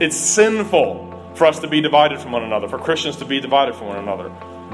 It's 0.00 0.16
sinful 0.16 1.32
for 1.36 1.46
us 1.46 1.60
to 1.60 1.68
be 1.68 1.80
divided 1.80 2.18
from 2.18 2.32
one 2.32 2.42
another, 2.42 2.68
for 2.68 2.78
Christians 2.78 3.16
to 3.16 3.24
be 3.24 3.40
divided 3.40 3.76
from 3.76 3.88
one 3.88 3.98
another. 3.98 4.28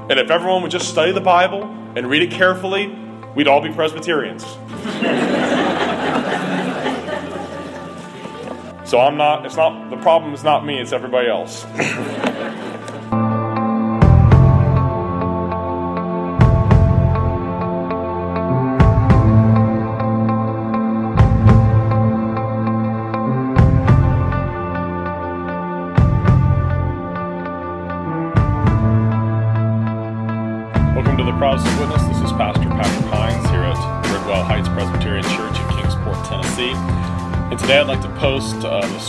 And 0.08 0.18
if 0.18 0.30
everyone 0.30 0.62
would 0.62 0.70
just 0.70 0.88
study 0.88 1.12
the 1.12 1.20
Bible 1.20 1.64
and 1.94 2.08
read 2.08 2.22
it 2.22 2.30
carefully, 2.30 2.88
we'd 3.34 3.46
all 3.46 3.60
be 3.60 3.70
Presbyterians. 3.70 4.44
so 8.88 8.98
I'm 8.98 9.18
not, 9.18 9.44
it's 9.44 9.56
not, 9.56 9.90
the 9.90 9.98
problem 9.98 10.32
is 10.32 10.42
not 10.42 10.64
me, 10.64 10.80
it's 10.80 10.92
everybody 10.92 11.28
else. 11.28 11.64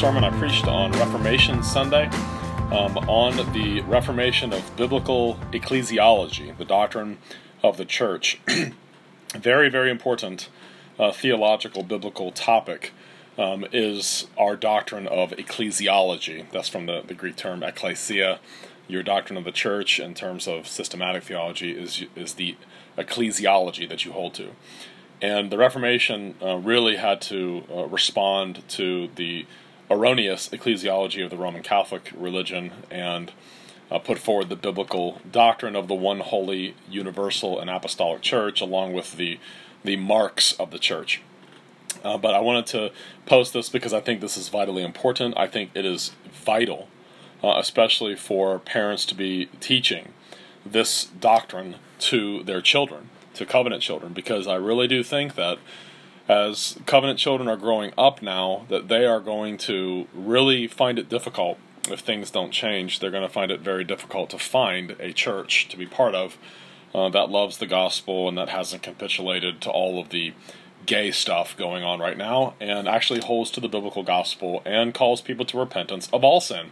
sermon 0.01 0.23
I 0.23 0.31
preached 0.39 0.67
on 0.67 0.91
Reformation 0.93 1.61
Sunday 1.61 2.07
um, 2.71 2.97
on 3.07 3.35
the 3.53 3.81
Reformation 3.81 4.51
of 4.51 4.75
biblical 4.75 5.35
ecclesiology, 5.51 6.57
the 6.57 6.65
doctrine 6.65 7.19
of 7.61 7.77
the 7.77 7.85
church. 7.85 8.41
very, 9.35 9.69
very 9.69 9.91
important 9.91 10.49
uh, 10.97 11.11
theological 11.11 11.83
biblical 11.83 12.31
topic 12.31 12.93
um, 13.37 13.63
is 13.71 14.25
our 14.39 14.55
doctrine 14.55 15.05
of 15.05 15.33
ecclesiology. 15.33 16.49
That's 16.49 16.67
from 16.67 16.87
the, 16.87 17.03
the 17.05 17.13
Greek 17.13 17.35
term 17.35 17.61
ecclesia 17.61 18.39
your 18.87 19.03
doctrine 19.03 19.37
of 19.37 19.43
the 19.43 19.51
church 19.51 19.99
in 19.99 20.15
terms 20.15 20.47
of 20.47 20.67
systematic 20.67 21.21
theology 21.21 21.73
is 21.73 22.05
is 22.15 22.33
the 22.33 22.57
ecclesiology 22.97 23.87
that 23.87 24.03
you 24.03 24.13
hold 24.13 24.33
to. 24.33 24.49
And 25.21 25.51
the 25.51 25.59
Reformation 25.59 26.33
uh, 26.41 26.55
really 26.57 26.95
had 26.95 27.21
to 27.21 27.65
uh, 27.71 27.85
respond 27.85 28.67
to 28.69 29.07
the 29.13 29.45
erroneous 29.91 30.49
ecclesiology 30.49 31.23
of 31.23 31.29
the 31.29 31.37
Roman 31.37 31.61
Catholic 31.61 32.11
religion 32.15 32.71
and 32.89 33.31
uh, 33.91 33.99
put 33.99 34.17
forward 34.17 34.49
the 34.49 34.55
biblical 34.55 35.21
doctrine 35.29 35.75
of 35.75 35.87
the 35.87 35.93
one 35.93 36.21
holy, 36.21 36.75
universal, 36.89 37.59
and 37.59 37.69
apostolic 37.69 38.21
church, 38.21 38.61
along 38.61 38.93
with 38.93 39.17
the 39.17 39.39
the 39.83 39.95
marks 39.95 40.53
of 40.53 40.71
the 40.71 40.79
church. 40.79 41.21
Uh, 42.03 42.17
but 42.17 42.33
I 42.33 42.39
wanted 42.39 42.67
to 42.67 42.91
post 43.25 43.51
this 43.53 43.67
because 43.67 43.93
I 43.93 43.99
think 43.99 44.21
this 44.21 44.37
is 44.37 44.47
vitally 44.47 44.83
important. 44.83 45.35
I 45.37 45.47
think 45.47 45.71
it 45.73 45.85
is 45.85 46.11
vital 46.31 46.87
uh, 47.43 47.55
especially 47.57 48.15
for 48.15 48.59
parents 48.59 49.05
to 49.05 49.15
be 49.15 49.47
teaching 49.59 50.13
this 50.65 51.05
doctrine 51.05 51.75
to 51.99 52.43
their 52.43 52.61
children, 52.61 53.09
to 53.33 53.45
covenant 53.45 53.81
children, 53.81 54.13
because 54.13 54.47
I 54.47 54.55
really 54.55 54.87
do 54.87 55.03
think 55.03 55.35
that 55.35 55.57
as 56.31 56.79
covenant 56.85 57.19
children 57.19 57.49
are 57.49 57.57
growing 57.57 57.91
up 57.97 58.21
now, 58.21 58.65
that 58.69 58.87
they 58.87 59.05
are 59.05 59.19
going 59.19 59.57
to 59.57 60.07
really 60.13 60.65
find 60.65 60.97
it 60.97 61.09
difficult 61.09 61.57
if 61.89 61.99
things 61.99 62.31
don't 62.31 62.51
change. 62.51 62.99
They're 62.99 63.11
going 63.11 63.27
to 63.27 63.33
find 63.33 63.51
it 63.51 63.59
very 63.59 63.83
difficult 63.83 64.29
to 64.29 64.39
find 64.39 64.95
a 64.97 65.11
church 65.11 65.67
to 65.67 65.77
be 65.77 65.85
part 65.85 66.15
of 66.15 66.37
uh, 66.95 67.09
that 67.09 67.29
loves 67.29 67.57
the 67.57 67.67
gospel 67.67 68.29
and 68.29 68.37
that 68.37 68.47
hasn't 68.47 68.81
capitulated 68.81 69.59
to 69.61 69.69
all 69.69 69.99
of 69.99 70.09
the 70.09 70.33
gay 70.85 71.11
stuff 71.11 71.55
going 71.57 71.83
on 71.83 71.99
right 71.99 72.17
now 72.17 72.53
and 72.61 72.87
actually 72.87 73.19
holds 73.19 73.51
to 73.51 73.59
the 73.59 73.67
biblical 73.67 74.03
gospel 74.03 74.61
and 74.65 74.93
calls 74.93 75.21
people 75.21 75.45
to 75.45 75.59
repentance 75.59 76.07
of 76.13 76.23
all 76.23 76.39
sin 76.39 76.71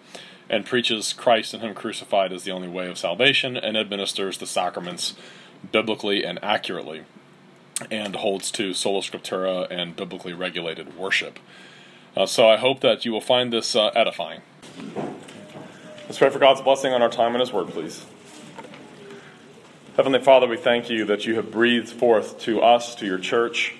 and 0.49 0.65
preaches 0.65 1.11
Christ 1.11 1.53
and 1.53 1.61
Him 1.61 1.75
crucified 1.75 2.31
as 2.31 2.43
the 2.43 2.51
only 2.51 2.69
way 2.69 2.89
of 2.89 2.97
salvation 2.97 3.57
and 3.57 3.77
administers 3.77 4.37
the 4.37 4.47
sacraments 4.47 5.15
biblically 5.71 6.23
and 6.23 6.39
accurately 6.41 7.03
and 7.89 8.15
holds 8.15 8.51
to 8.51 8.73
sola 8.73 9.01
scriptura 9.01 9.67
and 9.69 9.95
biblically 9.95 10.33
regulated 10.33 10.97
worship. 10.97 11.39
Uh, 12.15 12.25
so 12.25 12.49
I 12.49 12.57
hope 12.57 12.81
that 12.81 13.05
you 13.05 13.11
will 13.11 13.21
find 13.21 13.53
this 13.53 13.75
uh, 13.75 13.87
edifying. 13.95 14.41
Let's 16.05 16.17
pray 16.17 16.29
for 16.29 16.39
God's 16.39 16.61
blessing 16.61 16.91
on 16.91 17.01
our 17.01 17.09
time 17.09 17.33
and 17.33 17.39
His 17.39 17.53
Word, 17.53 17.67
please. 17.69 18.05
Heavenly 19.95 20.21
Father, 20.21 20.47
we 20.47 20.57
thank 20.57 20.89
you 20.89 21.05
that 21.05 21.25
you 21.25 21.35
have 21.35 21.51
breathed 21.51 21.89
forth 21.89 22.39
to 22.39 22.61
us, 22.61 22.95
to 22.95 23.05
your 23.05 23.19
church, 23.19 23.75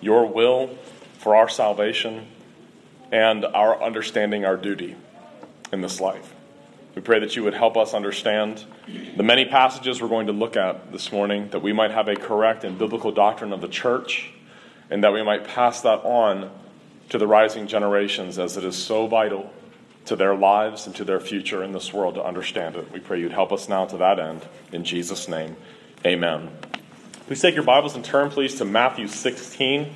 your 0.00 0.26
will 0.26 0.76
for 1.18 1.34
our 1.34 1.48
salvation 1.48 2.26
and 3.10 3.44
our 3.44 3.82
understanding 3.82 4.44
our 4.44 4.56
duty 4.56 4.96
in 5.72 5.80
this 5.80 6.00
life. 6.00 6.34
We 6.98 7.02
pray 7.02 7.20
that 7.20 7.36
you 7.36 7.44
would 7.44 7.54
help 7.54 7.76
us 7.76 7.94
understand 7.94 8.64
the 9.16 9.22
many 9.22 9.44
passages 9.44 10.02
we're 10.02 10.08
going 10.08 10.26
to 10.26 10.32
look 10.32 10.56
at 10.56 10.90
this 10.90 11.12
morning, 11.12 11.48
that 11.50 11.62
we 11.62 11.72
might 11.72 11.92
have 11.92 12.08
a 12.08 12.16
correct 12.16 12.64
and 12.64 12.76
biblical 12.76 13.12
doctrine 13.12 13.52
of 13.52 13.60
the 13.60 13.68
church, 13.68 14.32
and 14.90 15.04
that 15.04 15.12
we 15.12 15.22
might 15.22 15.46
pass 15.46 15.80
that 15.82 16.00
on 16.00 16.50
to 17.10 17.18
the 17.18 17.26
rising 17.28 17.68
generations 17.68 18.36
as 18.36 18.56
it 18.56 18.64
is 18.64 18.74
so 18.74 19.06
vital 19.06 19.48
to 20.06 20.16
their 20.16 20.34
lives 20.34 20.88
and 20.88 20.96
to 20.96 21.04
their 21.04 21.20
future 21.20 21.62
in 21.62 21.70
this 21.70 21.92
world 21.92 22.16
to 22.16 22.24
understand 22.24 22.74
it. 22.74 22.90
We 22.90 22.98
pray 22.98 23.20
you'd 23.20 23.30
help 23.30 23.52
us 23.52 23.68
now 23.68 23.84
to 23.84 23.96
that 23.98 24.18
end. 24.18 24.44
In 24.72 24.82
Jesus' 24.82 25.28
name, 25.28 25.54
amen. 26.04 26.50
Please 27.28 27.40
take 27.40 27.54
your 27.54 27.62
Bibles 27.62 27.94
and 27.94 28.04
turn, 28.04 28.28
please, 28.28 28.56
to 28.56 28.64
Matthew 28.64 29.06
16. 29.06 29.88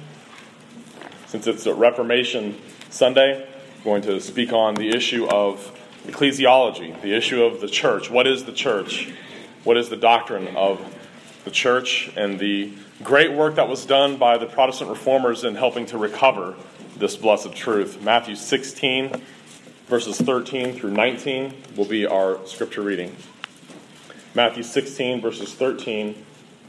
Since 1.26 1.48
it's 1.48 1.66
a 1.66 1.74
Reformation 1.74 2.56
Sunday, 2.90 3.44
I'm 3.44 3.82
going 3.82 4.02
to 4.02 4.20
speak 4.20 4.52
on 4.52 4.76
the 4.76 4.90
issue 4.90 5.26
of 5.26 5.80
ecclesiology, 6.06 7.00
the 7.02 7.14
issue 7.14 7.42
of 7.42 7.60
the 7.60 7.68
church. 7.68 8.10
What 8.10 8.26
is 8.26 8.44
the 8.44 8.52
church? 8.52 9.12
What 9.64 9.76
is 9.76 9.88
the 9.88 9.96
doctrine 9.96 10.56
of 10.56 10.80
the 11.44 11.50
church 11.50 12.12
and 12.16 12.38
the 12.38 12.72
great 13.02 13.32
work 13.32 13.56
that 13.56 13.68
was 13.68 13.86
done 13.86 14.16
by 14.16 14.38
the 14.38 14.46
Protestant 14.46 14.90
reformers 14.90 15.44
in 15.44 15.54
helping 15.54 15.86
to 15.86 15.98
recover 15.98 16.54
this 16.96 17.16
blessed 17.16 17.54
truth? 17.54 18.02
Matthew 18.02 18.34
16, 18.34 19.22
verses 19.86 20.18
13 20.18 20.74
through 20.74 20.90
19 20.90 21.54
will 21.76 21.84
be 21.84 22.06
our 22.06 22.44
scripture 22.46 22.82
reading. 22.82 23.16
Matthew 24.34 24.62
16, 24.62 25.20
verses 25.20 25.54
13 25.54 26.24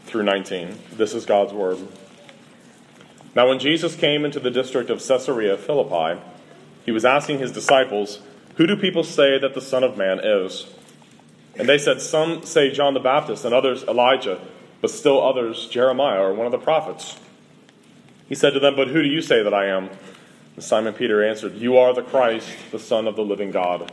through 0.06 0.24
19. 0.24 0.78
This 0.94 1.14
is 1.14 1.26
God's 1.26 1.54
word. 1.54 1.80
Now, 3.36 3.48
when 3.48 3.58
Jesus 3.58 3.96
came 3.96 4.26
into 4.26 4.40
the 4.40 4.52
district 4.52 4.90
of 4.92 5.00
Caesarea 5.00 5.58
Philippi, 5.58 6.22
he 6.86 6.92
was 6.92 7.06
asking 7.06 7.40
his 7.40 7.52
disciples, 7.52 8.20
Who 8.56 8.68
do 8.68 8.76
people 8.76 9.04
say 9.04 9.40
that 9.40 9.54
the 9.54 9.62
Son 9.62 9.84
of 9.84 9.98
Man 9.98 10.20
is? 10.20 10.68
And 11.56 11.68
they 11.68 11.78
said, 11.78 12.02
Some 12.02 12.44
say 12.44 12.72
John 12.72 12.94
the 12.94 13.00
Baptist, 13.00 13.46
and 13.46 13.54
others 13.54 13.84
Elijah, 13.84 14.40
but 14.82 14.92
still 14.92 15.24
others 15.24 15.68
Jeremiah 15.68 16.22
or 16.22 16.34
one 16.34 16.46
of 16.46 16.52
the 16.52 16.60
prophets. 16.60 17.18
He 18.28 18.36
said 18.36 18.54
to 18.54 18.60
them, 18.60 18.76
But 18.76 18.90
who 18.90 19.02
do 19.02 19.10
you 19.10 19.22
say 19.22 19.44
that 19.44 19.54
I 19.54 19.68
am? 19.68 19.90
And 20.56 20.64
Simon 20.64 20.94
Peter 20.94 21.24
answered, 21.28 21.56
You 21.56 21.78
are 21.78 21.94
the 21.94 22.04
Christ, 22.04 22.50
the 22.72 22.80
Son 22.80 23.08
of 23.08 23.16
the 23.16 23.24
living 23.24 23.52
God. 23.52 23.92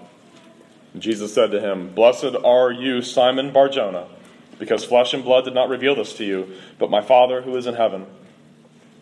And 0.92 1.02
Jesus 1.02 1.32
said 1.32 1.50
to 1.52 1.60
him, 1.60 1.94
Blessed 1.94 2.36
are 2.44 2.70
you, 2.70 3.00
Simon 3.00 3.52
Barjona, 3.52 4.08
because 4.58 4.84
flesh 4.84 5.14
and 5.14 5.24
blood 5.24 5.44
did 5.44 5.54
not 5.54 5.68
reveal 5.68 5.94
this 5.94 6.12
to 6.14 6.24
you, 6.24 6.54
but 6.78 6.90
my 6.90 7.00
Father 7.00 7.42
who 7.42 7.56
is 7.56 7.66
in 7.66 7.74
heaven. 7.74 8.06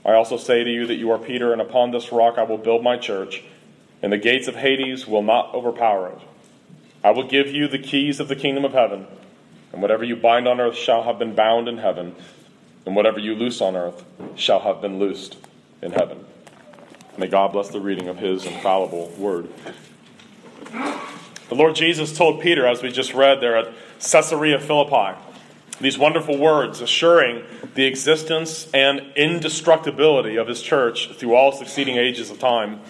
I 0.05 0.13
also 0.13 0.37
say 0.37 0.63
to 0.63 0.71
you 0.71 0.87
that 0.87 0.97
you 0.97 1.11
are 1.11 1.19
Peter, 1.19 1.53
and 1.53 1.61
upon 1.61 1.91
this 1.91 2.13
rock 2.13 2.39
I 2.39 2.45
will 2.45 2.59
build 2.59 2.85
my 2.85 2.97
church 2.97 3.43
and 4.03 4.13
the 4.13 4.19
gates 4.19 4.49
of 4.49 4.57
Hades 4.57 5.07
will 5.07 5.23
not 5.23 5.55
overpower 5.55 6.11
it. 6.11 6.19
I 7.03 7.11
will 7.11 7.27
give 7.27 7.49
you 7.49 7.69
the 7.69 7.79
keys 7.79 8.21
of 8.21 8.29
the 8.29 8.37
kingdom 8.37 8.65
of 8.65 8.73
heaven, 8.73 9.07
and 9.73 9.83
whatever 9.83 10.05
you 10.05 10.17
bind 10.17 10.49
on 10.49 10.61
earth 10.61 10.77
shall 10.77 11.05
have 11.05 11.19
been 11.19 11.35
bound 11.35 11.69
in 11.69 11.79
heaven, 11.79 12.15
and 12.87 12.97
whatever 12.97 13.19
you 13.19 13.35
loose 13.35 13.61
on 13.61 13.77
earth 13.77 14.05
shall 14.35 14.61
have 14.61 14.81
been 14.81 14.99
loosed 14.99 15.37
in 15.83 15.93
heaven. 15.93 16.25
May 17.17 17.27
God 17.27 17.53
bless 17.53 17.69
the 17.69 17.81
reading 17.81 18.09
of 18.09 18.19
his 18.19 18.47
infallible 18.47 19.09
word. 19.19 19.49
The 21.49 21.55
Lord 21.55 21.75
Jesus 21.75 22.17
told 22.17 22.41
Peter, 22.41 22.67
as 22.67 22.83
we 22.83 22.91
just 22.93 23.15
read 23.15 23.41
there 23.41 23.57
at 23.57 23.73
Caesarea 24.01 24.61
Philippi, 24.61 25.19
these 25.81 25.99
wonderful 25.99 26.37
words 26.37 26.81
assuring 26.81 27.45
the 27.75 27.85
existence 27.85 28.69
and 28.75 29.01
indestructibility 29.17 30.37
of 30.37 30.47
his 30.47 30.61
church 30.61 31.13
through 31.15 31.35
all 31.35 31.53
succeeding 31.53 31.97
ages 31.97 32.31
of 32.31 32.39
time. 32.39 32.81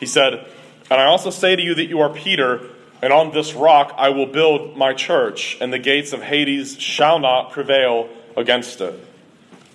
He 0.00 0.06
said, 0.06 0.46
and 0.90 1.00
I 1.00 1.04
also 1.04 1.30
say 1.30 1.54
to 1.54 1.62
you 1.62 1.74
that 1.74 1.86
you 1.86 2.00
are 2.00 2.10
Peter, 2.10 2.68
and 3.02 3.12
on 3.12 3.32
this 3.32 3.54
rock 3.54 3.94
I 3.96 4.08
will 4.10 4.26
build 4.26 4.76
my 4.76 4.94
church, 4.94 5.58
and 5.60 5.72
the 5.72 5.78
gates 5.78 6.12
of 6.12 6.22
Hades 6.22 6.78
shall 6.78 7.18
not 7.18 7.52
prevail 7.52 8.08
against 8.36 8.80
it. 8.80 8.98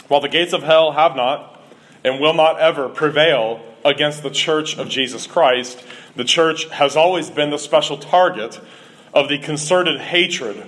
While 0.07 0.21
the 0.21 0.29
gates 0.29 0.53
of 0.53 0.63
hell 0.63 0.91
have 0.91 1.15
not 1.15 1.61
and 2.03 2.19
will 2.19 2.33
not 2.33 2.59
ever 2.59 2.89
prevail 2.89 3.63
against 3.85 4.23
the 4.23 4.29
church 4.29 4.77
of 4.77 4.89
Jesus 4.89 5.27
Christ, 5.27 5.83
the 6.15 6.23
church 6.23 6.69
has 6.69 6.95
always 6.95 7.29
been 7.29 7.49
the 7.49 7.57
special 7.57 7.97
target 7.97 8.59
of 9.13 9.29
the 9.29 9.37
concerted 9.37 9.99
hatred 9.99 10.63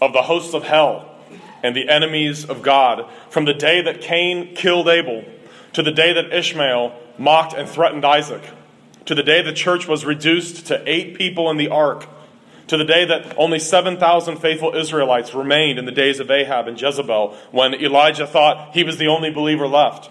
of 0.00 0.12
the 0.12 0.22
hosts 0.22 0.54
of 0.54 0.64
hell 0.64 1.14
and 1.62 1.76
the 1.76 1.88
enemies 1.88 2.44
of 2.44 2.62
God 2.62 3.08
from 3.28 3.44
the 3.44 3.54
day 3.54 3.82
that 3.82 4.00
Cain 4.00 4.54
killed 4.54 4.88
Abel 4.88 5.24
to 5.74 5.82
the 5.82 5.92
day 5.92 6.12
that 6.12 6.32
Ishmael 6.32 6.98
mocked 7.18 7.52
and 7.52 7.68
threatened 7.68 8.04
Isaac 8.04 8.42
to 9.10 9.16
the 9.16 9.24
day 9.24 9.42
the 9.42 9.52
church 9.52 9.88
was 9.88 10.04
reduced 10.04 10.66
to 10.66 10.80
eight 10.88 11.18
people 11.18 11.50
in 11.50 11.56
the 11.56 11.66
ark, 11.66 12.06
to 12.68 12.76
the 12.76 12.84
day 12.84 13.04
that 13.04 13.36
only 13.36 13.58
7,000 13.58 14.36
faithful 14.36 14.72
Israelites 14.76 15.34
remained 15.34 15.80
in 15.80 15.84
the 15.84 15.90
days 15.90 16.20
of 16.20 16.30
Ahab 16.30 16.68
and 16.68 16.80
Jezebel 16.80 17.36
when 17.50 17.74
Elijah 17.74 18.24
thought 18.24 18.72
he 18.72 18.84
was 18.84 18.98
the 18.98 19.08
only 19.08 19.28
believer 19.28 19.66
left, 19.66 20.08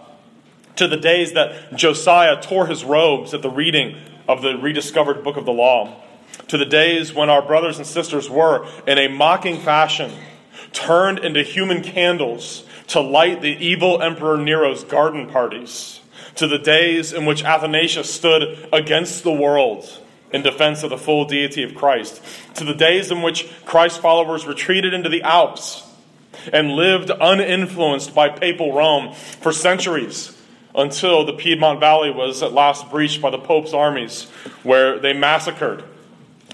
to 0.75 0.85
the 0.85 0.97
days 0.97 1.31
that 1.31 1.73
Josiah 1.77 2.41
tore 2.41 2.67
his 2.67 2.83
robes 2.83 3.33
at 3.33 3.41
the 3.41 3.49
reading 3.49 3.95
of 4.27 4.41
the 4.41 4.57
rediscovered 4.57 5.23
book 5.23 5.37
of 5.37 5.45
the 5.45 5.53
law, 5.53 5.95
to 6.49 6.57
the 6.57 6.65
days 6.65 7.13
when 7.13 7.29
our 7.29 7.41
brothers 7.41 7.77
and 7.77 7.87
sisters 7.87 8.29
were, 8.29 8.67
in 8.85 8.97
a 8.97 9.07
mocking 9.07 9.61
fashion, 9.61 10.11
turned 10.73 11.19
into 11.19 11.41
human 11.41 11.83
candles 11.83 12.65
to 12.87 12.99
light 12.99 13.41
the 13.41 13.65
evil 13.65 14.01
Emperor 14.01 14.35
Nero's 14.35 14.83
garden 14.83 15.29
parties, 15.29 16.01
to 16.35 16.47
the 16.47 16.57
days 16.57 17.13
in 17.13 17.25
which 17.25 17.43
Athanasius 17.43 18.13
stood 18.13 18.69
against 18.71 19.23
the 19.23 19.31
world 19.31 20.01
in 20.31 20.41
defense 20.41 20.83
of 20.83 20.89
the 20.89 20.97
full 20.97 21.25
deity 21.25 21.63
of 21.63 21.75
Christ, 21.75 22.21
to 22.55 22.63
the 22.63 22.73
days 22.73 23.11
in 23.11 23.21
which 23.21 23.49
Christ 23.65 24.01
followers 24.01 24.45
retreated 24.45 24.93
into 24.93 25.09
the 25.09 25.23
Alps 25.23 25.83
and 26.53 26.71
lived 26.71 27.09
uninfluenced 27.09 28.13
by 28.13 28.29
papal 28.29 28.73
Rome 28.73 29.13
for 29.13 29.51
centuries 29.51 30.35
until 30.75 31.25
the 31.25 31.33
Piedmont 31.33 31.79
Valley 31.79 32.11
was 32.11 32.43
at 32.43 32.53
last 32.53 32.89
breached 32.91 33.21
by 33.21 33.31
the 33.31 33.39
Pope's 33.39 33.73
armies, 33.73 34.25
where 34.63 34.99
they 34.99 35.13
massacred 35.13 35.83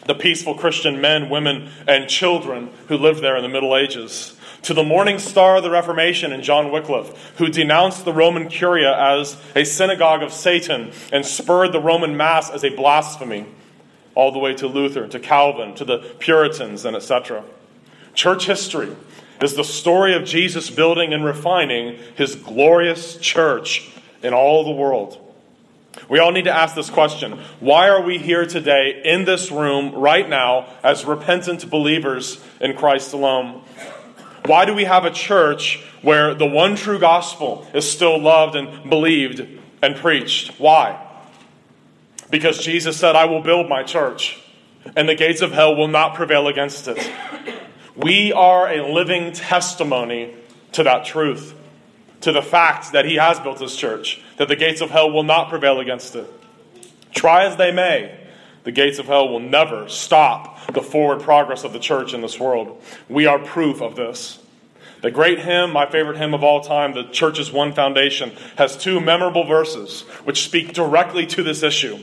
the 0.05 0.15
peaceful 0.15 0.55
Christian 0.55 1.01
men, 1.01 1.29
women, 1.29 1.69
and 1.87 2.07
children 2.07 2.69
who 2.87 2.97
lived 2.97 3.21
there 3.21 3.35
in 3.35 3.43
the 3.43 3.49
Middle 3.49 3.75
Ages. 3.75 4.37
To 4.65 4.73
the 4.73 4.83
morning 4.83 5.19
star 5.19 5.57
of 5.57 5.63
the 5.63 5.69
Reformation 5.69 6.31
in 6.31 6.41
John 6.41 6.71
Wycliffe, 6.71 7.35
who 7.37 7.49
denounced 7.49 8.03
the 8.03 8.11
Roman 8.11 8.49
Curia 8.49 8.97
as 8.99 9.37
a 9.55 9.63
synagogue 9.63 10.23
of 10.23 10.33
Satan 10.33 10.91
and 11.13 11.23
spurred 11.23 11.71
the 11.71 11.79
Roman 11.79 12.17
Mass 12.17 12.49
as 12.49 12.63
a 12.63 12.75
blasphemy, 12.75 13.45
all 14.15 14.31
the 14.31 14.39
way 14.39 14.55
to 14.55 14.65
Luther, 14.65 15.07
to 15.07 15.19
Calvin, 15.19 15.75
to 15.75 15.85
the 15.85 15.99
Puritans, 16.17 16.83
and 16.83 16.95
etc. 16.95 17.43
Church 18.15 18.47
history 18.47 18.95
is 19.39 19.53
the 19.53 19.63
story 19.63 20.15
of 20.15 20.25
Jesus 20.25 20.71
building 20.71 21.13
and 21.13 21.23
refining 21.23 21.99
his 22.15 22.33
glorious 22.33 23.17
church 23.17 23.91
in 24.23 24.33
all 24.33 24.63
the 24.63 24.71
world. 24.71 25.21
We 26.09 26.17
all 26.17 26.31
need 26.31 26.45
to 26.45 26.51
ask 26.51 26.73
this 26.73 26.89
question 26.89 27.33
Why 27.59 27.87
are 27.87 28.01
we 28.01 28.17
here 28.17 28.47
today 28.47 28.99
in 29.05 29.25
this 29.25 29.51
room 29.51 29.93
right 29.93 30.27
now 30.27 30.69
as 30.83 31.05
repentant 31.05 31.69
believers 31.69 32.43
in 32.59 32.75
Christ 32.75 33.13
alone? 33.13 33.61
Why 34.45 34.65
do 34.65 34.73
we 34.73 34.83
have 34.85 35.05
a 35.05 35.11
church 35.11 35.83
where 36.01 36.33
the 36.33 36.45
one 36.45 36.75
true 36.75 36.99
gospel 36.99 37.67
is 37.73 37.89
still 37.89 38.19
loved 38.19 38.55
and 38.55 38.89
believed 38.89 39.45
and 39.81 39.95
preached? 39.95 40.59
Why? 40.59 41.01
Because 42.29 42.63
Jesus 42.63 42.97
said, 42.97 43.15
I 43.15 43.25
will 43.25 43.41
build 43.41 43.69
my 43.69 43.83
church, 43.83 44.41
and 44.95 45.09
the 45.09 45.15
gates 45.15 45.41
of 45.41 45.51
hell 45.51 45.75
will 45.75 45.87
not 45.87 46.15
prevail 46.15 46.47
against 46.47 46.87
it. 46.87 47.11
We 47.95 48.33
are 48.33 48.67
a 48.67 48.91
living 48.91 49.31
testimony 49.31 50.35
to 50.73 50.83
that 50.83 51.05
truth 51.05 51.55
to 52.21 52.31
the 52.31 52.41
fact 52.41 52.91
that 52.91 53.05
he 53.05 53.15
has 53.15 53.39
built 53.39 53.59
his 53.59 53.75
church, 53.75 54.21
that 54.37 54.47
the 54.47 54.55
gates 54.55 54.81
of 54.81 54.89
hell 54.89 55.11
will 55.11 55.23
not 55.23 55.49
prevail 55.49 55.79
against 55.79 56.15
it. 56.15 56.27
Try 57.13 57.45
as 57.45 57.55
they 57.55 57.71
may, 57.71 58.19
the 58.63 58.71
gates 58.71 58.99
of 58.99 59.05
hell 59.05 59.29
will 59.29 59.39
never 59.39 59.87
stop 59.87 60.54
the 60.73 60.81
forward 60.81 61.21
progress 61.21 61.63
of 61.63 61.73
the 61.73 61.79
church 61.79 62.13
in 62.13 62.21
this 62.21 62.39
world. 62.39 62.81
We 63.09 63.25
are 63.25 63.39
proof 63.39 63.81
of 63.81 63.95
this. 63.95 64.39
The 65.01 65.11
great 65.11 65.39
hymn, 65.39 65.71
my 65.71 65.85
favorite 65.85 66.17
hymn 66.17 66.33
of 66.33 66.43
all 66.43 66.61
time, 66.61 66.93
The 66.93 67.03
Church's 67.03 67.51
One 67.51 67.73
Foundation, 67.73 68.31
has 68.57 68.75
two 68.75 68.99
memorable 68.99 69.43
verses 69.43 70.01
which 70.23 70.43
speak 70.43 70.73
directly 70.73 71.27
to 71.27 71.43
this 71.43 71.61
issue. 71.61 71.99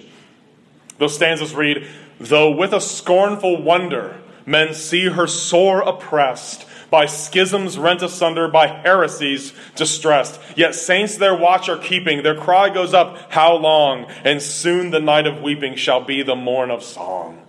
Those 0.98 1.14
stanzas 1.14 1.54
read 1.54 1.86
Though 2.20 2.52
with 2.52 2.72
a 2.72 2.80
scornful 2.80 3.60
wonder 3.60 4.20
men 4.46 4.74
see 4.74 5.06
her 5.06 5.26
sore 5.26 5.80
oppressed, 5.80 6.66
by 6.90 7.06
schisms 7.06 7.78
rent 7.78 8.02
asunder, 8.02 8.46
by 8.46 8.68
heresies 8.68 9.52
distressed. 9.74 10.38
Yet 10.56 10.74
saints 10.74 11.16
their 11.16 11.34
watch 11.34 11.68
are 11.68 11.78
keeping, 11.78 12.22
their 12.22 12.36
cry 12.36 12.68
goes 12.68 12.94
up, 12.94 13.32
How 13.32 13.56
long? 13.56 14.04
And 14.22 14.40
soon 14.40 14.90
the 14.90 15.00
night 15.00 15.26
of 15.26 15.42
weeping 15.42 15.74
shall 15.74 16.04
be 16.04 16.22
the 16.22 16.36
morn 16.36 16.70
of 16.70 16.84
song. 16.84 17.41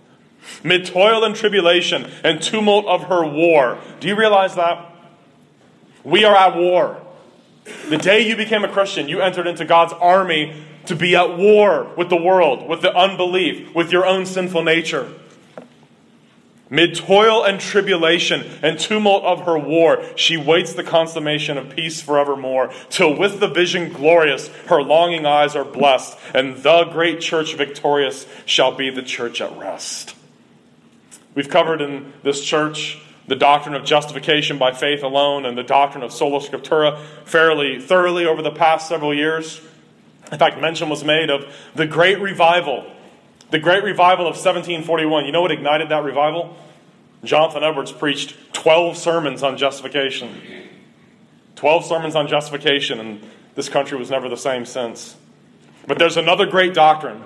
Mid 0.62 0.86
toil 0.86 1.24
and 1.24 1.34
tribulation 1.34 2.10
and 2.22 2.42
tumult 2.42 2.86
of 2.86 3.04
her 3.04 3.26
war. 3.26 3.78
Do 4.00 4.08
you 4.08 4.16
realize 4.16 4.54
that? 4.56 4.92
We 6.04 6.24
are 6.24 6.36
at 6.36 6.56
war. 6.56 7.00
The 7.88 7.96
day 7.96 8.26
you 8.26 8.36
became 8.36 8.64
a 8.64 8.68
Christian, 8.68 9.08
you 9.08 9.20
entered 9.20 9.46
into 9.46 9.64
God's 9.64 9.94
army 9.94 10.62
to 10.86 10.94
be 10.94 11.16
at 11.16 11.38
war 11.38 11.90
with 11.96 12.10
the 12.10 12.20
world, 12.20 12.68
with 12.68 12.82
the 12.82 12.94
unbelief, 12.94 13.74
with 13.74 13.90
your 13.90 14.04
own 14.04 14.26
sinful 14.26 14.62
nature. 14.62 15.10
Mid 16.70 16.94
toil 16.94 17.44
and 17.44 17.60
tribulation 17.60 18.42
and 18.62 18.78
tumult 18.78 19.22
of 19.24 19.42
her 19.42 19.58
war, 19.58 20.02
she 20.16 20.36
waits 20.36 20.72
the 20.72 20.82
consummation 20.82 21.56
of 21.56 21.76
peace 21.76 22.00
forevermore, 22.00 22.72
till 22.90 23.16
with 23.16 23.38
the 23.38 23.48
vision 23.48 23.92
glorious 23.92 24.48
her 24.66 24.82
longing 24.82 25.24
eyes 25.24 25.54
are 25.54 25.64
blessed, 25.64 26.18
and 26.34 26.56
the 26.58 26.84
great 26.84 27.20
church 27.20 27.54
victorious 27.54 28.26
shall 28.44 28.74
be 28.74 28.90
the 28.90 29.02
church 29.02 29.40
at 29.40 29.56
rest. 29.56 30.16
We've 31.34 31.48
covered 31.48 31.80
in 31.80 32.12
this 32.22 32.44
church 32.44 32.98
the 33.26 33.36
doctrine 33.36 33.74
of 33.74 33.84
justification 33.84 34.58
by 34.58 34.72
faith 34.72 35.02
alone 35.02 35.46
and 35.46 35.56
the 35.56 35.62
doctrine 35.62 36.02
of 36.02 36.12
sola 36.12 36.40
scriptura 36.40 36.98
fairly 37.24 37.80
thoroughly 37.80 38.26
over 38.26 38.42
the 38.42 38.50
past 38.50 38.88
several 38.88 39.14
years. 39.14 39.60
In 40.30 40.38
fact, 40.38 40.60
mention 40.60 40.88
was 40.88 41.04
made 41.04 41.30
of 41.30 41.52
the 41.74 41.86
great 41.86 42.20
revival 42.20 42.90
the 43.54 43.60
great 43.60 43.84
revival 43.84 44.26
of 44.26 44.34
1741, 44.34 45.26
you 45.26 45.30
know 45.30 45.42
what 45.42 45.52
ignited 45.52 45.88
that 45.90 46.02
revival? 46.02 46.56
Jonathan 47.22 47.62
Edwards 47.62 47.92
preached 47.92 48.34
12 48.52 48.96
sermons 48.96 49.44
on 49.44 49.56
justification. 49.56 50.40
12 51.54 51.84
sermons 51.84 52.16
on 52.16 52.26
justification, 52.26 52.98
and 52.98 53.22
this 53.54 53.68
country 53.68 53.96
was 53.96 54.10
never 54.10 54.28
the 54.28 54.36
same 54.36 54.66
since. 54.66 55.14
But 55.86 56.00
there's 56.00 56.16
another 56.16 56.46
great 56.46 56.74
doctrine 56.74 57.22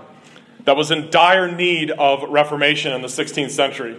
that 0.69 0.77
was 0.77 0.91
in 0.91 1.09
dire 1.09 1.51
need 1.51 1.91
of 1.93 2.23
reformation 2.29 2.93
in 2.93 3.01
the 3.01 3.09
16th 3.09 3.53
century 3.53 3.97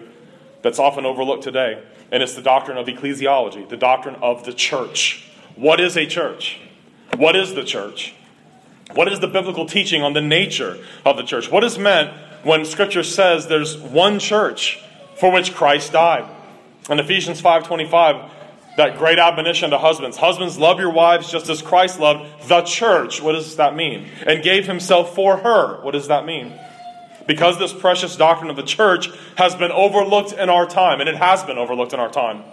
that's 0.61 0.77
often 0.77 1.03
overlooked 1.03 1.41
today, 1.41 1.81
and 2.11 2.21
it's 2.21 2.35
the 2.35 2.43
doctrine 2.43 2.77
of 2.77 2.85
ecclesiology, 2.85 3.67
the 3.67 3.75
doctrine 3.75 4.13
of 4.21 4.45
the 4.45 4.53
church. 4.53 5.27
What 5.55 5.81
is 5.81 5.97
a 5.97 6.05
church? 6.05 6.59
What 7.17 7.35
is 7.35 7.55
the 7.55 7.63
church? 7.63 8.13
What 8.93 9.11
is 9.11 9.19
the 9.19 9.27
biblical 9.27 9.65
teaching 9.65 10.03
on 10.03 10.13
the 10.13 10.21
nature 10.21 10.77
of 11.07 11.17
the 11.17 11.23
church? 11.23 11.49
What 11.49 11.63
is 11.63 11.79
meant 11.79 12.13
when 12.43 12.63
Scripture 12.65 13.01
says 13.01 13.47
there's 13.47 13.75
one 13.75 14.19
church 14.19 14.79
for 15.15 15.31
which 15.31 15.55
Christ 15.55 15.93
died? 15.93 16.29
In 16.87 16.99
Ephesians 16.99 17.41
5.25, 17.41 18.29
that 18.77 18.97
great 18.97 19.19
admonition 19.19 19.71
to 19.71 19.77
husbands. 19.77 20.17
Husbands, 20.17 20.57
love 20.57 20.79
your 20.79 20.91
wives 20.91 21.31
just 21.31 21.49
as 21.49 21.61
Christ 21.61 21.99
loved 21.99 22.47
the 22.47 22.61
church. 22.61 23.21
What 23.21 23.33
does 23.33 23.57
that 23.57 23.75
mean? 23.75 24.07
And 24.25 24.41
gave 24.41 24.67
himself 24.67 25.15
for 25.15 25.37
her. 25.37 25.81
What 25.81 25.91
does 25.91 26.07
that 26.07 26.25
mean? 26.25 26.53
Because 27.27 27.59
this 27.59 27.73
precious 27.73 28.15
doctrine 28.15 28.49
of 28.49 28.55
the 28.55 28.63
church 28.63 29.09
has 29.35 29.53
been 29.55 29.71
overlooked 29.71 30.31
in 30.33 30.49
our 30.49 30.65
time, 30.65 30.99
and 30.99 31.09
it 31.09 31.15
has 31.15 31.43
been 31.43 31.57
overlooked 31.57 31.93
in 31.93 31.99
our 31.99 32.09
time. 32.09 32.43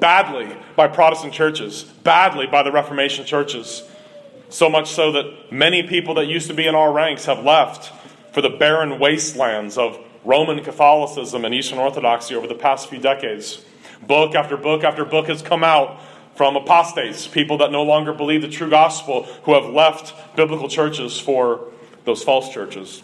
Badly 0.00 0.54
by 0.76 0.88
Protestant 0.88 1.32
churches, 1.32 1.84
badly 1.84 2.46
by 2.46 2.62
the 2.62 2.72
Reformation 2.72 3.24
churches. 3.24 3.82
So 4.50 4.68
much 4.68 4.90
so 4.90 5.12
that 5.12 5.52
many 5.52 5.84
people 5.84 6.14
that 6.14 6.26
used 6.26 6.48
to 6.48 6.54
be 6.54 6.66
in 6.66 6.74
our 6.74 6.92
ranks 6.92 7.26
have 7.26 7.44
left 7.44 7.92
for 8.32 8.42
the 8.42 8.50
barren 8.50 8.98
wastelands 8.98 9.78
of 9.78 9.98
Roman 10.24 10.62
Catholicism 10.64 11.44
and 11.44 11.54
Eastern 11.54 11.78
Orthodoxy 11.78 12.34
over 12.34 12.46
the 12.46 12.54
past 12.54 12.88
few 12.88 12.98
decades. 12.98 13.64
Book 14.06 14.34
after 14.34 14.56
book 14.56 14.84
after 14.84 15.04
book 15.04 15.28
has 15.28 15.42
come 15.42 15.64
out 15.64 16.00
from 16.36 16.56
apostates, 16.56 17.26
people 17.26 17.58
that 17.58 17.70
no 17.70 17.82
longer 17.82 18.12
believe 18.12 18.42
the 18.42 18.48
true 18.48 18.68
gospel, 18.68 19.24
who 19.44 19.54
have 19.54 19.72
left 19.72 20.14
biblical 20.36 20.68
churches 20.68 21.18
for 21.18 21.68
those 22.04 22.22
false 22.22 22.52
churches. 22.52 23.02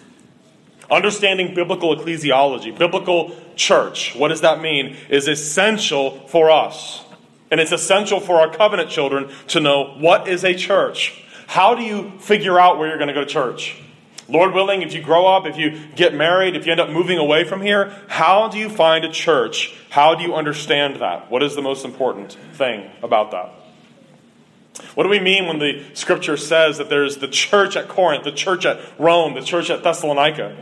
Understanding 0.91 1.55
biblical 1.55 1.95
ecclesiology, 1.95 2.77
biblical 2.77 3.37
church, 3.55 4.17
what 4.17 4.29
does 4.29 4.41
that 4.41 4.61
mean, 4.61 4.97
is 5.09 5.29
essential 5.29 6.27
for 6.27 6.51
us. 6.51 7.05
And 7.51 7.61
it's 7.61 7.73
essential 7.73 8.19
for 8.21 8.41
our 8.41 8.53
covenant 8.53 8.91
children 8.91 9.31
to 9.49 9.61
know 9.61 9.97
what 9.99 10.27
is 10.29 10.45
a 10.45 10.55
church. 10.55 11.23
How 11.47 11.75
do 11.75 11.83
you 11.83 12.19
figure 12.19 12.59
out 12.59 12.79
where 12.79 12.89
you're 12.89 12.99
going 12.99 13.09
to 13.09 13.15
go 13.15 13.25
to 13.25 13.27
church? 13.27 13.81
Lord 14.31 14.55
willing, 14.55 14.83
if 14.83 14.95
you 14.95 15.03
grow 15.03 15.27
up, 15.27 15.45
if 15.45 15.57
you 15.57 15.79
get 15.97 16.15
married, 16.15 16.55
if 16.55 16.65
you 16.65 16.73
end 16.73 16.81
up 16.81 16.89
moving 16.89 17.19
away 17.19 17.45
from 17.45 17.61
here, 17.61 17.93
how 18.09 18.49
do 18.49 18.59
you 18.59 18.69
find 18.69 19.05
a 19.05 19.11
church? 19.11 19.75
How 19.91 20.15
do 20.15 20.23
you 20.23 20.35
understand 20.35 21.01
that? 21.01 21.31
What 21.31 21.43
is 21.43 21.57
the 21.57 21.63
most 21.63 21.85
important 21.85 22.33
thing 22.53 22.91
about 23.03 23.33
that? 23.33 23.53
What 24.95 25.03
do 25.03 25.09
we 25.09 25.19
mean 25.19 25.47
when 25.47 25.59
the 25.59 25.85
scripture 25.95 26.37
says 26.37 26.79
that 26.79 26.89
there's 26.89 27.17
the 27.17 27.29
church 27.29 27.77
at 27.77 27.89
Corinth, 27.89 28.25
the 28.25 28.33
church 28.33 28.65
at 28.65 28.81
Rome, 28.99 29.35
the 29.35 29.43
church 29.43 29.69
at 29.69 29.83
Thessalonica? 29.83 30.57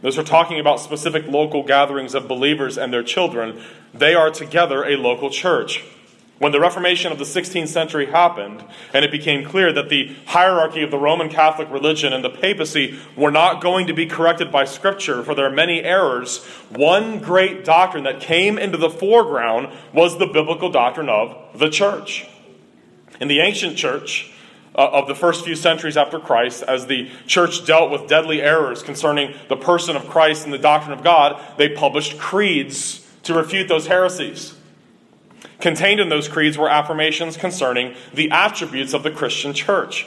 Those 0.00 0.16
are 0.16 0.24
talking 0.24 0.60
about 0.60 0.78
specific 0.78 1.26
local 1.26 1.64
gatherings 1.64 2.14
of 2.14 2.28
believers 2.28 2.78
and 2.78 2.92
their 2.92 3.02
children. 3.02 3.60
They 3.92 4.14
are 4.14 4.30
together 4.30 4.84
a 4.84 4.96
local 4.96 5.30
church. 5.30 5.84
When 6.38 6.52
the 6.52 6.60
Reformation 6.60 7.10
of 7.10 7.18
the 7.18 7.24
16th 7.24 7.68
century 7.68 8.06
happened, 8.06 8.64
and 8.94 9.04
it 9.04 9.10
became 9.10 9.44
clear 9.44 9.72
that 9.72 9.88
the 9.88 10.14
hierarchy 10.26 10.82
of 10.82 10.92
the 10.92 10.98
Roman 10.98 11.28
Catholic 11.28 11.68
religion 11.70 12.12
and 12.12 12.22
the 12.22 12.30
papacy 12.30 12.96
were 13.16 13.32
not 13.32 13.60
going 13.60 13.88
to 13.88 13.92
be 13.92 14.06
corrected 14.06 14.52
by 14.52 14.64
Scripture 14.64 15.24
for 15.24 15.34
their 15.34 15.50
many 15.50 15.82
errors, 15.82 16.44
one 16.68 17.18
great 17.18 17.64
doctrine 17.64 18.04
that 18.04 18.20
came 18.20 18.56
into 18.56 18.78
the 18.78 18.90
foreground 18.90 19.68
was 19.92 20.18
the 20.18 20.26
biblical 20.26 20.70
doctrine 20.70 21.08
of 21.08 21.36
the 21.58 21.70
church. 21.70 22.28
In 23.20 23.26
the 23.26 23.40
ancient 23.40 23.76
church, 23.76 24.32
uh, 24.76 24.88
of 24.92 25.08
the 25.08 25.14
first 25.14 25.44
few 25.44 25.56
centuries 25.56 25.96
after 25.96 26.20
Christ, 26.20 26.62
as 26.62 26.86
the 26.86 27.10
church 27.26 27.66
dealt 27.66 27.90
with 27.90 28.06
deadly 28.06 28.40
errors 28.40 28.80
concerning 28.80 29.34
the 29.48 29.56
person 29.56 29.96
of 29.96 30.08
Christ 30.08 30.44
and 30.44 30.52
the 30.52 30.58
doctrine 30.58 30.96
of 30.96 31.02
God, 31.02 31.42
they 31.56 31.68
published 31.68 32.16
creeds 32.16 33.04
to 33.24 33.34
refute 33.34 33.66
those 33.66 33.88
heresies. 33.88 34.54
Contained 35.60 36.00
in 36.00 36.08
those 36.08 36.28
creeds 36.28 36.56
were 36.56 36.68
affirmations 36.68 37.36
concerning 37.36 37.94
the 38.14 38.30
attributes 38.30 38.94
of 38.94 39.02
the 39.02 39.10
Christian 39.10 39.52
church. 39.52 40.06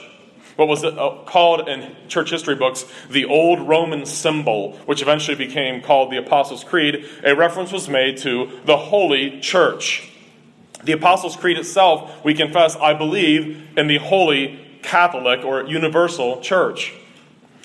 What 0.56 0.68
was 0.68 0.84
uh, 0.84 1.18
called 1.26 1.68
in 1.68 1.94
church 2.08 2.30
history 2.30 2.54
books 2.54 2.84
the 3.10 3.24
Old 3.24 3.60
Roman 3.60 4.06
symbol, 4.06 4.76
which 4.86 5.02
eventually 5.02 5.36
became 5.36 5.82
called 5.82 6.10
the 6.10 6.18
Apostles' 6.18 6.64
Creed, 6.64 7.06
a 7.24 7.34
reference 7.34 7.72
was 7.72 7.88
made 7.88 8.18
to 8.18 8.60
the 8.64 8.76
Holy 8.76 9.40
Church. 9.40 10.10
The 10.84 10.92
Apostles' 10.92 11.36
Creed 11.36 11.58
itself, 11.58 12.24
we 12.24 12.34
confess, 12.34 12.76
I 12.76 12.92
believe 12.94 13.78
in 13.78 13.86
the 13.86 13.98
Holy 13.98 14.58
Catholic 14.82 15.44
or 15.44 15.64
Universal 15.64 16.40
Church. 16.40 16.92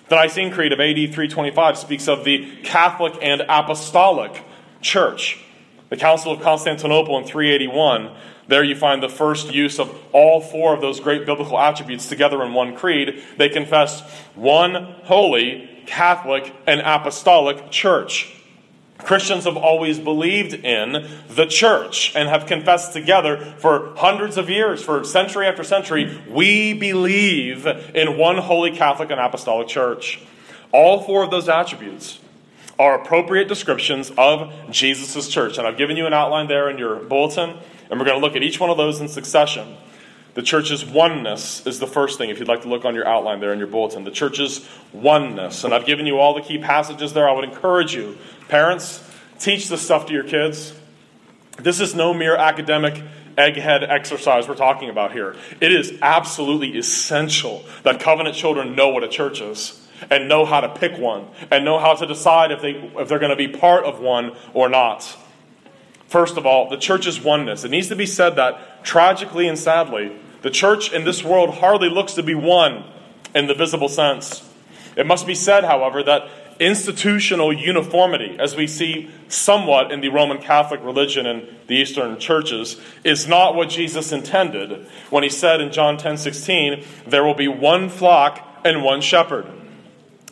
The 0.07 0.15
Nicene 0.15 0.51
Creed 0.51 0.71
of 0.71 0.79
AD 0.79 0.95
325 0.95 1.77
speaks 1.77 2.07
of 2.07 2.23
the 2.23 2.61
Catholic 2.63 3.17
and 3.21 3.41
Apostolic 3.41 4.43
Church. 4.81 5.43
The 5.89 5.97
Council 5.97 6.33
of 6.33 6.41
Constantinople 6.41 7.17
in 7.17 7.23
381, 7.23 8.11
there 8.47 8.63
you 8.63 8.75
find 8.75 9.01
the 9.01 9.09
first 9.09 9.53
use 9.53 9.79
of 9.79 9.97
all 10.11 10.41
four 10.41 10.73
of 10.73 10.81
those 10.81 10.99
great 10.99 11.25
biblical 11.25 11.57
attributes 11.57 12.09
together 12.09 12.43
in 12.43 12.53
one 12.53 12.75
creed. 12.75 13.23
They 13.37 13.49
confess 13.49 14.01
one 14.35 14.95
holy, 15.03 15.69
Catholic, 15.85 16.53
and 16.65 16.81
apostolic 16.81 17.71
church. 17.71 18.33
Christians 18.97 19.45
have 19.45 19.55
always 19.55 19.99
believed 19.99 20.53
in 20.53 21.07
the 21.29 21.45
church 21.45 22.13
and 22.15 22.27
have 22.27 22.47
confessed 22.47 22.93
together 22.93 23.37
for 23.59 23.95
hundreds 23.95 24.37
of 24.37 24.49
years, 24.49 24.83
for 24.83 25.03
century 25.03 25.47
after 25.47 25.63
century, 25.63 26.19
we 26.29 26.73
believe 26.73 27.65
in 27.65 28.17
one 28.17 28.37
holy 28.37 28.71
Catholic 28.71 29.11
and 29.11 29.19
apostolic 29.19 29.67
church. 29.67 30.19
All 30.73 31.01
four 31.01 31.23
of 31.23 31.31
those 31.31 31.47
attributes 31.47 32.19
are 32.79 32.99
appropriate 32.99 33.47
descriptions 33.47 34.11
of 34.17 34.53
Jesus' 34.69 35.27
church. 35.27 35.57
And 35.57 35.67
I've 35.67 35.77
given 35.77 35.97
you 35.97 36.05
an 36.05 36.13
outline 36.13 36.47
there 36.47 36.69
in 36.69 36.77
your 36.77 36.97
bulletin, 36.97 37.57
and 37.89 37.99
we're 37.99 38.05
going 38.05 38.19
to 38.19 38.25
look 38.25 38.35
at 38.35 38.43
each 38.43 38.59
one 38.59 38.69
of 38.69 38.77
those 38.77 39.01
in 39.01 39.07
succession. 39.07 39.75
The 40.35 40.43
church's 40.43 40.85
oneness 40.85 41.65
is 41.65 41.79
the 41.79 41.87
first 41.87 42.19
thing, 42.19 42.29
if 42.29 42.37
you'd 42.37 42.47
like 42.47 42.61
to 42.61 42.67
look 42.67 42.85
on 42.85 42.93
your 42.93 43.07
outline 43.07 43.39
there 43.39 43.51
in 43.53 43.57
your 43.57 43.67
bulletin. 43.67 44.03
The 44.03 44.11
church's 44.11 44.67
oneness. 44.93 45.63
And 45.63 45.73
I've 45.73 45.87
given 45.87 46.05
you 46.05 46.19
all 46.19 46.35
the 46.35 46.41
key 46.41 46.59
passages 46.59 47.13
there. 47.13 47.27
I 47.27 47.31
would 47.31 47.43
encourage 47.45 47.95
you, 47.95 48.17
parents, 48.47 49.03
teach 49.39 49.67
this 49.67 49.81
stuff 49.81 50.05
to 50.07 50.13
your 50.13 50.23
kids. 50.23 50.73
This 51.57 51.79
is 51.79 51.95
no 51.95 52.13
mere 52.13 52.35
academic 52.35 53.03
egghead 53.35 53.87
exercise 53.87 54.47
we're 54.47 54.55
talking 54.55 54.89
about 54.89 55.11
here. 55.11 55.35
It 55.59 55.71
is 55.71 55.97
absolutely 56.03 56.77
essential 56.77 57.63
that 57.81 57.99
covenant 57.99 58.35
children 58.35 58.75
know 58.75 58.89
what 58.89 59.03
a 59.03 59.07
church 59.07 59.41
is 59.41 59.86
and 60.09 60.27
know 60.27 60.45
how 60.45 60.61
to 60.61 60.69
pick 60.69 60.97
one 60.97 61.27
and 61.51 61.65
know 61.65 61.79
how 61.79 61.93
to 61.93 62.05
decide 62.05 62.51
if, 62.51 62.61
they, 62.61 62.71
if 62.97 63.07
they're 63.07 63.19
going 63.19 63.29
to 63.29 63.35
be 63.35 63.47
part 63.47 63.83
of 63.83 63.99
one 63.99 64.35
or 64.53 64.69
not. 64.69 65.17
First 66.07 66.37
of 66.37 66.45
all, 66.45 66.69
the 66.69 66.77
church's 66.77 67.21
oneness. 67.21 67.63
It 67.63 67.71
needs 67.71 67.89
to 67.89 67.95
be 67.95 68.05
said 68.05 68.35
that 68.37 68.85
tragically 68.85 69.47
and 69.47 69.59
sadly, 69.59 70.17
the 70.41 70.49
church 70.49 70.93
in 70.93 71.03
this 71.03 71.23
world 71.23 71.55
hardly 71.55 71.89
looks 71.89 72.13
to 72.13 72.23
be 72.23 72.35
one 72.35 72.85
in 73.35 73.47
the 73.47 73.53
visible 73.53 73.89
sense. 73.89 74.47
It 74.95 75.05
must 75.05 75.27
be 75.27 75.35
said, 75.35 75.63
however, 75.63 76.01
that 76.03 76.29
institutional 76.59 77.53
uniformity, 77.53 78.35
as 78.39 78.55
we 78.55 78.67
see 78.67 79.11
somewhat 79.27 79.91
in 79.91 80.01
the 80.01 80.09
Roman 80.09 80.39
Catholic 80.39 80.81
religion 80.83 81.25
and 81.25 81.47
the 81.67 81.75
Eastern 81.75 82.17
churches, 82.19 82.79
is 83.03 83.27
not 83.27 83.55
what 83.55 83.69
Jesus 83.69 84.11
intended 84.11 84.87
when 85.09 85.23
he 85.23 85.29
said 85.29 85.61
in 85.61 85.71
John 85.71 85.97
10 85.97 86.17
16, 86.17 86.83
there 87.05 87.23
will 87.23 87.35
be 87.35 87.47
one 87.47 87.89
flock 87.89 88.61
and 88.63 88.83
one 88.83 89.01
shepherd. 89.01 89.45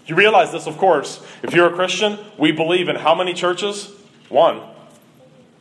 You 0.05 0.15
realize 0.15 0.51
this, 0.51 0.67
of 0.67 0.77
course. 0.77 1.23
If 1.41 1.53
you're 1.53 1.71
a 1.71 1.75
Christian, 1.75 2.19
we 2.37 2.51
believe 2.51 2.89
in 2.89 2.95
how 2.95 3.15
many 3.15 3.33
churches? 3.33 3.91
One. 4.29 4.61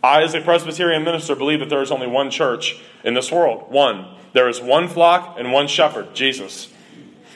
I, 0.03 0.23
as 0.23 0.35
a 0.35 0.41
Presbyterian 0.41 1.03
minister, 1.03 1.35
believe 1.35 1.61
that 1.61 1.71
there 1.71 1.83
is 1.83 1.91
only 1.91 2.07
one 2.07 2.31
church 2.31 2.83
in 3.05 3.15
this 3.15 3.33
world. 3.33 3.71
One. 3.73 4.07
There 4.35 4.49
is 4.49 4.61
one 4.61 4.89
flock 4.89 5.37
and 5.39 5.51
one 5.51 5.67
shepherd, 5.67 6.15
Jesus. 6.15 6.69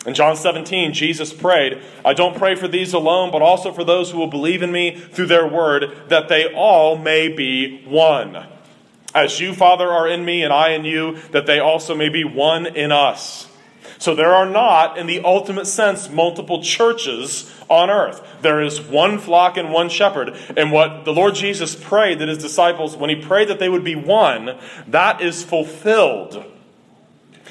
In 0.05 0.15
John 0.15 0.37
17, 0.37 0.93
Jesus 0.93 1.33
prayed, 1.33 1.83
I 2.05 2.13
don't 2.13 2.37
pray 2.37 2.55
for 2.55 2.69
these 2.69 2.93
alone, 2.93 3.31
but 3.31 3.43
also 3.43 3.73
for 3.73 3.85
those 3.85 4.11
who 4.11 4.19
will 4.19 4.29
believe 4.29 4.63
in 4.63 4.71
me 4.71 4.97
through 4.97 5.27
their 5.27 5.47
word, 5.47 6.09
that 6.09 6.29
they 6.29 6.53
all 6.53 6.97
may 6.99 7.29
be 7.29 7.85
one. 7.85 8.47
As 9.15 9.41
you, 9.41 9.55
Father, 9.55 9.89
are 9.89 10.07
in 10.07 10.25
me 10.25 10.43
and 10.43 10.53
I 10.53 10.71
in 10.71 10.85
you, 10.85 11.17
that 11.33 11.47
they 11.47 11.59
also 11.59 11.95
may 11.95 12.11
be 12.11 12.25
one 12.25 12.67
in 12.67 12.93
us 12.93 13.49
so 13.99 14.15
there 14.15 14.33
are 14.33 14.49
not, 14.49 14.97
in 14.97 15.07
the 15.07 15.21
ultimate 15.25 15.67
sense, 15.67 16.09
multiple 16.09 16.63
churches 16.63 17.53
on 17.69 17.91
earth. 17.91 18.23
There 18.43 18.63
is 18.63 18.81
one 18.81 19.19
flock 19.19 19.57
and 19.57 19.73
one 19.73 19.89
shepherd. 19.89 20.37
And 20.57 20.71
what 20.71 21.05
the 21.05 21.13
Lord 21.13 21.35
Jesus 21.35 21.75
prayed 21.75 22.21
that 22.21 22.29
his 22.29 22.39
disciples, 22.39 22.97
when 22.97 23.11
he 23.11 23.17
prayed 23.17 23.49
that 23.49 23.59
they 23.59 23.69
would 23.69 23.85
be 23.85 23.97
one, 23.97 24.57
that 24.87 25.21
is 25.21 25.43
fulfilled. 25.43 26.45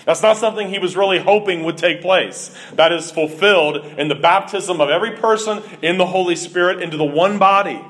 That's 0.05 0.21
not 0.21 0.37
something 0.37 0.69
he 0.69 0.79
was 0.79 0.95
really 0.95 1.19
hoping 1.19 1.65
would 1.65 1.77
take 1.77 2.01
place. 2.01 2.55
That 2.75 2.93
is 2.93 3.11
fulfilled 3.11 3.85
in 3.97 4.07
the 4.07 4.15
baptism 4.15 4.79
of 4.79 4.89
every 4.89 5.11
person 5.17 5.61
in 5.81 5.97
the 5.97 6.05
Holy 6.05 6.37
Spirit 6.37 6.81
into 6.81 6.95
the 6.95 7.03
one 7.03 7.37
body. 7.37 7.83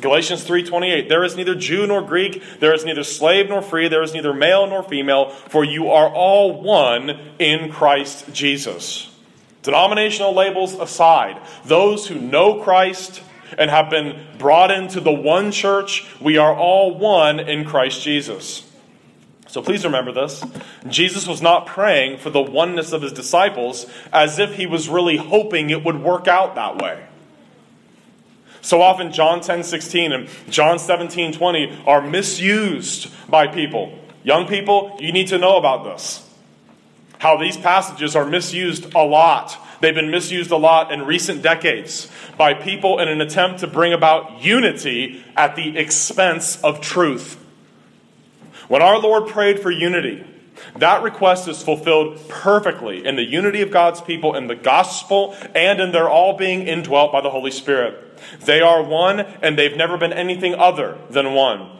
Galatians 0.00 0.44
3:28 0.44 1.08
There 1.08 1.24
is 1.24 1.36
neither 1.36 1.54
Jew 1.54 1.86
nor 1.86 2.02
Greek, 2.02 2.42
there 2.60 2.74
is 2.74 2.84
neither 2.84 3.04
slave 3.04 3.48
nor 3.48 3.62
free, 3.62 3.88
there 3.88 4.02
is 4.02 4.14
neither 4.14 4.32
male 4.32 4.66
nor 4.66 4.82
female, 4.82 5.30
for 5.30 5.64
you 5.64 5.90
are 5.90 6.08
all 6.08 6.60
one 6.60 7.18
in 7.38 7.70
Christ 7.70 8.32
Jesus. 8.32 9.10
Denominational 9.62 10.34
labels 10.34 10.74
aside, 10.74 11.40
those 11.64 12.06
who 12.06 12.18
know 12.18 12.62
Christ 12.62 13.22
and 13.56 13.70
have 13.70 13.90
been 13.90 14.26
brought 14.38 14.70
into 14.70 15.00
the 15.00 15.12
one 15.12 15.50
church, 15.50 16.06
we 16.20 16.36
are 16.36 16.54
all 16.54 16.96
one 16.96 17.40
in 17.40 17.64
Christ 17.64 18.02
Jesus. 18.02 18.64
So 19.48 19.62
please 19.62 19.84
remember 19.84 20.12
this. 20.12 20.44
Jesus 20.88 21.26
was 21.26 21.40
not 21.40 21.66
praying 21.66 22.18
for 22.18 22.28
the 22.28 22.40
oneness 22.40 22.92
of 22.92 23.00
his 23.00 23.12
disciples 23.12 23.86
as 24.12 24.38
if 24.38 24.54
he 24.54 24.66
was 24.66 24.88
really 24.88 25.16
hoping 25.16 25.70
it 25.70 25.84
would 25.84 26.02
work 26.02 26.28
out 26.28 26.54
that 26.54 26.76
way. 26.80 27.07
So 28.68 28.82
often, 28.82 29.12
John 29.12 29.40
10 29.40 29.62
16 29.62 30.12
and 30.12 30.28
John 30.50 30.78
17 30.78 31.32
20 31.32 31.84
are 31.86 32.02
misused 32.02 33.10
by 33.26 33.46
people. 33.46 33.98
Young 34.24 34.46
people, 34.46 34.94
you 35.00 35.10
need 35.10 35.28
to 35.28 35.38
know 35.38 35.56
about 35.56 35.84
this. 35.84 36.22
How 37.16 37.38
these 37.38 37.56
passages 37.56 38.14
are 38.14 38.26
misused 38.26 38.92
a 38.94 39.02
lot. 39.02 39.56
They've 39.80 39.94
been 39.94 40.10
misused 40.10 40.50
a 40.50 40.58
lot 40.58 40.92
in 40.92 41.06
recent 41.06 41.40
decades 41.40 42.10
by 42.36 42.52
people 42.52 42.98
in 42.98 43.08
an 43.08 43.22
attempt 43.22 43.60
to 43.60 43.66
bring 43.66 43.94
about 43.94 44.42
unity 44.42 45.24
at 45.34 45.56
the 45.56 45.78
expense 45.78 46.62
of 46.62 46.82
truth. 46.82 47.42
When 48.68 48.82
our 48.82 48.98
Lord 48.98 49.28
prayed 49.28 49.60
for 49.60 49.70
unity, 49.70 50.26
that 50.76 51.02
request 51.02 51.48
is 51.48 51.62
fulfilled 51.62 52.28
perfectly 52.28 53.04
in 53.04 53.16
the 53.16 53.24
unity 53.24 53.62
of 53.62 53.70
God's 53.70 54.00
people 54.00 54.34
in 54.34 54.46
the 54.46 54.54
gospel 54.54 55.36
and 55.54 55.80
in 55.80 55.92
their 55.92 56.08
all 56.08 56.36
being 56.36 56.66
indwelt 56.66 57.12
by 57.12 57.20
the 57.20 57.30
Holy 57.30 57.50
Spirit. 57.50 58.04
They 58.40 58.60
are 58.60 58.82
one, 58.82 59.20
and 59.20 59.58
they've 59.58 59.76
never 59.76 59.96
been 59.96 60.12
anything 60.12 60.54
other 60.54 60.98
than 61.10 61.34
one. 61.34 61.70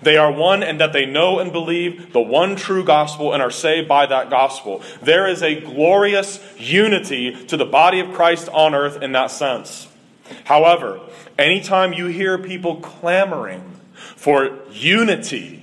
They 0.00 0.16
are 0.16 0.32
one 0.32 0.62
and 0.62 0.80
that 0.80 0.92
they 0.92 1.06
know 1.06 1.38
and 1.38 1.52
believe 1.52 2.12
the 2.12 2.20
one 2.20 2.56
true 2.56 2.84
gospel 2.84 3.32
and 3.32 3.42
are 3.42 3.50
saved 3.50 3.88
by 3.88 4.06
that 4.06 4.30
gospel. 4.30 4.82
There 5.00 5.28
is 5.28 5.42
a 5.42 5.60
glorious 5.60 6.40
unity 6.58 7.46
to 7.46 7.56
the 7.56 7.64
body 7.64 8.00
of 8.00 8.12
Christ 8.12 8.48
on 8.48 8.74
earth 8.74 9.00
in 9.00 9.12
that 9.12 9.30
sense. 9.30 9.88
However, 10.44 11.00
anytime 11.38 11.92
you 11.92 12.06
hear 12.06 12.38
people 12.38 12.76
clamoring 12.76 13.80
for 14.16 14.58
unity 14.70 15.61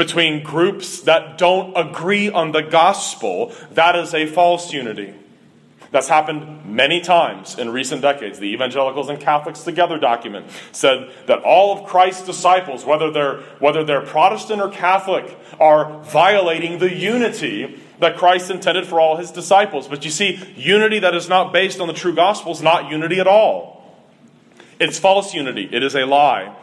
between 0.00 0.42
groups 0.42 1.02
that 1.02 1.36
don't 1.36 1.76
agree 1.76 2.30
on 2.30 2.52
the 2.52 2.62
gospel, 2.62 3.52
that 3.72 3.94
is 3.94 4.14
a 4.14 4.24
false 4.24 4.72
unity. 4.72 5.12
That's 5.90 6.08
happened 6.08 6.64
many 6.64 7.02
times 7.02 7.58
in 7.58 7.68
recent 7.68 8.00
decades. 8.00 8.38
The 8.38 8.46
Evangelicals 8.46 9.10
and 9.10 9.20
Catholics 9.20 9.62
Together 9.62 9.98
document 9.98 10.46
said 10.72 11.10
that 11.26 11.42
all 11.42 11.76
of 11.76 11.86
Christ's 11.86 12.24
disciples, 12.24 12.86
whether 12.86 13.10
they're, 13.10 13.40
whether 13.58 13.84
they're 13.84 14.00
Protestant 14.00 14.62
or 14.62 14.70
Catholic, 14.70 15.38
are 15.60 16.02
violating 16.04 16.78
the 16.78 16.94
unity 16.94 17.78
that 17.98 18.16
Christ 18.16 18.50
intended 18.50 18.86
for 18.86 19.00
all 19.00 19.18
his 19.18 19.30
disciples. 19.30 19.86
But 19.86 20.06
you 20.06 20.10
see, 20.10 20.40
unity 20.56 21.00
that 21.00 21.14
is 21.14 21.28
not 21.28 21.52
based 21.52 21.78
on 21.78 21.88
the 21.88 21.92
true 21.92 22.14
gospel 22.14 22.52
is 22.52 22.62
not 22.62 22.90
unity 22.90 23.20
at 23.20 23.26
all. 23.26 23.84
It's 24.78 24.98
false 24.98 25.34
unity, 25.34 25.68
it 25.70 25.82
is 25.82 25.94
a 25.94 26.06
lie. 26.06 26.56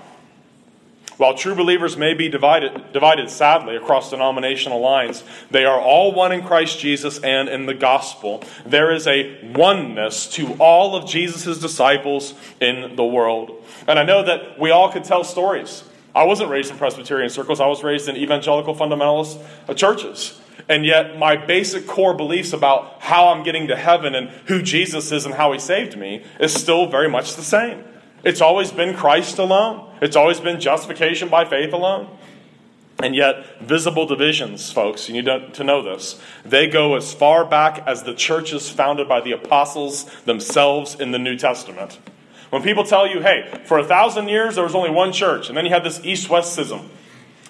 While 1.18 1.34
true 1.34 1.56
believers 1.56 1.98
may 1.98 2.14
be 2.14 2.30
divided, 2.30 2.94
divided, 2.94 3.32
sadly, 3.32 3.76
across 3.76 4.12
denominational 4.12 4.80
lines, 4.80 5.24
they 5.50 5.66
are 5.66 5.80
all 5.80 6.14
one 6.14 6.32
in 6.32 6.44
Christ 6.44 6.80
Jesus 6.80 7.18
and 7.20 7.50
in 7.50 7.66
the 7.66 7.74
gospel. 7.74 8.44
There 8.66 8.92
is 8.92 9.08
a 9.08 9.52
oneness 9.56 10.28
to 10.34 10.54
all 10.60 10.96
of 10.96 11.10
Jesus' 11.10 11.58
disciples 11.58 12.36
in 12.62 12.96
the 12.96 13.06
world. 13.06 13.64
And 13.88 13.98
I 13.98 14.04
know 14.04 14.24
that 14.24 14.60
we 14.60 14.70
all 14.70 14.92
could 14.92 15.04
tell 15.04 15.24
stories. 15.24 15.84
I 16.14 16.24
wasn't 16.24 16.52
raised 16.52 16.72
in 16.72 16.78
Presbyterian 16.78 17.32
circles, 17.32 17.60
I 17.60 17.68
was 17.68 17.84
raised 17.84 18.08
in 18.08 18.16
evangelical 18.16 18.76
fundamentalist 18.76 19.44
uh, 19.68 19.74
churches. 19.74 20.40
And 20.70 20.86
yet, 20.86 21.18
my 21.18 21.36
basic 21.36 21.88
core 21.88 22.14
beliefs 22.14 22.54
about 22.54 23.02
how 23.02 23.30
I'm 23.30 23.44
getting 23.44 23.68
to 23.68 23.76
heaven 23.76 24.14
and 24.14 24.30
who 24.46 24.62
Jesus 24.62 25.12
is 25.12 25.26
and 25.26 25.34
how 25.34 25.52
he 25.54 25.60
saved 25.60 25.98
me 25.98 26.24
is 26.40 26.54
still 26.54 26.88
very 26.88 27.10
much 27.10 27.36
the 27.36 27.44
same. 27.44 27.84
It's 28.24 28.42
always 28.42 28.72
been 28.72 28.96
Christ 28.96 29.38
alone, 29.38 29.90
it's 30.02 30.16
always 30.16 30.40
been 30.40 30.60
justification 30.60 31.30
by 31.30 31.46
faith 31.46 31.74
alone. 31.74 32.10
And 33.00 33.16
yet, 33.16 33.62
visible 33.62 34.08
divisions, 34.08 34.72
folks, 34.72 35.08
you 35.08 35.22
need 35.22 35.54
to 35.54 35.64
know 35.64 35.84
this. 35.84 36.20
They 36.44 36.68
go 36.68 36.96
as 36.96 37.14
far 37.14 37.46
back 37.46 37.84
as 37.86 38.02
the 38.02 38.16
churches 38.16 38.72
founded 38.72 39.08
by 39.08 39.22
the 39.22 39.34
apostles 39.34 40.06
themselves 40.26 40.96
in 40.96 41.12
the 41.12 41.20
New 41.20 41.38
Testament. 41.38 42.00
When 42.50 42.64
people 42.64 42.84
tell 42.84 43.06
you, 43.06 43.22
hey, 43.22 43.62
for 43.66 43.78
a 43.78 43.84
thousand 43.84 44.30
years 44.30 44.56
there 44.56 44.64
was 44.64 44.74
only 44.74 44.90
one 44.90 45.12
church, 45.12 45.48
and 45.48 45.56
then 45.56 45.66
you 45.66 45.72
had 45.72 45.84
this 45.84 46.04
east 46.04 46.28
west 46.30 46.54
schism. 46.54 46.90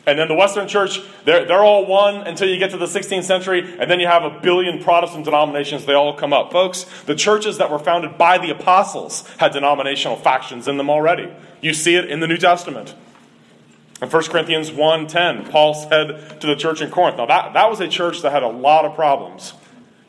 And 0.07 0.17
then 0.17 0.29
the 0.29 0.35
Western 0.35 0.69
Church, 0.69 1.01
they're, 1.25 1.43
they're 1.45 1.63
all 1.63 1.85
one 1.85 2.25
until 2.25 2.47
you 2.47 2.57
get 2.57 2.71
to 2.71 2.77
the 2.77 2.85
16th 2.85 3.25
century, 3.25 3.75
and 3.77 3.91
then 3.91 3.99
you 3.99 4.07
have 4.07 4.23
a 4.23 4.29
billion 4.29 4.81
Protestant 4.81 5.25
denominations, 5.25 5.85
they 5.85 5.93
all 5.93 6.13
come 6.13 6.31
up. 6.31 6.49
Folks, 6.53 6.85
the 7.03 7.13
churches 7.13 7.57
that 7.57 7.69
were 7.69 7.77
founded 7.77 8.17
by 8.17 8.37
the 8.37 8.49
apostles 8.49 9.27
had 9.37 9.51
denominational 9.51 10.15
factions 10.15 10.65
in 10.69 10.77
them 10.77 10.89
already. 10.89 11.29
You 11.59 11.73
see 11.73 11.95
it 11.95 12.09
in 12.09 12.21
the 12.21 12.27
New 12.27 12.37
Testament. 12.37 12.95
In 14.01 14.09
1 14.09 14.23
Corinthians 14.23 14.71
1.10, 14.71 15.51
Paul 15.51 15.73
said 15.73 16.39
to 16.39 16.47
the 16.47 16.55
church 16.55 16.79
in 16.79 16.89
Corinth, 16.89 17.17
now 17.17 17.25
that, 17.25 17.53
that 17.53 17.69
was 17.69 17.81
a 17.81 17.89
church 17.89 18.21
that 18.21 18.31
had 18.31 18.43
a 18.43 18.47
lot 18.47 18.85
of 18.85 18.95
problems. 18.95 19.55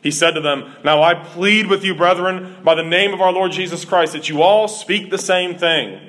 He 0.01 0.11
said 0.11 0.31
to 0.31 0.41
them, 0.41 0.75
Now 0.81 1.03
I 1.03 1.13
plead 1.13 1.67
with 1.67 1.83
you, 1.83 1.93
brethren, 1.93 2.55
by 2.63 2.73
the 2.73 2.83
name 2.83 3.13
of 3.13 3.19
our 3.19 3.33
Lord 3.33 3.51
Jesus 3.51 3.83
Christ, 3.83 4.13
that 4.13 4.29
you 4.29 4.41
all 4.41 4.69
speak 4.69 5.09
the 5.09 5.17
same 5.17 5.57
thing, 5.57 5.99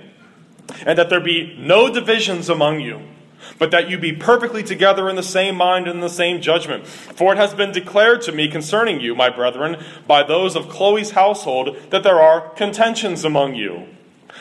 and 0.87 0.97
that 0.97 1.11
there 1.11 1.18
be 1.18 1.56
no 1.59 1.92
divisions 1.92 2.49
among 2.49 2.78
you 2.78 3.10
but 3.59 3.71
that 3.71 3.90
you 3.90 3.99
be 3.99 4.12
perfectly 4.12 4.62
together 4.62 5.09
in 5.09 5.16
the 5.16 5.23
same 5.23 5.57
mind 5.57 5.87
and 5.87 5.97
in 5.97 6.00
the 6.00 6.09
same 6.09 6.40
judgment. 6.40 6.87
For 6.87 7.33
it 7.33 7.37
has 7.37 7.54
been 7.54 7.73
declared 7.73 8.23
to 8.23 8.33
me 8.33 8.49
concerning 8.49 9.00
you, 9.00 9.14
my 9.14 9.30
brethren, 9.30 9.83
by 10.07 10.23
those 10.23 10.57
of 10.57 10.69
Chloe's 10.69 11.12
household, 11.12 11.76
that 11.90 12.02
there 12.02 12.21
are 12.21 12.50
contentions 12.50 13.25
among 13.25 13.54
you. 13.54 13.87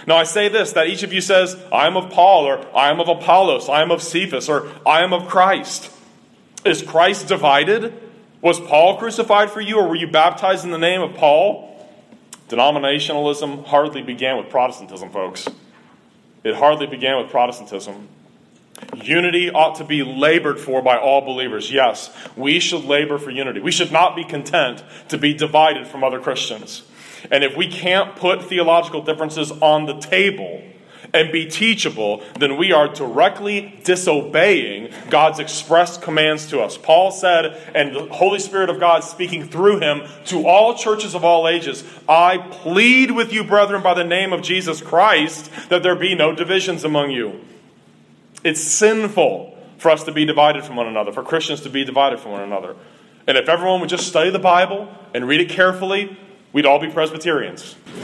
Now 0.08 0.18
I 0.18 0.24
say 0.24 0.48
this 0.48 0.72
that 0.74 0.88
each 0.88 1.04
of 1.04 1.14
you 1.14 1.22
says, 1.22 1.58
I 1.72 1.88
am 1.88 1.98
of 1.98 2.12
Paul, 2.12 2.46
or 2.46 2.76
I 2.76 2.90
am 2.90 3.00
of 3.00 3.08
Apollos, 3.08 3.70
I 3.70 3.82
am 3.82 3.92
of 3.92 4.02
Cephas, 4.02 4.50
or 4.50 4.70
I 4.86 5.04
am 5.04 5.14
of 5.14 5.28
Christ. 5.28 5.92
Is 6.66 6.82
Christ 6.82 7.28
divided? 7.28 7.94
Was 8.42 8.60
Paul 8.60 8.98
crucified 8.98 9.50
for 9.50 9.62
you, 9.62 9.80
or 9.80 9.88
were 9.88 9.96
you 9.96 10.08
baptized 10.08 10.64
in 10.64 10.72
the 10.72 10.78
name 10.78 11.02
of 11.02 11.16
Paul? 11.16 11.66
Denominationalism 12.48 13.66
hardly 13.66 14.02
began 14.02 14.38
with 14.38 14.50
Protestantism, 14.50 15.10
folks. 15.10 15.48
It 16.44 16.56
hardly 16.56 16.88
began 16.88 17.18
with 17.18 17.30
Protestantism. 17.30 18.08
Unity 18.96 19.50
ought 19.50 19.76
to 19.76 19.84
be 19.84 20.04
labored 20.04 20.60
for 20.60 20.82
by 20.82 20.98
all 20.98 21.22
believers. 21.22 21.72
Yes, 21.72 22.12
we 22.36 22.60
should 22.60 22.84
labor 22.86 23.18
for 23.18 23.30
unity. 23.30 23.60
We 23.60 23.72
should 23.72 23.92
not 23.92 24.16
be 24.16 24.24
content 24.24 24.84
to 25.10 25.18
be 25.18 25.34
divided 25.34 25.88
from 25.88 26.04
other 26.04 26.20
Christians. 26.20 26.84
And 27.32 27.44
if 27.44 27.56
we 27.56 27.68
can't 27.68 28.16
put 28.16 28.44
theological 28.44 29.02
differences 29.02 29.52
on 29.52 29.86
the 29.86 30.00
table 30.00 30.64
and 31.14 31.32
be 31.32 31.48
teachable, 31.48 32.24
then 32.38 32.56
we 32.58 32.72
are 32.72 32.88
directly 32.88 33.80
disobeying 33.84 34.94
God's 35.10 35.40
expressed 35.40 36.02
commands 36.02 36.48
to 36.48 36.62
us. 36.62 36.78
Paul 36.78 37.12
said, 37.12 37.46
and 37.74 37.96
the 37.96 38.06
Holy 38.14 38.40
Spirit 38.40 38.70
of 38.70 38.80
God 38.80 39.04
speaking 39.04 39.48
through 39.48 39.80
him 39.80 40.04
to 40.26 40.48
all 40.48 40.76
churches 40.76 41.16
of 41.16 41.24
all 41.24 41.48
ages, 41.48 41.84
I 42.08 42.38
plead 42.38 43.12
with 43.12 43.34
you, 43.34 43.44
brethren, 43.44 43.82
by 43.82 43.96
the 43.96 44.04
name 44.04 44.34
of 44.34 44.42
Jesus 44.42 44.82
Christ, 44.82 45.50
that 45.70 45.84
there 45.84 45.96
be 45.96 46.16
no 46.16 46.34
divisions 46.34 46.84
among 46.84 47.12
you 47.12 47.42
it's 48.44 48.62
sinful 48.62 49.58
for 49.78 49.92
us 49.92 50.04
to 50.04 50.12
be 50.12 50.26
divided 50.26 50.64
from 50.64 50.76
one 50.76 50.88
another, 50.88 51.12
for 51.12 51.24
Christians 51.24 51.62
to 51.62 51.70
be 51.70 51.84
divided 51.84 52.20
from 52.20 52.32
one 52.32 52.42
another. 52.42 52.76
And 53.28 53.38
if 53.38 53.48
everyone 53.48 53.80
would 53.82 53.90
just 53.90 54.08
study 54.08 54.30
the 54.30 54.40
Bible 54.40 54.90
and 55.14 55.28
read 55.28 55.40
it 55.40 55.50
carefully, 55.50 56.18
we'd 56.52 56.66
all 56.66 56.80
be 56.80 56.90
Presbyterians. 56.90 57.76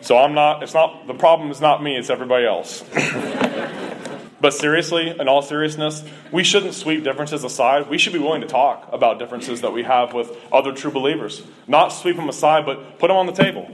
so 0.00 0.16
I'm 0.16 0.34
not, 0.34 0.62
it's 0.62 0.74
not, 0.74 1.06
the 1.06 1.14
problem 1.14 1.50
is 1.50 1.60
not 1.60 1.82
me, 1.82 1.96
it's 1.96 2.10
everybody 2.10 2.46
else. 2.46 2.82
but 4.40 4.54
seriously, 4.54 5.10
in 5.10 5.28
all 5.28 5.42
seriousness, 5.42 6.02
we 6.32 6.44
shouldn't 6.44 6.74
sweep 6.74 7.04
differences 7.04 7.44
aside. 7.44 7.88
We 7.88 7.98
should 7.98 8.12
be 8.12 8.18
willing 8.18 8.40
to 8.40 8.48
talk 8.48 8.88
about 8.92 9.18
differences 9.18 9.60
that 9.60 9.72
we 9.72 9.82
have 9.82 10.14
with 10.14 10.34
other 10.50 10.72
true 10.72 10.90
believers. 10.90 11.42
Not 11.66 11.88
sweep 11.88 12.16
them 12.16 12.28
aside, 12.28 12.64
but 12.64 12.98
put 12.98 13.08
them 13.08 13.16
on 13.16 13.26
the 13.26 13.32
table. 13.32 13.70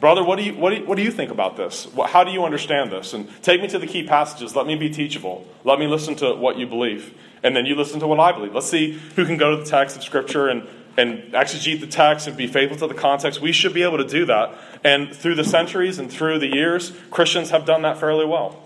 Brother, 0.00 0.22
what 0.22 0.36
do, 0.36 0.44
you, 0.44 0.54
what, 0.54 0.70
do 0.70 0.76
you, 0.76 0.86
what 0.86 0.96
do 0.96 1.02
you 1.02 1.10
think 1.10 1.32
about 1.32 1.56
this? 1.56 1.88
How 2.06 2.22
do 2.22 2.30
you 2.30 2.44
understand 2.44 2.92
this? 2.92 3.14
And 3.14 3.28
take 3.42 3.60
me 3.60 3.66
to 3.68 3.80
the 3.80 3.86
key 3.86 4.04
passages. 4.04 4.54
Let 4.54 4.66
me 4.66 4.76
be 4.76 4.90
teachable. 4.90 5.44
Let 5.64 5.80
me 5.80 5.88
listen 5.88 6.14
to 6.16 6.34
what 6.34 6.56
you 6.56 6.66
believe. 6.68 7.14
And 7.42 7.56
then 7.56 7.66
you 7.66 7.74
listen 7.74 7.98
to 8.00 8.06
what 8.06 8.20
I 8.20 8.30
believe. 8.30 8.54
Let's 8.54 8.68
see 8.68 8.92
who 9.16 9.26
can 9.26 9.36
go 9.36 9.56
to 9.56 9.56
the 9.56 9.68
text 9.68 9.96
of 9.96 10.04
Scripture 10.04 10.48
and, 10.48 10.68
and 10.96 11.32
exegete 11.32 11.80
the 11.80 11.88
text 11.88 12.28
and 12.28 12.36
be 12.36 12.46
faithful 12.46 12.78
to 12.78 12.86
the 12.86 13.00
context. 13.00 13.40
We 13.40 13.50
should 13.50 13.74
be 13.74 13.82
able 13.82 13.98
to 13.98 14.06
do 14.06 14.26
that. 14.26 14.56
And 14.84 15.12
through 15.14 15.34
the 15.34 15.44
centuries 15.44 15.98
and 15.98 16.10
through 16.12 16.38
the 16.38 16.48
years, 16.48 16.92
Christians 17.10 17.50
have 17.50 17.64
done 17.64 17.82
that 17.82 17.98
fairly 17.98 18.24
well. 18.24 18.62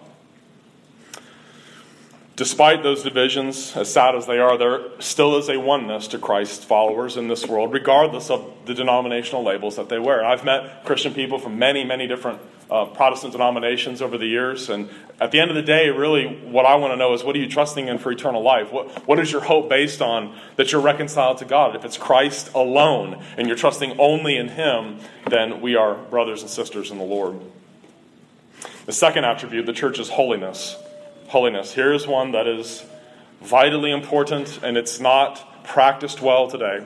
Despite 2.42 2.82
those 2.82 3.04
divisions, 3.04 3.76
as 3.76 3.92
sad 3.92 4.16
as 4.16 4.26
they 4.26 4.40
are, 4.40 4.58
there 4.58 4.80
still 4.98 5.38
is 5.38 5.48
a 5.48 5.60
oneness 5.60 6.08
to 6.08 6.18
Christ's 6.18 6.64
followers 6.64 7.16
in 7.16 7.28
this 7.28 7.46
world, 7.46 7.72
regardless 7.72 8.30
of 8.30 8.52
the 8.64 8.74
denominational 8.74 9.44
labels 9.44 9.76
that 9.76 9.88
they 9.88 10.00
wear. 10.00 10.24
I've 10.24 10.44
met 10.44 10.84
Christian 10.84 11.14
people 11.14 11.38
from 11.38 11.56
many, 11.56 11.84
many 11.84 12.08
different 12.08 12.40
uh, 12.68 12.86
Protestant 12.86 13.30
denominations 13.30 14.02
over 14.02 14.18
the 14.18 14.26
years, 14.26 14.70
and 14.70 14.90
at 15.20 15.30
the 15.30 15.38
end 15.38 15.52
of 15.52 15.54
the 15.54 15.62
day, 15.62 15.90
really, 15.90 16.26
what 16.26 16.66
I 16.66 16.74
want 16.74 16.92
to 16.92 16.96
know 16.96 17.14
is 17.14 17.22
what 17.22 17.36
are 17.36 17.38
you 17.38 17.48
trusting 17.48 17.86
in 17.86 17.98
for 17.98 18.10
eternal 18.10 18.42
life? 18.42 18.72
What, 18.72 19.06
what 19.06 19.20
is 19.20 19.30
your 19.30 19.42
hope 19.42 19.68
based 19.68 20.02
on 20.02 20.36
that 20.56 20.72
you're 20.72 20.80
reconciled 20.80 21.38
to 21.38 21.44
God? 21.44 21.76
If 21.76 21.84
it's 21.84 21.96
Christ 21.96 22.52
alone 22.56 23.22
and 23.36 23.46
you're 23.46 23.56
trusting 23.56 24.00
only 24.00 24.36
in 24.36 24.48
Him, 24.48 24.98
then 25.30 25.60
we 25.60 25.76
are 25.76 25.94
brothers 25.94 26.42
and 26.42 26.50
sisters 26.50 26.90
in 26.90 26.98
the 26.98 27.04
Lord. 27.04 27.40
The 28.86 28.92
second 28.92 29.26
attribute, 29.26 29.64
the 29.64 29.72
church's 29.72 30.08
holiness 30.08 30.76
holiness. 31.32 31.72
Here's 31.72 32.06
one 32.06 32.32
that 32.32 32.46
is 32.46 32.84
vitally 33.40 33.90
important 33.90 34.60
and 34.62 34.76
it's 34.76 35.00
not 35.00 35.64
practiced 35.64 36.20
well 36.20 36.46
today. 36.46 36.84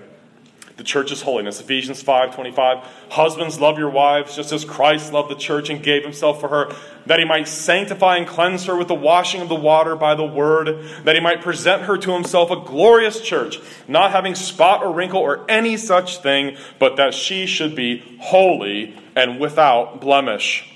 The 0.77 0.85
church's 0.85 1.21
holiness. 1.23 1.61
Ephesians 1.61 2.01
5:25. 2.01 2.85
Husbands, 3.11 3.59
love 3.59 3.77
your 3.77 3.91
wives 3.91 4.37
just 4.37 4.53
as 4.53 4.65
Christ 4.65 5.13
loved 5.13 5.33
the 5.33 5.35
church 5.35 5.69
and 5.69 5.83
gave 5.83 6.05
himself 6.05 6.39
for 6.39 6.49
her, 6.49 6.73
that 7.07 7.19
he 7.19 7.25
might 7.25 7.49
sanctify 7.49 8.19
and 8.19 8.27
cleanse 8.27 8.67
her 8.67 8.77
with 8.77 8.87
the 8.87 8.95
washing 8.95 9.41
of 9.41 9.49
the 9.49 9.57
water 9.57 9.97
by 9.97 10.15
the 10.15 10.25
word, 10.25 10.79
that 11.03 11.17
he 11.17 11.21
might 11.21 11.43
present 11.43 11.83
her 11.83 11.99
to 11.99 12.13
himself 12.13 12.53
a 12.53 12.57
glorious 12.57 13.21
church, 13.21 13.59
not 13.89 14.13
having 14.13 14.37
spot 14.37 14.85
or 14.85 14.93
wrinkle 14.93 15.21
or 15.21 15.45
any 15.49 15.77
such 15.77 16.19
thing, 16.19 16.57
but 16.79 16.95
that 16.97 17.15
she 17.15 17.47
should 17.47 17.75
be 17.75 18.19
holy 18.21 18.95
and 19.17 19.41
without 19.41 20.01
blemish. 20.01 20.71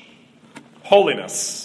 Holiness. 0.82 1.59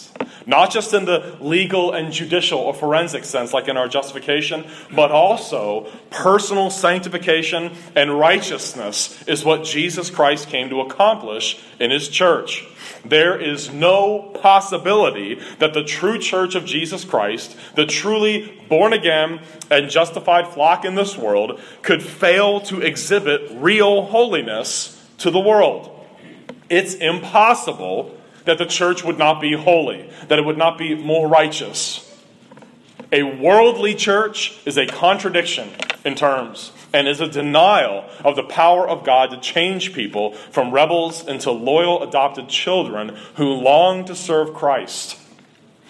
Not 0.45 0.71
just 0.71 0.93
in 0.93 1.06
the 1.06 1.38
legal 1.39 1.91
and 1.91 2.13
judicial 2.13 2.60
or 2.60 2.73
forensic 2.73 3.25
sense, 3.25 3.54
like 3.54 3.67
in 3.67 3.78
our 3.78 3.88
justification, 3.88 4.65
but 4.93 5.12
also 5.12 5.91
personal 6.12 6.69
sanctification 6.69 7.71
and 7.95 8.17
righteousness 8.17 9.23
is 9.28 9.43
what 9.43 9.63
Jesus 9.63 10.10
Christ 10.10 10.47
came 10.47 10.69
to 10.69 10.82
accomplish 10.82 11.60
in 11.80 11.89
his 11.89 12.10
church. 12.10 12.63
There 13.04 13.39
is 13.39 13.71
no 13.71 14.32
possibility 14.41 15.39
that 15.60 15.73
the 15.73 15.84
true 15.84 16.17
church 16.19 16.56
of 16.56 16.65
Jesus 16.65 17.04
Christ, 17.04 17.56
the 17.75 17.86
truly 17.86 18.63
born 18.69 18.93
again 18.93 19.41
and 19.69 19.89
justified 19.89 20.47
flock 20.47 20.86
in 20.86 20.95
this 20.95 21.17
world, 21.17 21.60
could 21.82 22.01
fail 22.01 22.62
to 22.62 22.82
exhibit 22.82 23.51
real 23.54 24.04
holiness 24.04 24.91
to 25.19 25.32
the 25.32 25.39
world. 25.39 25.91
It's 26.69 26.95
impossible 26.95 28.15
that 28.45 28.58
the 28.58 28.65
church 28.65 29.03
would 29.03 29.17
not 29.17 29.41
be 29.41 29.53
holy, 29.53 30.10
that 30.27 30.39
it 30.39 30.45
would 30.45 30.58
not 30.58 30.77
be 30.77 30.95
more 30.95 31.27
righteous. 31.27 32.01
A 33.12 33.23
worldly 33.23 33.95
church 33.95 34.60
is 34.65 34.77
a 34.77 34.86
contradiction 34.86 35.69
in 36.03 36.15
terms 36.15 36.71
and 36.93 37.08
is 37.08 37.19
a 37.19 37.27
denial 37.27 38.05
of 38.23 38.36
the 38.36 38.43
power 38.43 38.88
of 38.88 39.03
God 39.03 39.31
to 39.31 39.39
change 39.39 39.93
people 39.93 40.34
from 40.34 40.71
rebels 40.71 41.27
into 41.27 41.51
loyal 41.51 42.03
adopted 42.03 42.47
children 42.47 43.17
who 43.36 43.53
long 43.53 44.05
to 44.05 44.15
serve 44.15 44.53
Christ. 44.53 45.19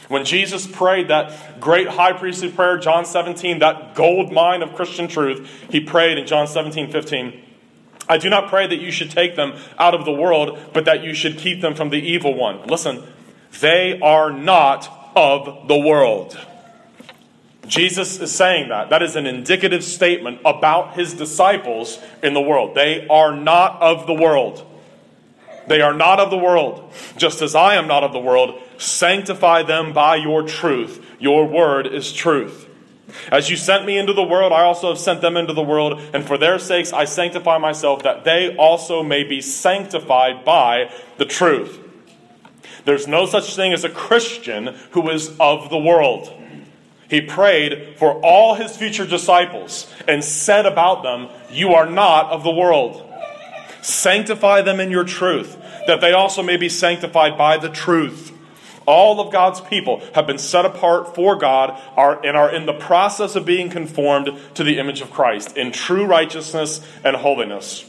When 0.08 0.26
Jesus 0.26 0.68
prayed 0.68 1.08
that 1.08 1.60
great 1.60 1.88
high 1.88 2.14
priestly 2.14 2.52
prayer, 2.52 2.78
John 2.78 3.06
17, 3.06 3.60
that 3.60 3.96
gold 3.96 4.32
mine 4.32 4.62
of 4.62 4.74
Christian 4.76 5.08
truth, 5.08 5.50
he 5.70 5.80
prayed 5.80 6.18
in 6.18 6.28
John 6.28 6.48
17, 6.48 6.92
15, 6.92 7.45
I 8.08 8.18
do 8.18 8.30
not 8.30 8.50
pray 8.50 8.68
that 8.68 8.80
you 8.80 8.92
should 8.92 9.12
take 9.12 9.36
them 9.36 9.54
out 9.78 9.96
of 9.96 10.06
the 10.06 10.12
world, 10.12 10.60
but 10.74 10.86
that 10.86 11.04
you 11.04 11.14
should 11.14 11.38
keep 11.38 11.62
them 11.62 11.76
from 11.76 11.90
the 11.90 11.98
evil 11.98 12.36
one. 12.36 12.66
Listen, 12.68 13.04
they 13.62 14.00
are 14.02 14.32
not 14.32 15.12
of 15.16 15.68
the 15.68 15.78
world. 15.78 16.38
Jesus 17.68 18.20
is 18.20 18.32
saying 18.32 18.70
that. 18.70 18.90
That 18.90 19.02
is 19.02 19.16
an 19.16 19.26
indicative 19.26 19.84
statement 19.84 20.42
about 20.46 20.96
his 20.96 21.14
disciples 21.14 22.00
in 22.22 22.34
the 22.34 22.42
world. 22.42 22.76
They 22.76 23.08
are 23.08 23.36
not 23.36 23.82
of 23.82 24.06
the 24.06 24.14
world. 24.14 24.66
They 25.68 25.82
are 25.82 25.94
not 25.94 26.20
of 26.20 26.30
the 26.30 26.38
world, 26.38 26.94
just 27.18 27.42
as 27.42 27.56
I 27.56 27.76
am 27.76 27.88
not 27.88 28.04
of 28.04 28.14
the 28.14 28.20
world. 28.20 28.62
Sanctify 28.78 29.64
them 29.64 29.94
by 29.94 30.18
your 30.18 30.44
truth. 30.44 31.04
Your 31.20 31.48
word 31.48 31.88
is 31.88 32.14
truth. 32.14 32.65
As 33.32 33.50
you 33.50 33.58
sent 33.58 33.86
me 33.86 33.98
into 33.98 34.14
the 34.14 34.24
world, 34.24 34.54
I 34.54 34.64
also 34.64 34.90
have 34.90 35.00
sent 35.00 35.22
them 35.22 35.38
into 35.38 35.54
the 35.54 35.62
world, 35.62 36.00
and 36.14 36.26
for 36.26 36.38
their 36.38 36.60
sakes 36.60 36.94
I 36.94 37.06
sanctify 37.06 37.58
myself, 37.58 38.04
that 38.04 38.24
they 38.24 38.56
also 38.56 39.04
may 39.04 39.24
be 39.24 39.42
sanctified 39.42 40.46
by 40.46 40.92
the 41.18 41.26
truth. 41.26 41.80
There's 42.86 43.08
no 43.08 43.26
such 43.26 43.56
thing 43.56 43.74
as 43.74 43.84
a 43.84 43.90
Christian 43.90 44.76
who 44.92 45.10
is 45.10 45.36
of 45.40 45.70
the 45.70 45.78
world. 45.78 46.32
He 47.10 47.22
prayed 47.22 47.98
for 47.98 48.20
all 48.22 48.56
his 48.56 48.76
future 48.78 49.06
disciples 49.06 49.92
and 50.08 50.24
said 50.24 50.66
about 50.66 51.04
them, 51.04 51.30
You 51.52 51.74
are 51.74 51.90
not 51.90 52.32
of 52.32 52.44
the 52.44 52.52
world. 52.52 53.02
Sanctify 53.82 54.62
them 54.62 54.80
in 54.80 54.90
your 54.90 55.04
truth, 55.04 55.58
that 55.86 56.02
they 56.02 56.14
also 56.14 56.42
may 56.42 56.58
be 56.58 56.70
sanctified 56.70 57.38
by 57.38 57.58
the 57.58 57.70
truth. 57.70 58.35
All 58.86 59.20
of 59.20 59.32
God's 59.32 59.62
people 59.62 60.02
have 60.14 60.28
been 60.28 60.38
set 60.38 60.66
apart 60.66 61.16
for 61.16 61.36
God 61.36 61.82
are, 61.96 62.24
and 62.24 62.38
are 62.38 62.54
in 62.54 62.66
the 62.66 62.74
process 62.74 63.36
of 63.36 63.46
being 63.46 63.70
conformed 63.70 64.30
to 64.56 64.64
the 64.64 64.78
image 64.78 65.02
of 65.02 65.12
Christ 65.12 65.58
in 65.58 65.72
true 65.72 66.06
righteousness 66.06 66.82
and 67.04 67.16
holiness. 67.16 67.86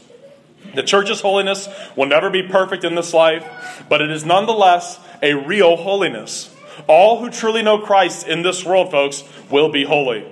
The 0.73 0.83
church's 0.83 1.21
holiness 1.21 1.69
will 1.95 2.07
never 2.07 2.29
be 2.29 2.43
perfect 2.43 2.83
in 2.83 2.95
this 2.95 3.13
life, 3.13 3.85
but 3.89 4.01
it 4.01 4.09
is 4.09 4.25
nonetheless 4.25 4.99
a 5.21 5.33
real 5.33 5.75
holiness. 5.77 6.53
All 6.87 7.19
who 7.19 7.29
truly 7.29 7.63
know 7.63 7.79
Christ 7.79 8.27
in 8.27 8.41
this 8.41 8.65
world, 8.65 8.91
folks, 8.91 9.23
will 9.49 9.69
be 9.69 9.83
holy. 9.83 10.25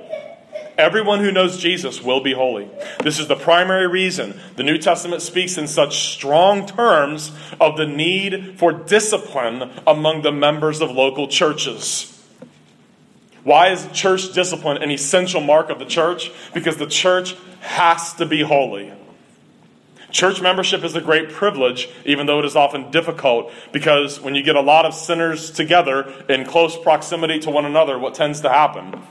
Everyone 0.78 1.22
who 1.22 1.32
knows 1.32 1.58
Jesus 1.58 2.02
will 2.02 2.20
be 2.20 2.34
holy. 2.34 2.70
This 3.02 3.18
is 3.18 3.28
the 3.28 3.36
primary 3.36 3.88
reason 3.88 4.40
the 4.58 4.64
New 4.64 4.78
Testament 4.78 5.22
speaks 5.22 5.58
in 5.58 5.68
such 5.68 6.14
strong 6.14 6.66
terms 6.66 7.32
of 7.62 7.78
the 7.78 7.88
need 7.88 8.60
for 8.60 8.74
discipline 8.74 9.72
among 9.88 10.22
the 10.22 10.34
members 10.34 10.82
of 10.82 10.92
local 10.92 11.30
churches. 11.30 12.12
Why 13.44 13.70
is 13.70 13.88
church 13.94 14.34
discipline 14.34 14.82
an 14.82 14.92
essential 14.92 15.40
mark 15.40 15.70
of 15.70 15.80
the 15.80 15.86
church? 15.86 16.32
Because 16.54 16.76
the 16.76 16.88
church 16.88 17.36
has 17.62 18.14
to 18.16 18.26
be 18.26 18.42
holy. 18.42 18.92
Church 20.12 20.42
membership 20.42 20.84
is 20.84 20.96
a 20.96 21.02
great 21.02 21.30
privilege, 21.30 21.90
even 22.06 22.26
though 22.26 22.40
it 22.40 22.46
is 22.46 22.56
often 22.56 22.90
difficult, 22.90 23.52
because 23.72 24.20
when 24.20 24.34
you 24.34 24.44
get 24.44 24.56
a 24.56 24.62
lot 24.62 24.86
of 24.86 24.94
sinners 24.94 25.52
together 25.52 26.12
in 26.28 26.46
close 26.46 26.78
proximity 26.78 27.40
to 27.40 27.52
one 27.52 27.66
another, 27.66 28.00
what 28.00 28.16
tends 28.16 28.42
to 28.42 28.50
happen? 28.50 29.02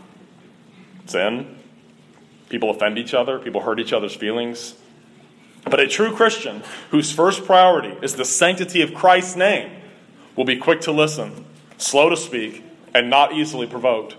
Sin. 1.07 1.59
People 2.49 2.71
offend 2.71 2.99
each 2.99 3.14
other, 3.14 3.38
people 3.38 3.62
hurt 3.62 3.81
each 3.81 3.93
other's 3.93 4.14
feelings. 4.14 4.75
But 5.64 5.81
a 5.81 5.88
true 5.88 6.14
Christian 6.14 6.62
whose 6.90 7.11
first 7.11 7.45
priority 7.45 7.97
is 8.03 8.17
the 8.17 8.25
sanctity 8.25 8.83
of 8.83 8.95
Christ's 8.95 9.37
name 9.37 9.71
will 10.37 10.45
be 10.45 10.57
quick 10.57 10.83
to 10.83 10.93
listen, 10.93 11.45
slow 11.79 12.11
to 12.11 12.17
speak, 12.17 12.62
and 12.95 13.09
not 13.09 13.33
easily 13.33 13.67
provoked. 13.67 14.17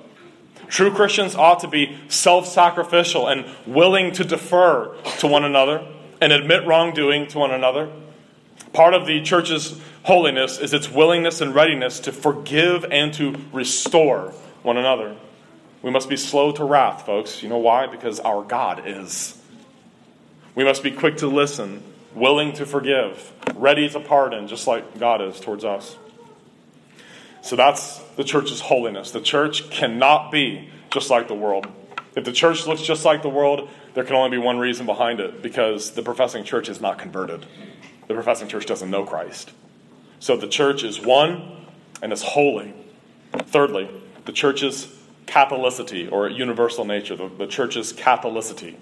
True 0.67 0.91
Christians 0.91 1.35
ought 1.35 1.59
to 1.59 1.67
be 1.67 1.97
self 2.07 2.47
sacrificial 2.47 3.27
and 3.27 3.45
willing 3.67 4.11
to 4.13 4.23
defer 4.23 4.95
to 5.19 5.27
one 5.27 5.45
another 5.45 5.85
and 6.21 6.33
admit 6.33 6.65
wrongdoing 6.65 7.27
to 7.27 7.39
one 7.39 7.51
another. 7.51 7.91
Part 8.73 8.93
of 8.93 9.05
the 9.05 9.21
church's 9.21 9.79
holiness 10.03 10.57
is 10.57 10.73
its 10.73 10.89
willingness 10.89 11.41
and 11.41 11.53
readiness 11.53 11.99
to 12.01 12.11
forgive 12.11 12.85
and 12.85 13.13
to 13.13 13.35
restore 13.51 14.33
one 14.63 14.77
another. 14.77 15.15
We 15.85 15.91
must 15.91 16.09
be 16.09 16.17
slow 16.17 16.51
to 16.53 16.63
wrath, 16.63 17.05
folks. 17.05 17.43
You 17.43 17.49
know 17.49 17.59
why? 17.59 17.85
Because 17.85 18.19
our 18.19 18.41
God 18.41 18.87
is. 18.87 19.39
We 20.55 20.63
must 20.63 20.81
be 20.81 20.89
quick 20.89 21.17
to 21.17 21.27
listen, 21.27 21.83
willing 22.15 22.53
to 22.53 22.65
forgive, 22.65 23.31
ready 23.53 23.87
to 23.89 23.99
pardon, 23.99 24.47
just 24.47 24.65
like 24.65 24.97
God 24.97 25.21
is 25.21 25.39
towards 25.39 25.63
us. 25.63 25.95
So 27.43 27.55
that's 27.55 27.99
the 28.15 28.23
church's 28.23 28.61
holiness. 28.61 29.11
The 29.11 29.21
church 29.21 29.69
cannot 29.69 30.31
be 30.31 30.69
just 30.89 31.11
like 31.11 31.27
the 31.27 31.35
world. 31.35 31.67
If 32.15 32.25
the 32.25 32.31
church 32.31 32.65
looks 32.65 32.81
just 32.81 33.05
like 33.05 33.21
the 33.21 33.29
world, 33.29 33.69
there 33.93 34.03
can 34.03 34.15
only 34.15 34.35
be 34.35 34.41
one 34.41 34.57
reason 34.57 34.87
behind 34.87 35.19
it 35.19 35.43
because 35.43 35.91
the 35.91 36.01
professing 36.01 36.43
church 36.43 36.67
is 36.67 36.81
not 36.81 36.97
converted. 36.97 37.45
The 38.07 38.15
professing 38.15 38.47
church 38.47 38.65
doesn't 38.65 38.89
know 38.89 39.05
Christ. 39.05 39.51
So 40.19 40.35
the 40.35 40.47
church 40.47 40.83
is 40.83 40.99
one 40.99 41.67
and 42.01 42.11
is 42.11 42.23
holy. 42.23 42.73
Thirdly, 43.33 43.87
the 44.25 44.31
church's 44.31 44.91
Catholicity 45.25 46.11
or 46.11 46.29
universal 46.29 46.85
nature, 46.85 47.15
the, 47.15 47.29
the 47.29 47.47
church's 47.47 47.93
Catholicity. 47.93 48.75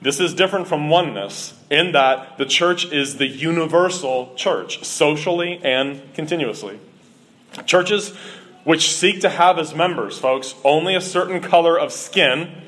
This 0.00 0.20
is 0.20 0.34
different 0.34 0.68
from 0.68 0.90
oneness 0.90 1.54
in 1.70 1.92
that 1.92 2.38
the 2.38 2.44
church 2.44 2.92
is 2.92 3.16
the 3.16 3.26
universal 3.26 4.34
church, 4.36 4.84
socially 4.84 5.60
and 5.64 6.02
continuously. 6.14 6.78
Churches 7.64 8.14
which 8.64 8.92
seek 8.92 9.20
to 9.20 9.28
have 9.28 9.58
as 9.58 9.74
members, 9.74 10.18
folks, 10.18 10.54
only 10.64 10.94
a 10.94 11.00
certain 11.00 11.40
color 11.40 11.78
of 11.78 11.92
skin 11.92 12.62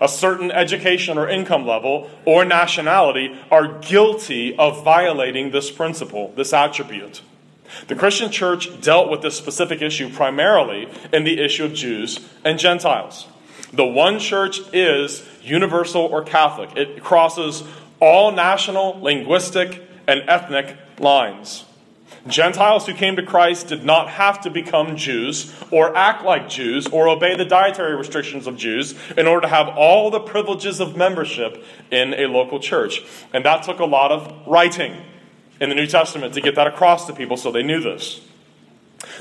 a 0.00 0.08
certain 0.08 0.50
education 0.50 1.18
or 1.18 1.28
income 1.28 1.66
level 1.66 2.10
or 2.24 2.44
nationality 2.44 3.36
are 3.50 3.78
guilty 3.78 4.56
of 4.56 4.84
violating 4.84 5.50
this 5.50 5.70
principle, 5.70 6.32
this 6.36 6.52
attribute. 6.52 7.22
The 7.88 7.94
Christian 7.94 8.30
church 8.30 8.80
dealt 8.80 9.10
with 9.10 9.22
this 9.22 9.36
specific 9.36 9.82
issue 9.82 10.10
primarily 10.10 10.88
in 11.12 11.24
the 11.24 11.40
issue 11.40 11.64
of 11.64 11.74
Jews 11.74 12.20
and 12.44 12.58
Gentiles. 12.58 13.26
The 13.72 13.86
one 13.86 14.18
church 14.18 14.60
is 14.72 15.26
universal 15.42 16.02
or 16.02 16.22
Catholic, 16.22 16.76
it 16.76 17.02
crosses 17.02 17.62
all 18.00 18.32
national, 18.32 19.00
linguistic, 19.00 19.82
and 20.06 20.22
ethnic 20.28 20.76
lines. 20.98 21.64
Gentiles 22.26 22.86
who 22.86 22.94
came 22.94 23.16
to 23.16 23.22
Christ 23.22 23.68
did 23.68 23.84
not 23.84 24.08
have 24.08 24.40
to 24.40 24.50
become 24.50 24.96
Jews 24.96 25.54
or 25.70 25.96
act 25.96 26.24
like 26.24 26.48
Jews 26.48 26.86
or 26.88 27.08
obey 27.08 27.36
the 27.36 27.44
dietary 27.44 27.94
restrictions 27.94 28.48
of 28.48 28.56
Jews 28.56 28.94
in 29.16 29.26
order 29.26 29.42
to 29.42 29.48
have 29.48 29.68
all 29.68 30.10
the 30.10 30.20
privileges 30.20 30.80
of 30.80 30.96
membership 30.96 31.64
in 31.90 32.14
a 32.14 32.26
local 32.26 32.58
church. 32.58 33.02
And 33.32 33.44
that 33.44 33.62
took 33.62 33.78
a 33.78 33.84
lot 33.84 34.10
of 34.10 34.46
writing 34.46 34.96
in 35.60 35.68
the 35.68 35.74
New 35.74 35.86
Testament 35.86 36.34
to 36.34 36.40
get 36.40 36.54
that 36.54 36.66
across 36.66 37.06
to 37.06 37.12
people 37.12 37.36
so 37.36 37.50
they 37.50 37.62
knew 37.62 37.80
this. 37.80 38.20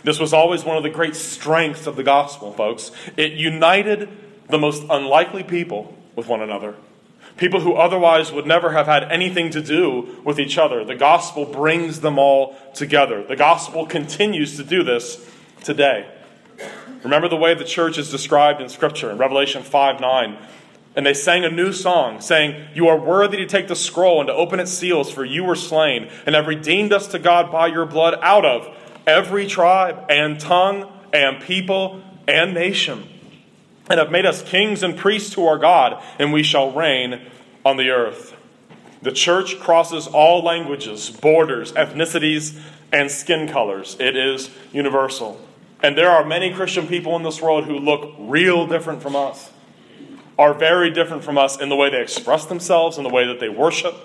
This 0.03 0.19
was 0.19 0.33
always 0.33 0.63
one 0.63 0.77
of 0.77 0.83
the 0.83 0.89
great 0.89 1.15
strengths 1.15 1.87
of 1.87 1.95
the 1.95 2.03
gospel, 2.03 2.53
folks. 2.53 2.91
It 3.17 3.33
united 3.33 4.09
the 4.49 4.57
most 4.57 4.83
unlikely 4.89 5.43
people 5.43 5.95
with 6.15 6.27
one 6.27 6.41
another 6.41 6.75
people 7.37 7.59
who 7.59 7.73
otherwise 7.73 8.31
would 8.31 8.45
never 8.45 8.71
have 8.71 8.85
had 8.85 9.03
anything 9.11 9.49
to 9.51 9.61
do 9.61 10.21
with 10.23 10.39
each 10.39 10.57
other. 10.57 10.83
The 10.85 10.95
gospel 10.95 11.45
brings 11.45 12.01
them 12.01 12.17
all 12.17 12.55
together. 12.73 13.23
The 13.23 13.35
gospel 13.35 13.85
continues 13.85 14.57
to 14.57 14.63
do 14.63 14.83
this 14.83 15.27
today. 15.63 16.09
Remember 17.03 17.27
the 17.27 17.35
way 17.35 17.53
the 17.53 17.65
church 17.65 17.97
is 17.97 18.09
described 18.09 18.61
in 18.61 18.69
Scripture 18.69 19.11
in 19.11 19.17
Revelation 19.17 19.63
5 19.63 19.99
9. 19.99 20.37
And 20.95 21.05
they 21.05 21.13
sang 21.13 21.43
a 21.43 21.51
new 21.51 21.73
song, 21.73 22.21
saying, 22.21 22.69
You 22.73 22.87
are 22.87 22.97
worthy 22.97 23.37
to 23.37 23.45
take 23.45 23.67
the 23.67 23.75
scroll 23.75 24.21
and 24.21 24.27
to 24.27 24.33
open 24.33 24.59
its 24.59 24.71
seals, 24.71 25.11
for 25.11 25.25
you 25.25 25.43
were 25.43 25.55
slain, 25.55 26.09
and 26.25 26.35
have 26.35 26.47
redeemed 26.47 26.93
us 26.93 27.07
to 27.07 27.19
God 27.19 27.51
by 27.51 27.67
your 27.67 27.85
blood 27.85 28.17
out 28.21 28.45
of 28.45 28.73
every 29.05 29.45
tribe 29.45 30.05
and 30.09 30.39
tongue 30.39 30.91
and 31.11 31.41
people 31.41 32.01
and 32.27 32.53
nation 32.53 33.09
and 33.89 33.99
have 33.99 34.11
made 34.11 34.25
us 34.25 34.41
kings 34.41 34.83
and 34.83 34.97
priests 34.97 35.33
to 35.35 35.45
our 35.45 35.57
God, 35.57 36.01
and 36.17 36.33
we 36.33 36.43
shall 36.43 36.71
reign 36.71 37.21
on 37.63 37.77
the 37.77 37.89
earth. 37.89 38.35
The 39.01 39.11
church 39.11 39.59
crosses 39.59 40.07
all 40.07 40.43
languages, 40.43 41.09
borders, 41.09 41.71
ethnicities, 41.73 42.59
and 42.91 43.11
skin 43.11 43.47
colors. 43.47 43.95
It 43.99 44.15
is 44.15 44.49
universal. 44.71 45.39
And 45.83 45.97
there 45.97 46.09
are 46.09 46.25
many 46.25 46.51
Christian 46.53 46.87
people 46.87 47.15
in 47.15 47.23
this 47.23 47.41
world 47.41 47.65
who 47.65 47.77
look 47.77 48.15
real 48.17 48.65
different 48.65 49.03
from 49.03 49.15
us, 49.15 49.51
are 50.37 50.53
very 50.53 50.89
different 50.91 51.23
from 51.23 51.37
us 51.37 51.59
in 51.59 51.69
the 51.69 51.75
way 51.75 51.89
they 51.89 52.01
express 52.01 52.45
themselves, 52.45 52.97
in 52.97 53.03
the 53.03 53.09
way 53.09 53.25
that 53.25 53.39
they 53.39 53.49
worship. 53.49 53.95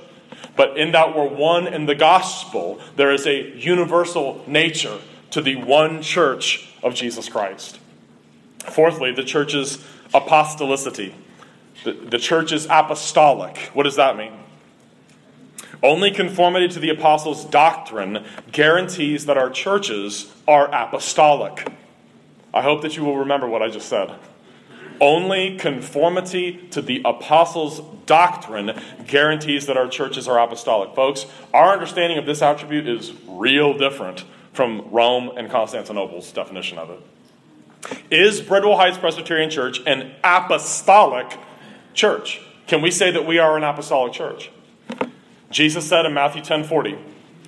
But 0.57 0.77
in 0.77 0.93
that 0.93 1.17
we're 1.17 1.29
one 1.29 1.67
in 1.67 1.87
the 1.87 1.95
gospel, 1.95 2.81
there 2.97 3.13
is 3.13 3.27
a 3.27 3.57
universal 3.57 4.45
nature 4.47 4.99
to 5.31 5.41
the 5.41 5.57
one 5.57 6.03
church 6.03 6.69
of 6.83 6.95
Jesus 6.95 7.29
Christ. 7.29 7.79
Fourthly, 8.59 9.13
the 9.13 9.25
church's 9.25 9.85
apostolicity. 10.13 11.15
The, 11.85 11.93
the 11.93 12.19
church 12.19 12.53
is 12.53 12.67
apostolic. 12.67 13.57
What 13.73 13.85
does 13.85 13.97
that 13.97 14.17
mean? 14.17 14.33
Only 15.83 16.11
conformity 16.11 16.69
to 16.69 16.79
the 16.79 16.91
apostles' 16.91 17.45
doctrine 17.47 18.25
guarantees 18.53 19.27
that 19.27 19.39
our 19.39 19.49
churches 19.49 20.33
are 20.47 20.67
apostolic. 20.67 21.67
I 22.53 22.63
hope 22.63 22.83
that 22.83 22.97
you 22.97 23.05
will 23.05 23.17
remember 23.17 23.49
what 23.49 23.63
I 23.63 23.71
just 23.71 23.89
said. 23.89 24.15
Only 25.01 25.57
conformity 25.57 26.69
to 26.73 26.83
the 26.83 27.03
apostles' 27.05 27.81
doctrine 28.07 28.79
guarantees 29.07 29.67
that 29.67 29.77
our 29.77 29.89
churches 29.89 30.29
are 30.29 30.39
apostolic. 30.39 30.95
Folks, 30.95 31.27
our 31.55 31.73
understanding 31.73 32.19
of 32.19 32.27
this 32.27 32.43
attribute 32.43 32.87
is 32.87 33.13
real 33.27 33.77
different 33.77 34.25
from 34.53 34.91
Rome 34.91 35.31
and 35.37 35.49
Constantinople's 35.49 36.33
definition 36.33 36.79
of 36.79 36.91
it. 36.91 37.01
Is 38.11 38.41
Bridwell 38.41 38.77
Heights 38.77 38.99
Presbyterian 38.99 39.51
Church 39.51 39.81
an 39.87 40.13
apostolic 40.23 41.39
church? 41.95 42.41
Can 42.67 42.83
we 42.83 42.91
say 42.91 43.11
that 43.11 43.27
we 43.27 43.39
are 43.39 43.57
an 43.57 43.65
apostolic 43.65 44.13
church? 44.13 44.51
Jesus 45.51 45.89
said 45.89 46.07
in 46.07 46.15
Matthew 46.15 46.43
10 46.43 46.65
40, 46.65 46.99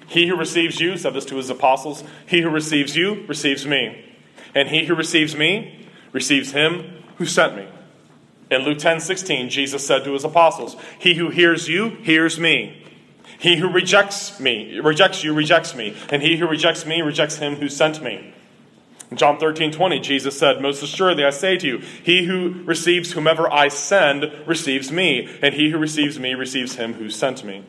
He 0.06 0.26
who 0.26 0.36
receives 0.36 0.80
you, 0.80 0.96
said 0.96 1.14
this 1.14 1.24
to 1.26 1.36
his 1.36 1.50
apostles, 1.50 2.02
he 2.26 2.40
who 2.40 2.50
receives 2.50 2.96
you 2.96 3.24
receives 3.26 3.66
me. 3.66 4.04
And 4.54 4.68
he 4.68 4.86
who 4.86 4.94
receives 4.94 5.36
me 5.36 5.86
receives 6.12 6.52
him 6.52 7.01
who 7.22 7.26
sent 7.26 7.54
me. 7.54 7.68
In 8.50 8.62
Luke 8.62 8.78
10 8.78 8.98
16, 8.98 9.48
Jesus 9.48 9.86
said 9.86 10.02
to 10.02 10.12
his 10.12 10.24
apostles, 10.24 10.76
He 10.98 11.14
who 11.14 11.30
hears 11.30 11.68
you 11.68 11.90
hears 12.02 12.38
me. 12.38 12.84
He 13.38 13.58
who 13.58 13.70
rejects 13.70 14.40
me, 14.40 14.80
rejects 14.80 15.22
you, 15.22 15.32
rejects 15.32 15.76
me. 15.76 15.96
And 16.10 16.20
he 16.20 16.36
who 16.36 16.48
rejects 16.48 16.84
me 16.84 17.00
rejects 17.00 17.36
him 17.36 17.56
who 17.56 17.68
sent 17.68 18.02
me. 18.02 18.34
In 19.12 19.16
John 19.16 19.38
13 19.38 19.70
20, 19.70 20.00
Jesus 20.00 20.36
said, 20.36 20.60
Most 20.60 20.82
assuredly 20.82 21.24
I 21.24 21.30
say 21.30 21.56
to 21.58 21.66
you, 21.66 21.78
he 21.78 22.24
who 22.24 22.64
receives 22.64 23.12
whomever 23.12 23.50
I 23.52 23.68
send 23.68 24.32
receives 24.44 24.90
me, 24.90 25.28
and 25.42 25.54
he 25.54 25.70
who 25.70 25.78
receives 25.78 26.18
me 26.18 26.34
receives 26.34 26.74
him 26.74 26.94
who 26.94 27.08
sent 27.08 27.44
me. 27.44 27.62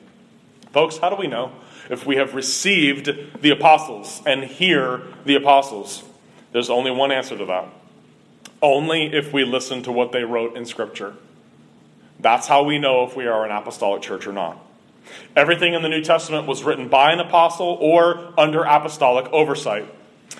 Folks, 0.72 0.98
how 0.98 1.12
do 1.12 1.16
we 1.16 1.28
know 1.28 1.52
if 1.92 2.08
we 2.08 2.16
have 2.16 2.34
received 2.34 3.40
the 3.40 3.52
apostles 3.52 4.24
and 4.26 4.44
hear 4.46 5.04
the 5.26 5.36
apostles? 5.36 6.04
There's 6.52 6.72
only 6.72 6.90
one 6.90 7.12
answer 7.12 7.38
to 7.38 7.46
that 7.46 7.83
only 8.64 9.14
if 9.14 9.32
we 9.32 9.44
listen 9.44 9.84
to 9.84 9.92
what 9.92 10.12
they 10.12 10.24
wrote 10.24 10.58
in 10.58 10.66
Scripture. 10.66 11.14
That's 12.20 12.48
how 12.48 12.64
we 12.64 12.80
know 12.80 13.04
if 13.04 13.16
we 13.16 13.28
are 13.28 13.46
an 13.46 13.52
apostolic 13.52 14.02
church 14.02 14.26
or 14.26 14.32
not. 14.32 14.58
Everything 15.36 15.74
in 15.74 15.82
the 15.82 15.90
New 15.90 16.02
Testament 16.02 16.48
was 16.48 16.64
written 16.64 16.88
by 16.88 17.12
an 17.12 17.20
apostle 17.20 17.78
or 17.82 18.34
under 18.38 18.64
apostolic 18.64 19.32
oversight. 19.34 19.86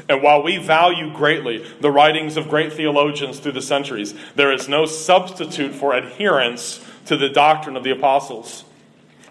And 0.10 0.24
while 0.24 0.42
we 0.42 0.58
value 0.58 1.14
greatly 1.14 1.66
the 1.82 1.92
writings 1.92 2.38
of 2.38 2.50
great 2.50 2.74
theologians 2.74 3.40
through 3.40 3.52
the 3.52 3.62
centuries, 3.62 4.16
there 4.36 4.52
is 4.52 4.68
no 4.70 4.86
substitute 4.86 5.76
for 5.76 5.94
adherence 5.94 6.84
to 7.06 7.18
the 7.18 7.30
doctrine 7.30 7.76
of 7.76 7.84
the 7.84 7.92
apostles. 7.92 8.64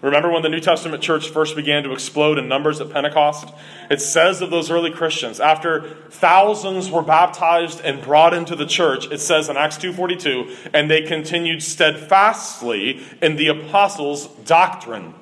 Remember 0.03 0.29
when 0.29 0.41
the 0.41 0.49
New 0.49 0.59
Testament 0.59 1.01
church 1.01 1.29
first 1.29 1.55
began 1.55 1.83
to 1.83 1.93
explode 1.93 2.37
in 2.37 2.49
numbers 2.49 2.81
at 2.81 2.89
Pentecost? 2.89 3.47
It 3.89 4.01
says 4.01 4.41
of 4.41 4.49
those 4.49 4.69
early 4.69 4.91
Christians, 4.91 5.39
after 5.39 5.83
thousands 6.09 6.91
were 6.91 7.01
baptized 7.01 7.79
and 7.79 8.01
brought 8.01 8.33
into 8.33 8.53
the 8.57 8.65
church, 8.65 9.09
it 9.09 9.19
says 9.19 9.47
in 9.47 9.55
Acts 9.55 9.77
2:42, 9.77 10.69
and 10.73 10.91
they 10.91 11.03
continued 11.03 11.63
steadfastly 11.63 12.99
in 13.21 13.37
the 13.37 13.47
apostles' 13.47 14.27
doctrine 14.43 15.13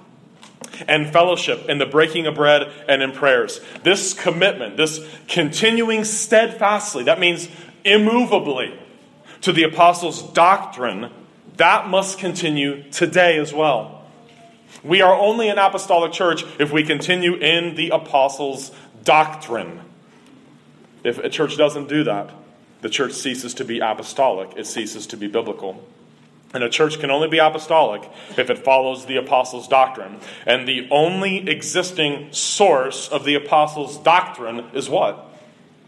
and 0.87 1.13
fellowship 1.13 1.69
in 1.69 1.77
the 1.77 1.85
breaking 1.85 2.25
of 2.25 2.33
bread 2.33 2.67
and 2.89 3.03
in 3.03 3.11
prayers. 3.11 3.61
This 3.83 4.15
commitment, 4.15 4.77
this 4.77 4.99
continuing 5.27 6.03
steadfastly, 6.03 7.03
that 7.03 7.19
means 7.19 7.49
immovably 7.85 8.73
to 9.41 9.53
the 9.53 9.61
apostles' 9.61 10.23
doctrine, 10.33 11.11
that 11.57 11.87
must 11.87 12.17
continue 12.17 12.81
today 12.89 13.37
as 13.37 13.53
well. 13.53 14.00
We 14.83 15.01
are 15.01 15.13
only 15.13 15.49
an 15.49 15.57
apostolic 15.57 16.11
church 16.11 16.43
if 16.59 16.71
we 16.71 16.83
continue 16.83 17.35
in 17.35 17.75
the 17.75 17.89
apostles' 17.89 18.71
doctrine. 19.03 19.81
If 21.03 21.17
a 21.17 21.29
church 21.29 21.57
doesn't 21.57 21.89
do 21.89 22.03
that, 22.05 22.31
the 22.81 22.89
church 22.89 23.13
ceases 23.13 23.53
to 23.55 23.65
be 23.65 23.79
apostolic, 23.79 24.51
it 24.57 24.67
ceases 24.67 25.07
to 25.07 25.17
be 25.17 25.27
biblical. 25.27 25.87
And 26.53 26.63
a 26.63 26.69
church 26.69 26.99
can 26.99 27.11
only 27.11 27.29
be 27.29 27.37
apostolic 27.37 28.09
if 28.37 28.49
it 28.49 28.57
follows 28.59 29.05
the 29.05 29.15
apostles' 29.15 29.67
doctrine. 29.67 30.19
And 30.45 30.67
the 30.67 30.87
only 30.91 31.49
existing 31.49 32.33
source 32.33 33.07
of 33.07 33.23
the 33.23 33.35
apostles' 33.35 33.97
doctrine 33.97 34.65
is 34.73 34.89
what? 34.89 35.27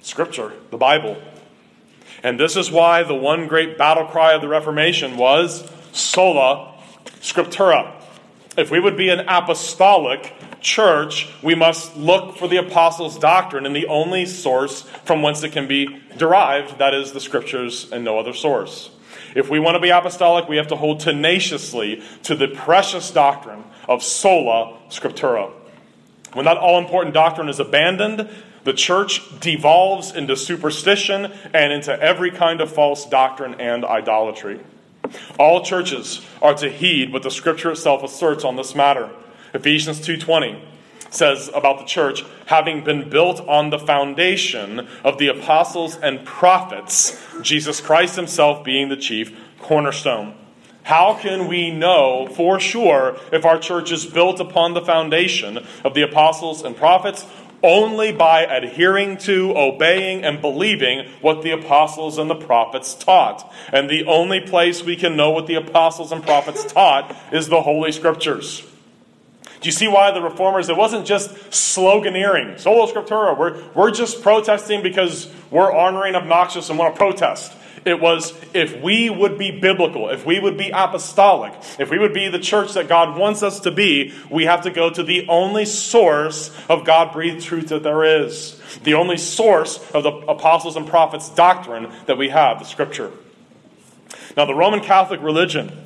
Scripture, 0.02 0.54
the 0.72 0.78
Bible. 0.78 1.18
And 2.22 2.40
this 2.40 2.56
is 2.56 2.72
why 2.72 3.04
the 3.04 3.16
one 3.16 3.48
great 3.48 3.78
battle 3.78 4.06
cry 4.06 4.34
of 4.34 4.42
the 4.42 4.48
Reformation 4.48 5.18
was 5.18 5.70
sola 5.92 6.76
scriptura. 7.20 7.94
If 8.56 8.70
we 8.70 8.80
would 8.80 8.96
be 8.96 9.10
an 9.10 9.22
apostolic 9.22 10.34
church, 10.62 11.28
we 11.42 11.56
must 11.56 11.98
look 11.98 12.38
for 12.38 12.48
the 12.48 12.58
apostles' 12.58 13.18
doctrine 13.18 13.66
and 13.66 13.76
the 13.76 13.88
only 13.88 14.28
source 14.28 14.84
from 15.06 15.24
whence 15.24 15.44
it 15.44 15.52
can 15.52 15.68
be 15.68 16.02
derived, 16.18 16.78
that 16.78 16.94
is 16.94 17.14
the 17.14 17.20
scriptures 17.20 17.92
and 17.92 18.04
no 18.04 18.20
other 18.20 18.34
source. 18.34 18.92
If 19.36 19.50
we 19.50 19.60
want 19.60 19.76
to 19.76 19.80
be 19.80 19.90
apostolic, 19.90 20.48
we 20.48 20.58
have 20.58 20.68
to 20.68 20.76
hold 20.76 21.00
tenaciously 21.00 22.04
to 22.24 22.36
the 22.36 22.48
precious 22.48 23.10
doctrine 23.10 23.64
of 23.90 24.04
sola 24.04 24.78
scriptura. 24.90 25.52
When 26.34 26.46
that 26.46 26.58
all 26.58 26.78
important 26.78 27.16
doctrine 27.16 27.50
is 27.50 27.60
abandoned, 27.60 28.30
the 28.64 28.74
church 28.74 29.22
devolves 29.40 30.14
into 30.16 30.36
superstition 30.36 31.32
and 31.54 31.74
into 31.74 32.00
every 32.00 32.30
kind 32.30 32.62
of 32.62 32.72
false 32.72 33.08
doctrine 33.08 33.56
and 33.60 33.84
idolatry. 33.84 34.60
All 35.38 35.64
churches 35.64 36.22
are 36.42 36.54
to 36.56 36.70
heed 36.70 37.12
what 37.12 37.24
the 37.24 37.32
scripture 37.32 37.72
itself 37.72 38.04
asserts 38.04 38.44
on 38.44 38.56
this 38.56 38.76
matter. 38.76 39.10
Ephesians 39.54 40.00
2:20 40.00 40.58
says 41.10 41.50
about 41.54 41.80
the 41.80 41.86
church 41.86 42.24
having 42.48 42.84
been 42.84 43.10
built 43.10 43.40
on 43.48 43.70
the 43.70 43.80
foundation 43.80 44.88
of 45.04 45.18
the 45.18 45.28
apostles 45.28 45.96
and 45.98 46.26
prophets, 46.26 47.22
Jesus 47.42 47.80
Christ 47.80 48.16
himself 48.16 48.64
being 48.64 48.90
the 48.90 48.98
chief 48.98 49.32
cornerstone. 49.62 50.34
How 50.84 51.14
can 51.14 51.48
we 51.48 51.72
know 51.72 52.28
for 52.36 52.60
sure 52.60 53.16
if 53.32 53.46
our 53.46 53.58
church 53.58 53.92
is 53.92 54.06
built 54.06 54.42
upon 54.42 54.74
the 54.74 54.82
foundation 54.82 55.66
of 55.84 55.94
the 55.94 56.02
apostles 56.02 56.62
and 56.62 56.76
prophets 56.76 57.26
only 57.64 58.12
by 58.12 58.42
adhering 58.42 59.18
to, 59.18 59.54
obeying, 59.58 60.24
and 60.24 60.42
believing 60.42 61.08
what 61.22 61.42
the 61.42 61.52
apostles 61.52 62.18
and 62.18 62.30
the 62.30 62.36
prophets 62.36 62.94
taught. 62.94 63.52
And 63.72 63.90
the 63.90 64.06
only 64.06 64.42
place 64.42 64.84
we 64.84 64.98
can 64.98 65.16
know 65.16 65.32
what 65.32 65.48
the 65.48 65.56
apostles 65.56 66.12
and 66.12 66.22
prophets 66.22 66.66
taught 66.74 67.16
is 67.32 67.48
the 67.48 67.62
Holy 67.62 67.94
Scriptures. 67.94 68.64
Do 69.64 69.68
you 69.70 69.72
see 69.72 69.88
why 69.88 70.12
the 70.12 70.22
reformers, 70.22 70.68
it 70.68 70.76
wasn't 70.76 71.06
just 71.06 71.30
sloganeering, 71.50 72.60
sola 72.60 72.92
scriptura, 72.92 73.38
we're, 73.38 73.64
we're 73.74 73.92
just 73.92 74.22
protesting 74.22 74.84
because 74.84 75.32
we're 75.50 75.72
honoring 75.72 76.16
obnoxious 76.16 76.70
and 76.70 76.78
want 76.78 76.96
to 76.96 76.98
protest. 76.98 77.54
It 77.86 78.00
was 78.00 78.34
if 78.54 78.82
we 78.82 79.10
would 79.10 79.38
be 79.38 79.52
biblical, 79.60 80.10
if 80.10 80.26
we 80.26 80.40
would 80.40 80.58
be 80.58 80.70
apostolic, 80.70 81.54
if 81.80 81.90
we 81.90 82.00
would 82.00 82.14
be 82.14 82.30
the 82.30 82.40
church 82.40 82.74
that 82.74 82.88
God 82.88 83.18
wants 83.18 83.44
us 83.44 83.60
to 83.62 83.72
be, 83.72 84.14
we 84.30 84.46
have 84.46 84.62
to 84.62 84.72
go 84.72 84.90
to 84.90 85.04
the 85.04 85.28
only 85.28 85.66
source 85.66 86.56
of 86.70 86.86
God 86.86 87.12
breathed 87.12 87.44
truth 87.44 87.68
that 87.68 87.84
there 87.84 88.04
is. 88.24 88.60
The 88.84 88.94
only 88.94 89.18
source 89.18 89.80
of 89.92 90.04
the 90.04 90.12
apostles 90.12 90.78
and 90.78 90.88
prophets' 90.88 91.30
doctrine 91.30 91.92
that 92.06 92.18
we 92.18 92.30
have, 92.30 92.60
the 92.60 92.66
scripture. 92.66 93.12
Now, 94.38 94.46
the 94.46 94.56
Roman 94.56 94.80
Catholic 94.80 95.22
religion, 95.22 95.78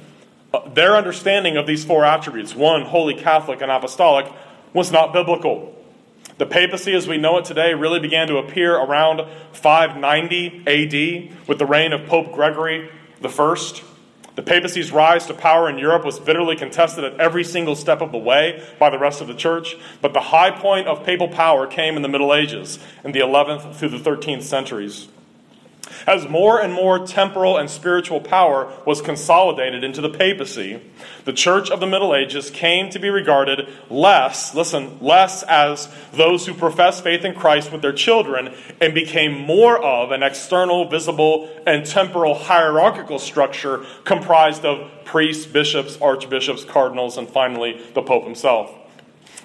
uh, 0.53 0.69
their 0.69 0.95
understanding 0.95 1.57
of 1.57 1.67
these 1.67 1.83
four 1.83 2.05
attributes, 2.05 2.55
one, 2.55 2.83
holy, 2.83 3.15
Catholic, 3.15 3.61
and 3.61 3.71
apostolic, 3.71 4.31
was 4.73 4.91
not 4.91 5.13
biblical. 5.13 5.76
The 6.37 6.45
papacy 6.45 6.93
as 6.93 7.07
we 7.07 7.17
know 7.17 7.37
it 7.37 7.45
today 7.45 7.73
really 7.73 7.99
began 7.99 8.27
to 8.27 8.37
appear 8.37 8.75
around 8.75 9.27
590 9.53 10.63
AD 10.67 11.47
with 11.47 11.57
the 11.57 11.65
reign 11.65 11.93
of 11.93 12.07
Pope 12.07 12.31
Gregory 12.31 12.89
I. 13.23 13.81
The 14.35 14.43
papacy's 14.43 14.91
rise 14.91 15.25
to 15.25 15.33
power 15.33 15.67
in 15.67 15.79
Europe 15.79 16.05
was 16.05 16.19
bitterly 16.19 16.55
contested 16.55 17.03
at 17.03 17.19
every 17.19 17.43
single 17.43 17.75
step 17.75 18.01
of 18.01 18.11
the 18.11 18.19
way 18.19 18.63
by 18.77 18.91
the 18.91 18.99
rest 18.99 19.19
of 19.19 19.25
the 19.25 19.33
church, 19.33 19.75
but 19.99 20.13
the 20.13 20.19
high 20.19 20.51
point 20.51 20.87
of 20.87 21.03
papal 21.03 21.27
power 21.27 21.65
came 21.65 21.95
in 21.95 22.03
the 22.03 22.07
Middle 22.07 22.31
Ages, 22.31 22.77
in 23.03 23.13
the 23.13 23.19
11th 23.19 23.73
through 23.73 23.89
the 23.89 23.97
13th 23.97 24.43
centuries. 24.43 25.07
As 26.07 26.25
more 26.29 26.61
and 26.61 26.73
more 26.73 27.05
temporal 27.05 27.57
and 27.57 27.69
spiritual 27.69 28.21
power 28.21 28.71
was 28.85 29.01
consolidated 29.01 29.83
into 29.83 29.99
the 29.99 30.09
papacy, 30.09 30.79
the 31.25 31.33
church 31.33 31.69
of 31.69 31.81
the 31.81 31.85
Middle 31.85 32.15
Ages 32.15 32.49
came 32.49 32.89
to 32.91 32.99
be 32.99 33.09
regarded 33.09 33.67
less, 33.89 34.55
listen, 34.55 34.99
less 35.01 35.43
as 35.43 35.93
those 36.13 36.45
who 36.45 36.53
profess 36.53 37.01
faith 37.01 37.25
in 37.25 37.35
Christ 37.35 37.73
with 37.73 37.81
their 37.81 37.91
children 37.91 38.55
and 38.79 38.93
became 38.93 39.33
more 39.33 39.77
of 39.83 40.11
an 40.11 40.23
external, 40.23 40.87
visible, 40.87 41.49
and 41.67 41.85
temporal 41.85 42.35
hierarchical 42.35 43.19
structure 43.19 43.85
comprised 44.05 44.63
of 44.63 44.89
priests, 45.03 45.45
bishops, 45.45 45.97
archbishops, 46.01 46.63
cardinals, 46.63 47.17
and 47.17 47.27
finally 47.27 47.81
the 47.95 48.01
Pope 48.01 48.23
himself. 48.23 48.73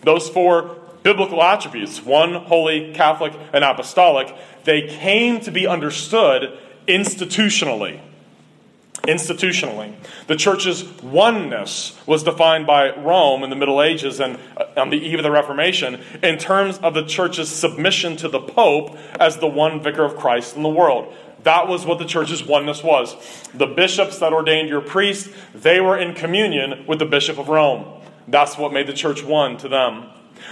Those 0.05 0.29
four 0.29 0.77
biblical 1.03 1.43
attributes 1.43 2.05
one, 2.05 2.35
holy, 2.35 2.93
Catholic, 2.95 3.33
and 3.53 3.65
apostolic 3.65 4.33
they 4.65 4.83
came 4.83 5.41
to 5.41 5.51
be 5.51 5.67
understood 5.67 6.59
institutionally. 6.87 8.01
Institutionally. 9.03 9.95
The 10.29 10.37
church's 10.37 10.85
oneness 11.03 11.99
was 12.07 12.23
defined 12.23 12.67
by 12.67 12.95
Rome 12.97 13.43
in 13.43 13.51
the 13.51 13.57
Middle 13.57 13.83
Ages 13.83 14.21
and 14.21 14.39
uh, 14.57 14.67
on 14.77 14.91
the 14.91 14.97
eve 14.97 15.19
of 15.19 15.25
the 15.25 15.31
Reformation 15.31 16.01
in 16.23 16.39
terms 16.39 16.79
of 16.79 16.95
the 16.95 17.05
church's 17.05 17.49
submission 17.49 18.17
to 18.19 18.29
the 18.29 18.39
Pope 18.39 18.97
as 19.19 19.39
the 19.39 19.49
one 19.49 19.83
vicar 19.83 20.05
of 20.05 20.17
Christ 20.17 20.55
in 20.55 20.63
the 20.63 20.69
world. 20.69 21.13
That 21.43 21.67
was 21.67 21.85
what 21.85 21.99
the 21.99 22.05
church's 22.05 22.45
oneness 22.45 22.85
was. 22.85 23.17
The 23.53 23.67
bishops 23.67 24.21
that 24.21 24.33
ordained 24.33 24.69
your 24.69 24.81
priest, 24.81 25.31
they 25.53 25.81
were 25.81 25.99
in 25.99 26.15
communion 26.15 26.87
with 26.87 27.01
the 27.01 27.05
bishop 27.05 27.39
of 27.39 27.49
Rome. 27.49 28.01
That's 28.29 28.57
what 28.57 28.73
made 28.73 28.87
the 28.87 28.93
church 28.93 29.25
one 29.25 29.57
to 29.59 29.69
them. 29.69 30.07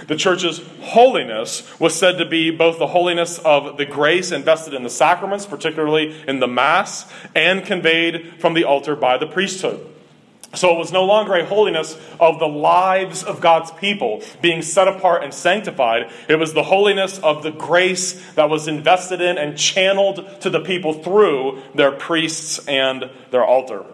The 0.07 0.15
church's 0.15 0.61
holiness 0.81 1.79
was 1.79 1.95
said 1.95 2.17
to 2.17 2.25
be 2.25 2.51
both 2.51 2.79
the 2.79 2.87
holiness 2.87 3.39
of 3.39 3.77
the 3.77 3.85
grace 3.85 4.31
invested 4.31 4.73
in 4.73 4.83
the 4.83 4.89
sacraments, 4.89 5.45
particularly 5.45 6.15
in 6.27 6.39
the 6.39 6.47
Mass, 6.47 7.11
and 7.35 7.65
conveyed 7.65 8.35
from 8.39 8.53
the 8.53 8.63
altar 8.63 8.95
by 8.95 9.17
the 9.17 9.27
priesthood. 9.27 9.87
So 10.53 10.75
it 10.75 10.77
was 10.77 10.91
no 10.91 11.05
longer 11.05 11.35
a 11.35 11.45
holiness 11.45 11.97
of 12.19 12.39
the 12.39 12.47
lives 12.47 13.23
of 13.23 13.39
God's 13.39 13.71
people 13.71 14.21
being 14.41 14.61
set 14.61 14.87
apart 14.87 15.23
and 15.23 15.33
sanctified. 15.33 16.11
It 16.27 16.35
was 16.35 16.53
the 16.53 16.63
holiness 16.63 17.19
of 17.19 17.41
the 17.41 17.51
grace 17.51 18.33
that 18.33 18.49
was 18.49 18.67
invested 18.67 19.21
in 19.21 19.37
and 19.37 19.57
channeled 19.57 20.41
to 20.41 20.49
the 20.49 20.59
people 20.59 20.93
through 20.93 21.61
their 21.73 21.91
priests 21.91 22.67
and 22.67 23.09
their 23.31 23.45
altar. 23.45 23.85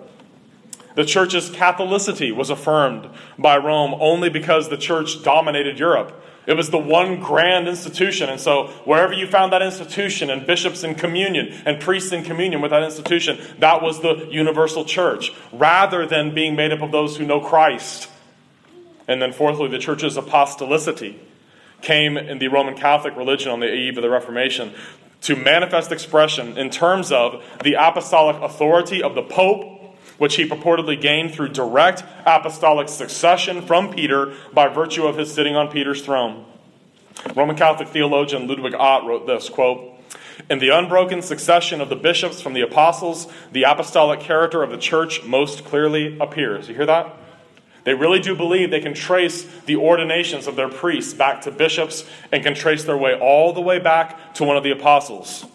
The 0.97 1.05
church's 1.05 1.51
Catholicity 1.51 2.35
was 2.35 2.49
affirmed 2.49 3.07
by 3.37 3.55
Rome 3.57 3.93
only 3.99 4.31
because 4.31 4.69
the 4.69 4.77
church 4.77 5.21
dominated 5.21 5.77
Europe. 5.77 6.23
It 6.47 6.57
was 6.57 6.71
the 6.71 6.79
one 6.79 7.19
grand 7.19 7.67
institution. 7.67 8.29
And 8.29 8.41
so, 8.41 8.69
wherever 8.83 9.13
you 9.13 9.27
found 9.27 9.53
that 9.53 9.61
institution, 9.61 10.31
and 10.31 10.47
bishops 10.47 10.83
in 10.83 10.95
communion, 10.95 11.53
and 11.67 11.79
priests 11.79 12.11
in 12.11 12.23
communion 12.23 12.63
with 12.63 12.71
that 12.71 12.81
institution, 12.81 13.37
that 13.59 13.83
was 13.83 14.01
the 14.01 14.27
universal 14.31 14.85
church, 14.85 15.31
rather 15.53 16.07
than 16.07 16.33
being 16.33 16.55
made 16.55 16.71
up 16.71 16.81
of 16.81 16.91
those 16.91 17.15
who 17.15 17.27
know 17.27 17.41
Christ. 17.41 18.09
And 19.07 19.21
then, 19.21 19.33
fourthly, 19.33 19.67
the 19.67 19.77
church's 19.77 20.17
apostolicity 20.17 21.19
came 21.83 22.17
in 22.17 22.39
the 22.39 22.47
Roman 22.47 22.75
Catholic 22.75 23.15
religion 23.15 23.51
on 23.51 23.59
the 23.59 23.71
eve 23.71 23.97
of 23.97 24.01
the 24.01 24.09
Reformation 24.09 24.73
to 25.21 25.35
manifest 25.35 25.91
expression 25.91 26.57
in 26.57 26.71
terms 26.71 27.11
of 27.11 27.43
the 27.63 27.75
apostolic 27.75 28.41
authority 28.41 29.03
of 29.03 29.13
the 29.13 29.21
Pope 29.21 29.76
which 30.17 30.35
he 30.35 30.47
purportedly 30.47 30.99
gained 30.99 31.33
through 31.33 31.49
direct 31.49 32.03
apostolic 32.25 32.89
succession 32.89 33.61
from 33.61 33.93
Peter 33.93 34.33
by 34.53 34.67
virtue 34.67 35.05
of 35.05 35.17
his 35.17 35.33
sitting 35.33 35.55
on 35.55 35.69
Peter's 35.69 36.03
throne. 36.03 36.45
Roman 37.35 37.55
Catholic 37.55 37.89
theologian 37.89 38.47
Ludwig 38.47 38.75
Ott 38.75 39.05
wrote 39.05 39.27
this 39.27 39.49
quote, 39.49 39.93
in 40.49 40.59
the 40.59 40.69
unbroken 40.69 41.21
succession 41.21 41.81
of 41.81 41.89
the 41.89 41.95
bishops 41.95 42.41
from 42.41 42.53
the 42.53 42.61
apostles, 42.61 43.27
the 43.51 43.63
apostolic 43.63 44.19
character 44.19 44.63
of 44.63 44.69
the 44.69 44.77
church 44.77 45.23
most 45.23 45.65
clearly 45.65 46.17
appears. 46.19 46.69
You 46.69 46.75
hear 46.75 46.85
that? 46.85 47.13
They 47.83 47.93
really 47.93 48.19
do 48.19 48.35
believe 48.35 48.69
they 48.69 48.81
can 48.81 48.93
trace 48.93 49.43
the 49.65 49.77
ordinations 49.77 50.45
of 50.47 50.55
their 50.55 50.69
priests 50.69 51.13
back 51.13 51.41
to 51.43 51.51
bishops 51.51 52.05
and 52.31 52.43
can 52.43 52.53
trace 52.53 52.83
their 52.83 52.97
way 52.97 53.17
all 53.17 53.53
the 53.53 53.61
way 53.61 53.79
back 53.79 54.33
to 54.35 54.43
one 54.43 54.57
of 54.57 54.63
the 54.63 54.71
apostles. 54.71 55.45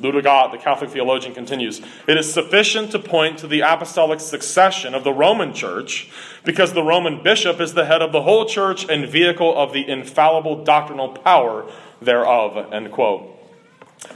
Ludwig 0.00 0.26
Ott, 0.26 0.52
the 0.52 0.58
Catholic 0.58 0.90
theologian, 0.90 1.34
continues 1.34 1.80
It 2.06 2.16
is 2.16 2.32
sufficient 2.32 2.90
to 2.92 2.98
point 2.98 3.38
to 3.38 3.46
the 3.46 3.60
apostolic 3.60 4.20
succession 4.20 4.94
of 4.94 5.04
the 5.04 5.12
Roman 5.12 5.52
Church 5.54 6.10
because 6.44 6.72
the 6.72 6.82
Roman 6.82 7.22
bishop 7.22 7.60
is 7.60 7.74
the 7.74 7.86
head 7.86 8.02
of 8.02 8.12
the 8.12 8.22
whole 8.22 8.46
church 8.46 8.88
and 8.88 9.08
vehicle 9.08 9.56
of 9.56 9.72
the 9.72 9.88
infallible 9.88 10.64
doctrinal 10.64 11.08
power 11.08 11.70
thereof. 12.00 12.72
End 12.72 12.92
quote. 12.92 13.30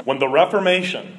When 0.05 0.19
the 0.19 0.29
Reformation 0.29 1.15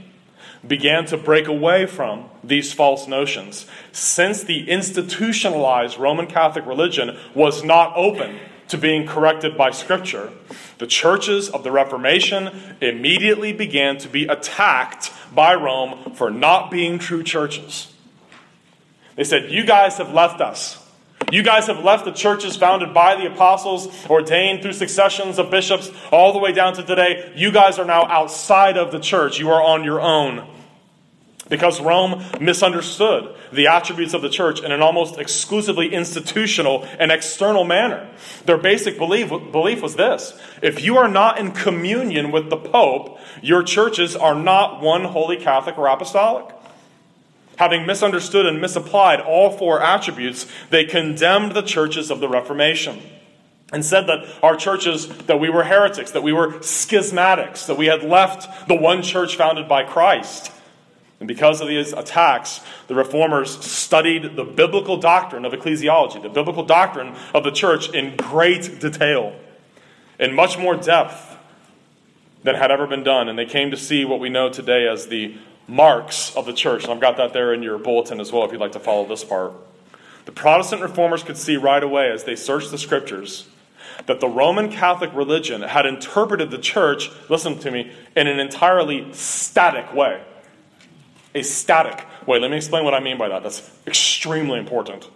began 0.68 1.06
to 1.06 1.18
break 1.18 1.48
away 1.48 1.86
from 1.86 2.30
these 2.44 2.74
false 2.74 3.08
notions, 3.08 3.66
since 3.92 4.44
the 4.44 4.70
institutionalized 4.70 5.98
Roman 5.98 6.28
Catholic 6.28 6.66
religion 6.66 7.18
was 7.34 7.64
not 7.64 7.94
open 7.96 8.40
to 8.70 8.78
being 8.78 9.06
corrected 9.06 9.58
by 9.58 9.72
Scripture, 9.72 10.32
the 10.78 10.88
churches 10.88 11.50
of 11.50 11.64
the 11.64 11.72
Reformation 11.72 12.76
immediately 12.82 13.52
began 13.52 13.98
to 13.98 14.08
be 14.08 14.26
attacked 14.26 15.12
by 15.34 15.54
Rome 15.54 16.14
for 16.16 16.32
not 16.32 16.72
being 16.72 16.98
true 16.98 17.24
churches. 17.24 17.94
They 19.16 19.24
said, 19.24 19.52
You 19.52 19.66
guys 19.66 19.98
have 19.98 20.14
left 20.14 20.40
us. 20.40 20.84
You 21.32 21.44
guys 21.44 21.68
have 21.68 21.84
left 21.84 22.06
the 22.06 22.12
churches 22.12 22.56
founded 22.56 22.94
by 22.94 23.16
the 23.16 23.32
apostles, 23.32 23.88
ordained 24.10 24.62
through 24.62 24.74
successions 24.74 25.38
of 25.38 25.52
bishops, 25.52 25.92
all 26.12 26.34
the 26.34 26.40
way 26.40 26.54
down 26.54 26.74
to 26.76 26.84
today. 26.84 27.32
You 27.36 27.52
guys 27.52 27.78
are 27.78 27.86
now 27.86 28.06
outside 28.06 28.78
of 28.78 28.92
the 28.92 29.00
church. 29.00 29.40
You 29.40 29.52
are 29.52 29.62
on 29.62 29.84
your 29.84 30.02
own 30.02 30.48
because 31.50 31.82
Rome 31.82 32.24
misunderstood 32.40 33.36
the 33.52 33.68
attributes 33.68 34.14
of 34.14 34.22
the 34.22 34.30
church 34.30 34.62
in 34.62 34.72
an 34.72 34.82
almost 34.82 35.18
exclusively 35.18 35.94
institutional 35.94 36.88
and 37.00 37.12
external 37.12 37.64
manner. 37.64 38.08
Their 38.46 38.58
basic 38.58 38.98
belief, 38.98 39.30
belief 39.30 39.82
was 39.82 39.96
this 39.96 40.40
if 40.62 40.84
you 40.84 40.98
are 40.98 41.08
not 41.08 41.40
in 41.40 41.52
communion 41.52 42.32
with 42.32 42.50
the 42.50 42.58
Pope, 42.58 43.20
your 43.42 43.64
churches 43.64 44.16
are 44.16 44.36
not 44.36 44.82
one 44.82 45.06
holy 45.06 45.38
Catholic 45.38 45.78
or 45.78 45.88
apostolic. 45.88 46.56
Having 47.58 47.86
misunderstood 47.86 48.46
and 48.46 48.62
misapplied 48.62 49.20
all 49.20 49.50
four 49.50 49.82
attributes, 49.82 50.46
they 50.70 50.86
condemned 50.86 51.52
the 51.52 51.62
churches 51.62 52.10
of 52.10 52.22
the 52.22 52.30
Reformation 52.30 53.02
and 53.72 53.86
said 53.86 54.08
that 54.08 54.26
our 54.42 54.56
churches 54.56 55.08
that 55.08 55.40
we 55.40 55.50
were 55.50 55.64
heretics 55.64 56.12
that 56.12 56.24
we 56.24 56.34
were 56.34 56.54
schismatics 56.60 57.68
that 57.68 57.78
we 57.78 57.86
had 57.86 58.04
left 58.04 58.68
the 58.68 58.76
one 58.76 59.02
church 59.02 59.36
founded 59.36 59.68
by 59.68 59.84
christ 59.84 60.52
and 61.20 61.28
because 61.28 61.60
of 61.60 61.68
these 61.68 61.92
attacks, 61.92 62.62
the 62.88 62.96
reformers 62.96 63.64
studied 63.64 64.38
the 64.38 64.46
biblical 64.46 64.98
doctrine 64.98 65.44
of 65.44 65.52
ecclesiology, 65.52 66.22
the 66.22 66.30
biblical 66.30 66.64
doctrine 66.64 67.16
of 67.34 67.44
the 67.44 67.52
church 67.52 67.90
in 67.90 68.16
great 68.16 68.80
detail, 68.80 69.36
in 70.18 70.34
much 70.34 70.58
more 70.58 70.76
depth 70.78 71.38
than 72.44 72.56
had 72.56 72.72
ever 72.72 72.88
been 72.88 73.04
done. 73.04 73.28
And 73.28 73.38
they 73.38 73.46
came 73.46 73.72
to 73.72 73.78
see 73.78 74.06
what 74.06 74.22
we 74.22 74.30
know 74.30 74.50
today 74.50 74.88
as 74.88 75.08
the 75.08 75.36
marks 75.68 76.34
of 76.38 76.46
the 76.46 76.54
church. 76.54 76.84
And 76.84 76.94
I've 76.94 77.02
got 77.02 77.18
that 77.18 77.34
there 77.34 77.54
in 77.54 77.64
your 77.64 77.78
bulletin 77.78 78.22
as 78.22 78.32
well 78.32 78.46
if 78.46 78.54
you'd 78.54 78.62
like 78.62 78.72
to 78.72 78.80
follow 78.80 79.06
this 79.06 79.26
part. 79.26 79.52
The 80.24 80.32
Protestant 80.32 80.82
reformers 80.82 81.24
could 81.24 81.38
see 81.38 81.58
right 81.58 81.84
away 81.84 82.12
as 82.12 82.24
they 82.24 82.36
searched 82.38 82.72
the 82.72 82.78
scriptures 82.78 83.48
that 84.06 84.22
the 84.22 84.30
Roman 84.30 84.72
Catholic 84.72 85.14
religion 85.14 85.62
had 85.62 85.86
interpreted 85.86 86.52
the 86.52 86.58
church, 86.58 87.12
listen 87.28 87.60
to 87.60 87.70
me, 87.70 87.92
in 88.16 88.28
an 88.28 88.40
entirely 88.40 89.12
static 89.12 89.94
way 89.94 90.22
a 91.36 91.44
static 91.44 92.06
way. 92.26 92.40
Let 92.40 92.52
me 92.52 92.58
explain 92.58 92.84
what 92.84 92.94
I 92.94 93.00
mean 93.00 93.18
by 93.18 93.30
that. 93.30 93.44
That's 93.44 93.70
extremely 93.86 94.60
important. 94.60 95.10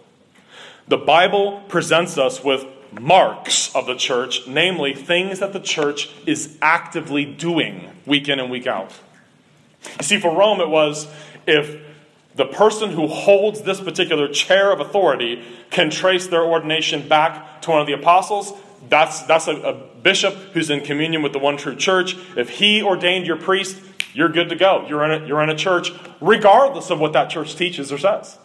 The 0.88 0.98
Bible 0.98 1.62
presents 1.68 2.18
us 2.18 2.44
with 2.44 2.66
marks 3.00 3.74
of 3.74 3.86
the 3.86 3.94
church, 3.94 4.46
namely 4.46 4.94
things 4.94 5.40
that 5.40 5.52
the 5.52 5.60
church 5.60 6.10
is 6.26 6.56
actively 6.62 7.24
doing 7.24 7.90
week 8.06 8.28
in 8.28 8.38
and 8.38 8.50
week 8.50 8.66
out. 8.66 8.92
You 9.98 10.04
see, 10.04 10.20
for 10.20 10.34
Rome, 10.34 10.60
it 10.60 10.68
was 10.68 11.06
if 11.46 11.80
the 12.34 12.46
person 12.46 12.90
who 12.90 13.06
holds 13.06 13.62
this 13.62 13.80
particular 13.80 14.28
chair 14.28 14.72
of 14.72 14.80
authority 14.80 15.42
can 15.70 15.90
trace 15.90 16.26
their 16.26 16.42
ordination 16.42 17.06
back 17.08 17.62
to 17.62 17.70
one 17.70 17.80
of 17.80 17.86
the 17.86 17.92
apostles, 17.92 18.52
that's, 18.88 19.22
that's 19.22 19.46
a, 19.46 19.54
a 19.56 19.72
bishop 20.02 20.34
who's 20.52 20.68
in 20.68 20.80
communion 20.80 21.22
with 21.22 21.32
the 21.32 21.38
one 21.38 21.56
true 21.56 21.76
church. 21.76 22.16
If 22.36 22.50
he 22.50 22.82
ordained 22.82 23.26
your 23.26 23.36
priest, 23.36 23.80
you're 24.12 24.28
good 24.28 24.48
to 24.50 24.56
go. 24.56 24.86
You're 24.88 25.04
in 25.04 25.22
a, 25.22 25.26
you're 25.26 25.42
in 25.42 25.50
a 25.50 25.56
church, 25.56 25.92
regardless 26.20 26.90
of 26.90 27.00
what 27.00 27.12
that 27.14 27.30
church 27.30 27.56
teaches 27.56 27.92
or 27.92 27.98
says. 27.98 28.38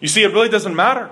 You 0.00 0.08
see, 0.08 0.22
it 0.22 0.32
really 0.32 0.48
doesn't 0.48 0.74
matter. 0.74 1.10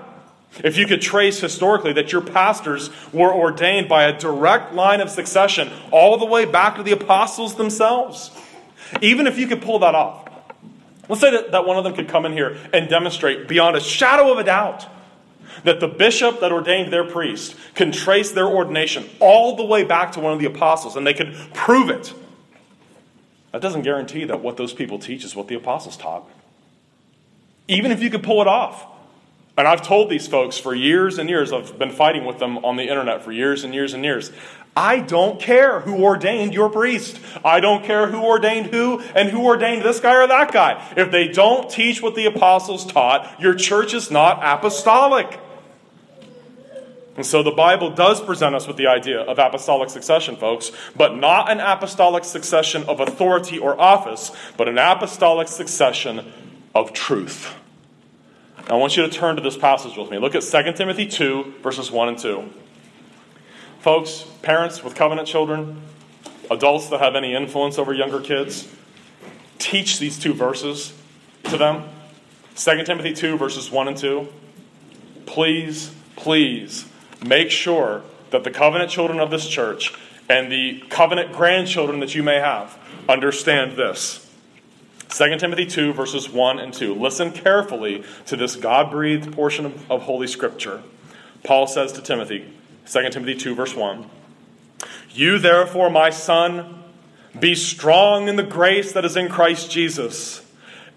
If 0.63 0.77
you 0.77 0.87
could 0.87 1.01
trace 1.01 1.39
historically 1.39 1.93
that 1.93 2.11
your 2.11 2.21
pastors 2.21 2.89
were 3.13 3.33
ordained 3.33 3.89
by 3.89 4.03
a 4.03 4.17
direct 4.17 4.73
line 4.73 5.01
of 5.01 5.09
succession 5.09 5.69
all 5.91 6.17
the 6.17 6.25
way 6.25 6.45
back 6.45 6.77
to 6.77 6.83
the 6.83 6.93
apostles 6.93 7.55
themselves, 7.55 8.31
even 9.01 9.27
if 9.27 9.37
you 9.37 9.47
could 9.47 9.61
pull 9.61 9.79
that 9.79 9.93
off, 9.93 10.29
let's 11.09 11.21
say 11.21 11.31
that, 11.31 11.51
that 11.51 11.65
one 11.65 11.77
of 11.77 11.83
them 11.83 11.93
could 11.93 12.07
come 12.07 12.25
in 12.25 12.31
here 12.31 12.57
and 12.73 12.89
demonstrate 12.89 13.47
beyond 13.47 13.75
a 13.75 13.79
shadow 13.79 14.31
of 14.31 14.39
a 14.39 14.43
doubt 14.43 14.87
that 15.63 15.79
the 15.79 15.87
bishop 15.87 16.39
that 16.39 16.51
ordained 16.51 16.91
their 16.91 17.03
priest 17.03 17.55
can 17.75 17.91
trace 17.91 18.31
their 18.31 18.47
ordination 18.47 19.05
all 19.19 19.55
the 19.55 19.65
way 19.65 19.83
back 19.83 20.13
to 20.13 20.19
one 20.19 20.33
of 20.33 20.39
the 20.39 20.45
apostles 20.45 20.95
and 20.95 21.05
they 21.05 21.13
could 21.13 21.33
prove 21.53 21.89
it 21.89 22.13
that 23.51 23.61
doesn't 23.61 23.83
guarantee 23.83 24.25
that 24.25 24.41
what 24.41 24.57
those 24.57 24.73
people 24.73 24.99
teach 24.99 25.23
is 25.23 25.35
what 25.35 25.47
the 25.47 25.55
apostles 25.55 25.97
taught. 25.97 26.27
Even 27.67 27.91
if 27.91 28.01
you 28.01 28.09
could 28.09 28.23
pull 28.23 28.41
it 28.41 28.47
off. 28.47 28.85
And 29.57 29.67
I've 29.67 29.81
told 29.81 30.09
these 30.09 30.27
folks 30.27 30.57
for 30.57 30.75
years 30.75 31.17
and 31.17 31.29
years, 31.29 31.51
I've 31.51 31.79
been 31.79 31.91
fighting 31.91 32.25
with 32.25 32.37
them 32.37 32.63
on 32.63 32.75
the 32.75 32.83
internet 32.83 33.23
for 33.23 33.31
years 33.31 33.63
and 33.63 33.73
years 33.73 33.93
and 33.93 34.03
years. 34.03 34.31
I 34.75 34.99
don't 34.99 35.39
care 35.41 35.79
who 35.79 36.03
ordained 36.03 36.53
your 36.53 36.69
priest. 36.69 37.19
I 37.43 37.59
don't 37.59 37.83
care 37.83 38.05
who 38.07 38.23
ordained 38.23 38.67
who 38.67 38.99
and 39.15 39.29
who 39.29 39.43
ordained 39.43 39.81
this 39.81 39.99
guy 39.99 40.23
or 40.23 40.27
that 40.27 40.51
guy. 40.51 40.93
If 40.95 41.09
they 41.09 41.27
don't 41.27 41.67
teach 41.67 42.03
what 42.03 42.13
the 42.13 42.27
apostles 42.27 42.85
taught, 42.85 43.41
your 43.41 43.55
church 43.55 43.95
is 43.95 44.11
not 44.11 44.39
apostolic. 44.43 45.39
And 47.17 47.25
so 47.25 47.41
the 47.41 47.51
Bible 47.51 47.89
does 47.89 48.21
present 48.21 48.53
us 48.53 48.67
with 48.67 48.77
the 48.77 48.85
idea 48.85 49.19
of 49.19 49.39
apostolic 49.39 49.89
succession, 49.89 50.35
folks, 50.35 50.71
but 50.95 51.17
not 51.17 51.49
an 51.49 51.59
apostolic 51.59 52.23
succession 52.23 52.83
of 52.83 52.99
authority 52.99 53.57
or 53.57 53.79
office, 53.79 54.31
but 54.55 54.69
an 54.69 54.77
apostolic 54.77 55.47
succession 55.47 56.31
of 56.75 56.93
truth. 56.93 57.55
Now, 58.69 58.75
I 58.75 58.77
want 58.77 58.95
you 58.95 59.03
to 59.03 59.09
turn 59.09 59.35
to 59.35 59.41
this 59.41 59.57
passage 59.57 59.97
with 59.97 60.11
me. 60.11 60.19
Look 60.19 60.35
at 60.35 60.43
2 60.43 60.73
Timothy 60.73 61.07
2, 61.07 61.55
verses 61.63 61.91
1 61.91 62.07
and 62.07 62.19
2. 62.19 62.49
Folks, 63.79 64.25
parents 64.43 64.83
with 64.83 64.93
covenant 64.93 65.27
children, 65.27 65.81
adults 66.51 66.89
that 66.89 66.99
have 66.99 67.15
any 67.15 67.33
influence 67.33 67.79
over 67.79 67.93
younger 67.93 68.21
kids, 68.21 68.67
teach 69.57 69.97
these 69.97 70.19
two 70.19 70.33
verses 70.33 70.93
to 71.45 71.57
them 71.57 71.89
2 72.55 72.83
Timothy 72.83 73.13
2, 73.13 73.37
verses 73.37 73.71
1 73.71 73.87
and 73.87 73.97
2. 73.97 74.27
Please, 75.25 75.91
please 76.15 76.85
make 77.25 77.51
sure 77.51 78.03
that 78.31 78.43
the 78.43 78.51
covenant 78.51 78.89
children 78.91 79.19
of 79.19 79.31
this 79.31 79.47
church 79.47 79.93
and 80.29 80.51
the 80.51 80.83
covenant 80.89 81.31
grandchildren 81.31 81.99
that 81.99 82.15
you 82.15 82.23
may 82.23 82.35
have 82.35 82.77
understand 83.07 83.77
this. 83.77 84.23
2 85.09 85.37
Timothy 85.37 85.65
2, 85.65 85.93
verses 85.93 86.29
1 86.29 86.59
and 86.59 86.73
2. 86.73 86.93
Listen 86.93 87.31
carefully 87.31 88.03
to 88.25 88.35
this 88.35 88.55
God 88.55 88.91
breathed 88.91 89.31
portion 89.31 89.65
of, 89.65 89.91
of, 89.91 90.01
Holy 90.01 90.27
Scripture. 90.27 90.83
Paul 91.43 91.65
says 91.65 91.93
to 91.93 92.01
Timothy, 92.01 92.45
2 92.87 93.09
Timothy 93.09 93.35
2, 93.35 93.55
verse 93.55 93.73
1 93.73 94.09
You 95.11 95.39
therefore, 95.39 95.89
my 95.89 96.09
son, 96.09 96.83
be 97.39 97.55
strong 97.55 98.27
in 98.27 98.35
the 98.35 98.43
grace 98.43 98.91
that 98.91 99.05
is 99.05 99.15
in 99.15 99.29
Christ 99.29 99.71
Jesus. 99.71 100.45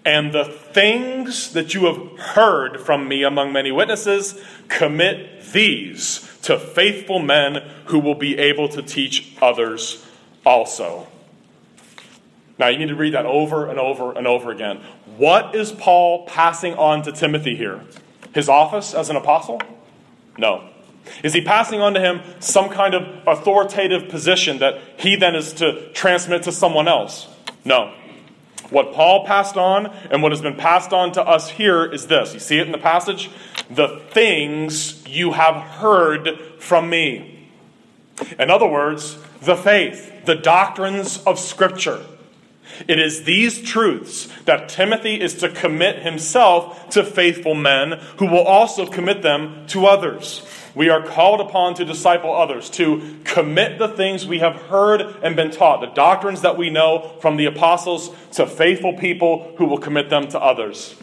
And 0.03 0.33
the 0.33 0.45
things 0.45 1.53
that 1.53 1.73
you 1.73 1.85
have 1.85 2.19
heard 2.19 2.81
from 2.81 3.07
me 3.07 3.23
among 3.23 3.53
many 3.53 3.71
witnesses, 3.71 4.41
commit 4.67 5.43
these 5.51 6.27
to 6.43 6.57
faithful 6.57 7.19
men 7.19 7.63
who 7.85 7.99
will 7.99 8.15
be 8.15 8.37
able 8.37 8.67
to 8.69 8.81
teach 8.81 9.35
others 9.41 10.05
also. 10.45 11.07
Now, 12.57 12.67
you 12.67 12.77
need 12.77 12.89
to 12.89 12.95
read 12.95 13.13
that 13.13 13.25
over 13.25 13.69
and 13.69 13.79
over 13.79 14.11
and 14.11 14.27
over 14.27 14.51
again. 14.51 14.81
What 15.17 15.55
is 15.55 15.71
Paul 15.71 16.25
passing 16.25 16.73
on 16.75 17.03
to 17.03 17.11
Timothy 17.11 17.55
here? 17.55 17.81
His 18.33 18.49
office 18.49 18.93
as 18.93 19.09
an 19.09 19.15
apostle? 19.15 19.61
No. 20.37 20.69
Is 21.23 21.33
he 21.33 21.41
passing 21.41 21.81
on 21.81 21.93
to 21.95 21.99
him 21.99 22.21
some 22.39 22.69
kind 22.69 22.93
of 22.93 23.27
authoritative 23.27 24.09
position 24.09 24.59
that 24.59 24.79
he 24.97 25.15
then 25.15 25.35
is 25.35 25.53
to 25.53 25.91
transmit 25.93 26.43
to 26.43 26.51
someone 26.51 26.87
else? 26.87 27.27
No. 27.65 27.93
What 28.71 28.93
Paul 28.93 29.25
passed 29.25 29.57
on 29.57 29.87
and 30.09 30.23
what 30.23 30.31
has 30.31 30.41
been 30.41 30.55
passed 30.55 30.93
on 30.93 31.11
to 31.11 31.21
us 31.21 31.49
here 31.49 31.85
is 31.85 32.07
this. 32.07 32.33
You 32.33 32.39
see 32.39 32.57
it 32.57 32.65
in 32.65 32.71
the 32.71 32.77
passage? 32.77 33.29
The 33.69 34.01
things 34.09 35.05
you 35.07 35.33
have 35.33 35.55
heard 35.55 36.39
from 36.57 36.89
me. 36.89 37.49
In 38.39 38.49
other 38.49 38.67
words, 38.67 39.17
the 39.41 39.55
faith, 39.55 40.25
the 40.25 40.35
doctrines 40.35 41.21
of 41.23 41.37
Scripture. 41.37 42.03
It 42.87 42.97
is 42.97 43.23
these 43.23 43.61
truths 43.61 44.29
that 44.45 44.69
Timothy 44.69 45.19
is 45.19 45.35
to 45.35 45.49
commit 45.49 46.03
himself 46.03 46.89
to 46.91 47.03
faithful 47.03 47.55
men 47.55 47.99
who 48.17 48.27
will 48.27 48.45
also 48.45 48.85
commit 48.85 49.21
them 49.21 49.65
to 49.67 49.85
others. 49.85 50.45
We 50.73 50.89
are 50.89 51.05
called 51.05 51.41
upon 51.41 51.75
to 51.75 51.85
disciple 51.85 52.33
others, 52.33 52.69
to 52.71 53.17
commit 53.23 53.77
the 53.77 53.89
things 53.89 54.25
we 54.25 54.39
have 54.39 54.55
heard 54.55 55.01
and 55.21 55.35
been 55.35 55.51
taught, 55.51 55.81
the 55.81 55.87
doctrines 55.87 56.41
that 56.41 56.57
we 56.57 56.69
know 56.69 57.15
from 57.19 57.37
the 57.37 57.45
apostles, 57.45 58.09
to 58.33 58.47
faithful 58.47 58.93
people 58.93 59.53
who 59.57 59.65
will 59.65 59.77
commit 59.77 60.09
them 60.09 60.27
to 60.29 60.39
others. 60.39 60.95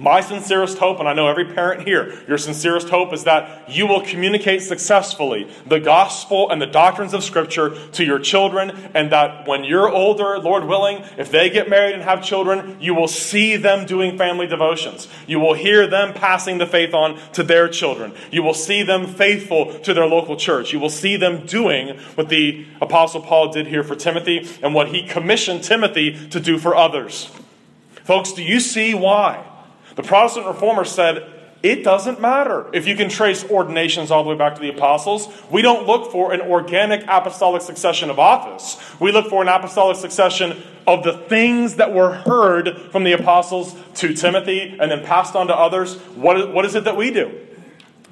My 0.00 0.20
sincerest 0.20 0.78
hope, 0.78 1.00
and 1.00 1.08
I 1.08 1.12
know 1.12 1.26
every 1.26 1.46
parent 1.46 1.82
here, 1.82 2.16
your 2.28 2.38
sincerest 2.38 2.88
hope 2.88 3.12
is 3.12 3.24
that 3.24 3.68
you 3.68 3.84
will 3.84 4.00
communicate 4.00 4.62
successfully 4.62 5.50
the 5.66 5.80
gospel 5.80 6.48
and 6.50 6.62
the 6.62 6.66
doctrines 6.66 7.14
of 7.14 7.24
Scripture 7.24 7.76
to 7.92 8.04
your 8.04 8.20
children, 8.20 8.70
and 8.94 9.10
that 9.10 9.48
when 9.48 9.64
you're 9.64 9.88
older, 9.90 10.38
Lord 10.38 10.64
willing, 10.66 11.02
if 11.16 11.32
they 11.32 11.50
get 11.50 11.68
married 11.68 11.94
and 11.94 12.04
have 12.04 12.22
children, 12.22 12.76
you 12.80 12.94
will 12.94 13.08
see 13.08 13.56
them 13.56 13.86
doing 13.86 14.16
family 14.16 14.46
devotions. 14.46 15.08
You 15.26 15.40
will 15.40 15.54
hear 15.54 15.88
them 15.88 16.14
passing 16.14 16.58
the 16.58 16.66
faith 16.66 16.94
on 16.94 17.18
to 17.32 17.42
their 17.42 17.68
children. 17.68 18.12
You 18.30 18.44
will 18.44 18.54
see 18.54 18.84
them 18.84 19.04
faithful 19.04 19.80
to 19.80 19.92
their 19.92 20.06
local 20.06 20.36
church. 20.36 20.72
You 20.72 20.78
will 20.78 20.90
see 20.90 21.16
them 21.16 21.44
doing 21.44 21.98
what 22.14 22.28
the 22.28 22.66
Apostle 22.80 23.22
Paul 23.22 23.52
did 23.52 23.66
here 23.66 23.82
for 23.82 23.96
Timothy 23.96 24.48
and 24.62 24.74
what 24.74 24.90
he 24.90 25.02
commissioned 25.02 25.64
Timothy 25.64 26.28
to 26.28 26.38
do 26.38 26.56
for 26.56 26.76
others. 26.76 27.32
Folks, 28.04 28.32
do 28.32 28.44
you 28.44 28.60
see 28.60 28.94
why? 28.94 29.44
The 29.98 30.04
Protestant 30.04 30.46
reformers 30.46 30.92
said, 30.92 31.28
it 31.60 31.82
doesn't 31.82 32.20
matter 32.20 32.70
if 32.72 32.86
you 32.86 32.94
can 32.94 33.08
trace 33.08 33.42
ordinations 33.50 34.12
all 34.12 34.22
the 34.22 34.30
way 34.30 34.36
back 34.36 34.54
to 34.54 34.60
the 34.60 34.68
apostles. 34.68 35.26
We 35.50 35.60
don't 35.60 35.88
look 35.88 36.12
for 36.12 36.32
an 36.32 36.40
organic 36.40 37.02
apostolic 37.08 37.62
succession 37.62 38.08
of 38.08 38.20
office. 38.20 38.80
We 39.00 39.10
look 39.10 39.28
for 39.28 39.42
an 39.42 39.48
apostolic 39.48 39.96
succession 39.96 40.62
of 40.86 41.02
the 41.02 41.14
things 41.14 41.74
that 41.74 41.92
were 41.92 42.12
heard 42.12 42.78
from 42.92 43.02
the 43.02 43.10
apostles 43.10 43.74
to 43.94 44.14
Timothy 44.14 44.76
and 44.80 44.88
then 44.88 45.04
passed 45.04 45.34
on 45.34 45.48
to 45.48 45.56
others. 45.56 45.96
What, 46.14 46.54
what 46.54 46.64
is 46.64 46.76
it 46.76 46.84
that 46.84 46.96
we 46.96 47.10
do? 47.10 47.36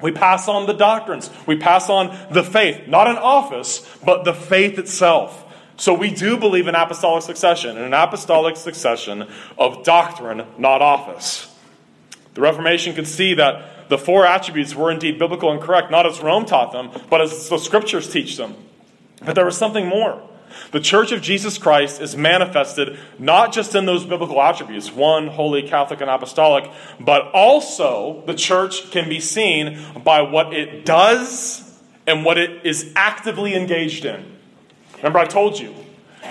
We 0.01 0.11
pass 0.11 0.49
on 0.49 0.65
the 0.65 0.73
doctrines. 0.73 1.29
We 1.45 1.55
pass 1.55 1.89
on 1.89 2.13
the 2.33 2.43
faith. 2.43 2.85
Not 2.89 3.07
an 3.07 3.15
office, 3.15 3.87
but 4.03 4.25
the 4.25 4.33
faith 4.33 4.77
itself. 4.77 5.45
So 5.77 5.93
we 5.93 6.11
do 6.11 6.35
believe 6.35 6.67
in 6.67 6.75
apostolic 6.75 7.23
succession, 7.23 7.77
and 7.77 7.85
an 7.85 7.93
apostolic 7.93 8.57
succession 8.57 9.29
of 9.57 9.85
doctrine, 9.85 10.45
not 10.57 10.81
office. 10.81 11.46
The 12.37 12.43
Reformation 12.43 12.93
could 12.93 13.07
see 13.07 13.33
that 13.33 13.89
the 13.89 13.97
four 13.97 14.23
attributes 14.23 14.75
were 14.75 14.91
indeed 14.91 15.17
biblical 15.17 15.51
and 15.51 15.59
correct, 15.59 15.89
not 15.89 16.05
as 16.05 16.19
Rome 16.19 16.45
taught 16.45 16.71
them, 16.71 16.91
but 17.09 17.19
as 17.19 17.49
the 17.49 17.57
scriptures 17.57 18.07
teach 18.07 18.37
them. 18.37 18.53
But 19.25 19.33
there 19.33 19.43
was 19.43 19.57
something 19.57 19.87
more. 19.87 20.21
The 20.71 20.79
church 20.79 21.11
of 21.11 21.23
Jesus 21.23 21.57
Christ 21.57 21.99
is 21.99 22.15
manifested 22.15 22.99
not 23.17 23.53
just 23.53 23.73
in 23.73 23.87
those 23.87 24.05
biblical 24.05 24.39
attributes, 24.39 24.91
one, 24.91 25.29
holy, 25.29 25.67
Catholic, 25.67 25.99
and 25.99 26.11
apostolic, 26.11 26.69
but 26.99 27.31
also 27.31 28.21
the 28.27 28.35
church 28.35 28.91
can 28.91 29.09
be 29.09 29.19
seen 29.19 29.83
by 30.03 30.21
what 30.21 30.53
it 30.53 30.85
does 30.85 31.75
and 32.05 32.23
what 32.23 32.37
it 32.37 32.67
is 32.67 32.93
actively 32.95 33.55
engaged 33.55 34.05
in. 34.05 34.23
Remember, 34.97 35.17
I 35.17 35.25
told 35.25 35.59
you, 35.59 35.73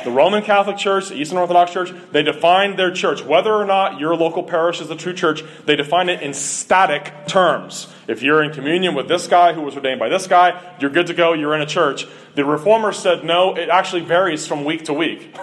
the 0.04 0.10
Roman 0.10 0.42
Catholic 0.42 0.76
Church, 0.76 1.08
the 1.08 1.14
Eastern 1.16 1.38
Orthodox 1.38 1.72
Church, 1.72 1.92
they 2.12 2.22
define 2.22 2.76
their 2.76 2.90
church, 2.90 3.22
whether 3.22 3.52
or 3.52 3.64
not 3.64 3.98
your 3.98 4.16
local 4.16 4.42
parish 4.42 4.80
is 4.80 4.88
the 4.88 4.96
true 4.96 5.12
church, 5.12 5.42
they 5.64 5.76
define 5.76 6.08
it 6.08 6.22
in 6.22 6.32
static 6.32 7.12
terms. 7.26 7.92
If 8.06 8.22
you're 8.22 8.42
in 8.42 8.52
communion 8.52 8.94
with 8.94 9.08
this 9.08 9.26
guy 9.26 9.52
who 9.52 9.62
was 9.62 9.74
ordained 9.74 9.98
by 9.98 10.08
this 10.08 10.26
guy, 10.26 10.76
you're 10.80 10.90
good 10.90 11.08
to 11.08 11.14
go, 11.14 11.32
you're 11.32 11.54
in 11.54 11.60
a 11.60 11.66
church. 11.66 12.06
The 12.34 12.44
Reformers 12.44 12.98
said 12.98 13.24
no, 13.24 13.56
it 13.56 13.68
actually 13.68 14.02
varies 14.02 14.46
from 14.46 14.64
week 14.64 14.84
to 14.84 14.92
week. 14.92 15.36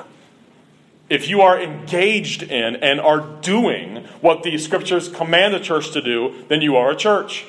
If 1.09 1.27
you 1.27 1.41
are 1.41 1.61
engaged 1.61 2.43
in 2.43 2.77
and 2.77 2.99
are 2.99 3.19
doing 3.41 4.05
what 4.21 4.43
the 4.43 4.57
scriptures 4.57 5.09
command 5.09 5.53
the 5.53 5.59
church 5.59 5.91
to 5.91 6.01
do, 6.01 6.45
then 6.47 6.61
you 6.61 6.77
are 6.77 6.91
a 6.91 6.95
church. 6.95 7.45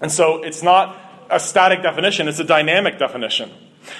And 0.00 0.12
so 0.12 0.42
it's 0.42 0.62
not 0.62 0.96
a 1.30 1.40
static 1.40 1.82
definition, 1.82 2.28
it's 2.28 2.38
a 2.38 2.44
dynamic 2.44 2.98
definition. 2.98 3.50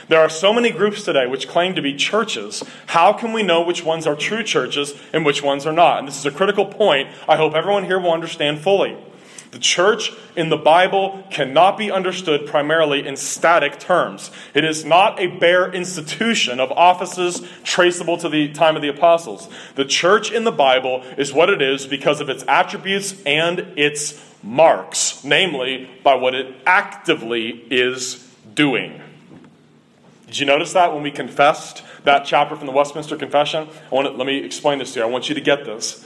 There 0.08 0.20
are 0.20 0.28
so 0.28 0.52
many 0.52 0.70
groups 0.70 1.02
today 1.02 1.26
which 1.26 1.48
claim 1.48 1.74
to 1.74 1.82
be 1.82 1.94
churches. 1.94 2.62
How 2.86 3.12
can 3.12 3.32
we 3.32 3.42
know 3.42 3.62
which 3.62 3.84
ones 3.84 4.06
are 4.06 4.16
true 4.16 4.42
churches 4.42 4.94
and 5.12 5.24
which 5.24 5.42
ones 5.42 5.66
are 5.66 5.72
not? 5.72 5.98
And 5.98 6.08
this 6.08 6.18
is 6.18 6.26
a 6.26 6.30
critical 6.30 6.66
point 6.66 7.08
I 7.28 7.36
hope 7.36 7.54
everyone 7.54 7.84
here 7.84 7.98
will 7.98 8.12
understand 8.12 8.60
fully. 8.60 8.96
The 9.52 9.58
church 9.58 10.12
in 10.34 10.48
the 10.48 10.56
Bible 10.56 11.24
cannot 11.30 11.78
be 11.78 11.90
understood 11.90 12.46
primarily 12.46 13.06
in 13.06 13.16
static 13.16 13.78
terms. 13.78 14.30
It 14.54 14.64
is 14.64 14.84
not 14.84 15.18
a 15.20 15.28
bare 15.28 15.72
institution 15.72 16.60
of 16.60 16.70
offices 16.72 17.40
traceable 17.62 18.18
to 18.18 18.28
the 18.28 18.52
time 18.52 18.76
of 18.76 18.82
the 18.82 18.88
apostles. 18.88 19.48
The 19.74 19.84
church 19.84 20.30
in 20.30 20.44
the 20.44 20.52
Bible 20.52 21.02
is 21.16 21.32
what 21.32 21.48
it 21.48 21.62
is 21.62 21.86
because 21.86 22.20
of 22.20 22.28
its 22.28 22.44
attributes 22.46 23.14
and 23.24 23.60
its 23.76 24.22
marks, 24.42 25.24
namely 25.24 25.88
by 26.02 26.16
what 26.16 26.34
it 26.34 26.54
actively 26.66 27.64
is 27.70 28.28
doing. 28.54 29.00
Did 30.26 30.40
you 30.40 30.46
notice 30.46 30.72
that 30.72 30.92
when 30.92 31.02
we 31.02 31.12
confessed 31.12 31.84
that 32.04 32.24
chapter 32.24 32.56
from 32.56 32.66
the 32.66 32.72
Westminster 32.72 33.16
Confession? 33.16 33.68
I 33.90 33.94
want 33.94 34.08
to, 34.08 34.12
let 34.12 34.26
me 34.26 34.38
explain 34.38 34.80
this 34.80 34.92
to 34.94 35.00
you. 35.00 35.06
I 35.06 35.08
want 35.08 35.28
you 35.28 35.36
to 35.36 35.40
get 35.40 35.64
this. 35.64 36.04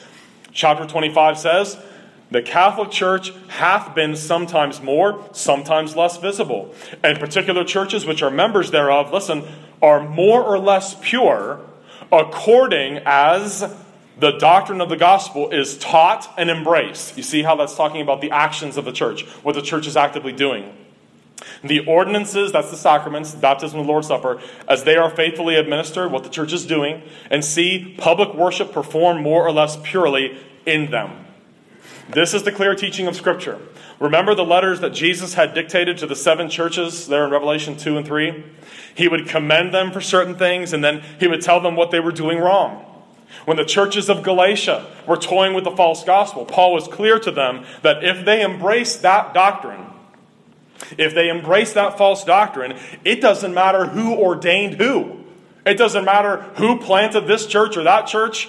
Chapter 0.52 0.86
25 0.86 1.38
says, 1.38 1.78
The 2.30 2.42
Catholic 2.42 2.90
Church 2.90 3.32
hath 3.48 3.94
been 3.94 4.14
sometimes 4.16 4.82
more, 4.82 5.24
sometimes 5.32 5.96
less 5.96 6.18
visible. 6.18 6.74
And 7.02 7.18
particular 7.18 7.64
churches 7.64 8.04
which 8.04 8.22
are 8.22 8.30
members 8.30 8.70
thereof, 8.70 9.10
listen, 9.10 9.44
are 9.80 10.06
more 10.06 10.42
or 10.44 10.58
less 10.58 10.94
pure 11.00 11.60
according 12.12 12.98
as 13.06 13.74
the 14.18 14.32
doctrine 14.32 14.82
of 14.82 14.90
the 14.90 14.96
gospel 14.96 15.50
is 15.50 15.78
taught 15.78 16.30
and 16.36 16.50
embraced. 16.50 17.16
You 17.16 17.22
see 17.22 17.42
how 17.42 17.56
that's 17.56 17.74
talking 17.74 18.02
about 18.02 18.20
the 18.20 18.32
actions 18.32 18.76
of 18.76 18.84
the 18.84 18.92
church, 18.92 19.24
what 19.42 19.54
the 19.54 19.62
church 19.62 19.86
is 19.86 19.96
actively 19.96 20.32
doing. 20.32 20.74
The 21.62 21.80
ordinances, 21.86 22.52
that's 22.52 22.70
the 22.70 22.76
sacraments, 22.76 23.34
baptism 23.34 23.80
and 23.80 23.88
the 23.88 23.92
Lord's 23.92 24.08
Supper, 24.08 24.40
as 24.68 24.84
they 24.84 24.96
are 24.96 25.10
faithfully 25.10 25.56
administered, 25.56 26.12
what 26.12 26.24
the 26.24 26.30
church 26.30 26.52
is 26.52 26.66
doing, 26.66 27.02
and 27.30 27.44
see 27.44 27.94
public 27.98 28.34
worship 28.34 28.72
performed 28.72 29.22
more 29.22 29.46
or 29.46 29.52
less 29.52 29.78
purely 29.82 30.38
in 30.66 30.90
them. 30.90 31.26
This 32.08 32.34
is 32.34 32.42
the 32.42 32.52
clear 32.52 32.74
teaching 32.74 33.06
of 33.06 33.14
Scripture. 33.14 33.58
Remember 34.00 34.34
the 34.34 34.44
letters 34.44 34.80
that 34.80 34.94
Jesus 34.94 35.34
had 35.34 35.54
dictated 35.54 35.98
to 35.98 36.06
the 36.06 36.16
seven 36.16 36.48
churches 36.48 37.06
there 37.06 37.24
in 37.24 37.30
Revelation 37.30 37.76
2 37.76 37.98
and 37.98 38.06
3? 38.06 38.44
He 38.94 39.08
would 39.08 39.28
commend 39.28 39.72
them 39.72 39.92
for 39.92 40.00
certain 40.00 40.34
things, 40.34 40.72
and 40.72 40.82
then 40.82 41.02
he 41.20 41.28
would 41.28 41.42
tell 41.42 41.60
them 41.60 41.76
what 41.76 41.90
they 41.90 42.00
were 42.00 42.10
doing 42.10 42.38
wrong. 42.38 42.84
When 43.44 43.56
the 43.56 43.64
churches 43.64 44.08
of 44.08 44.22
Galatia 44.22 44.86
were 45.06 45.16
toying 45.16 45.54
with 45.54 45.64
the 45.64 45.70
false 45.70 46.02
gospel, 46.02 46.44
Paul 46.44 46.74
was 46.74 46.88
clear 46.88 47.18
to 47.20 47.30
them 47.30 47.64
that 47.82 48.02
if 48.02 48.24
they 48.24 48.44
embraced 48.44 49.02
that 49.02 49.32
doctrine, 49.32 49.86
if 50.98 51.14
they 51.14 51.28
embrace 51.28 51.72
that 51.74 51.98
false 51.98 52.24
doctrine, 52.24 52.76
it 53.04 53.20
doesn't 53.20 53.54
matter 53.54 53.86
who 53.86 54.14
ordained 54.14 54.74
who. 54.74 55.24
It 55.66 55.74
doesn't 55.74 56.04
matter 56.04 56.42
who 56.56 56.78
planted 56.78 57.26
this 57.26 57.46
church 57.46 57.76
or 57.76 57.82
that 57.84 58.06
church, 58.06 58.48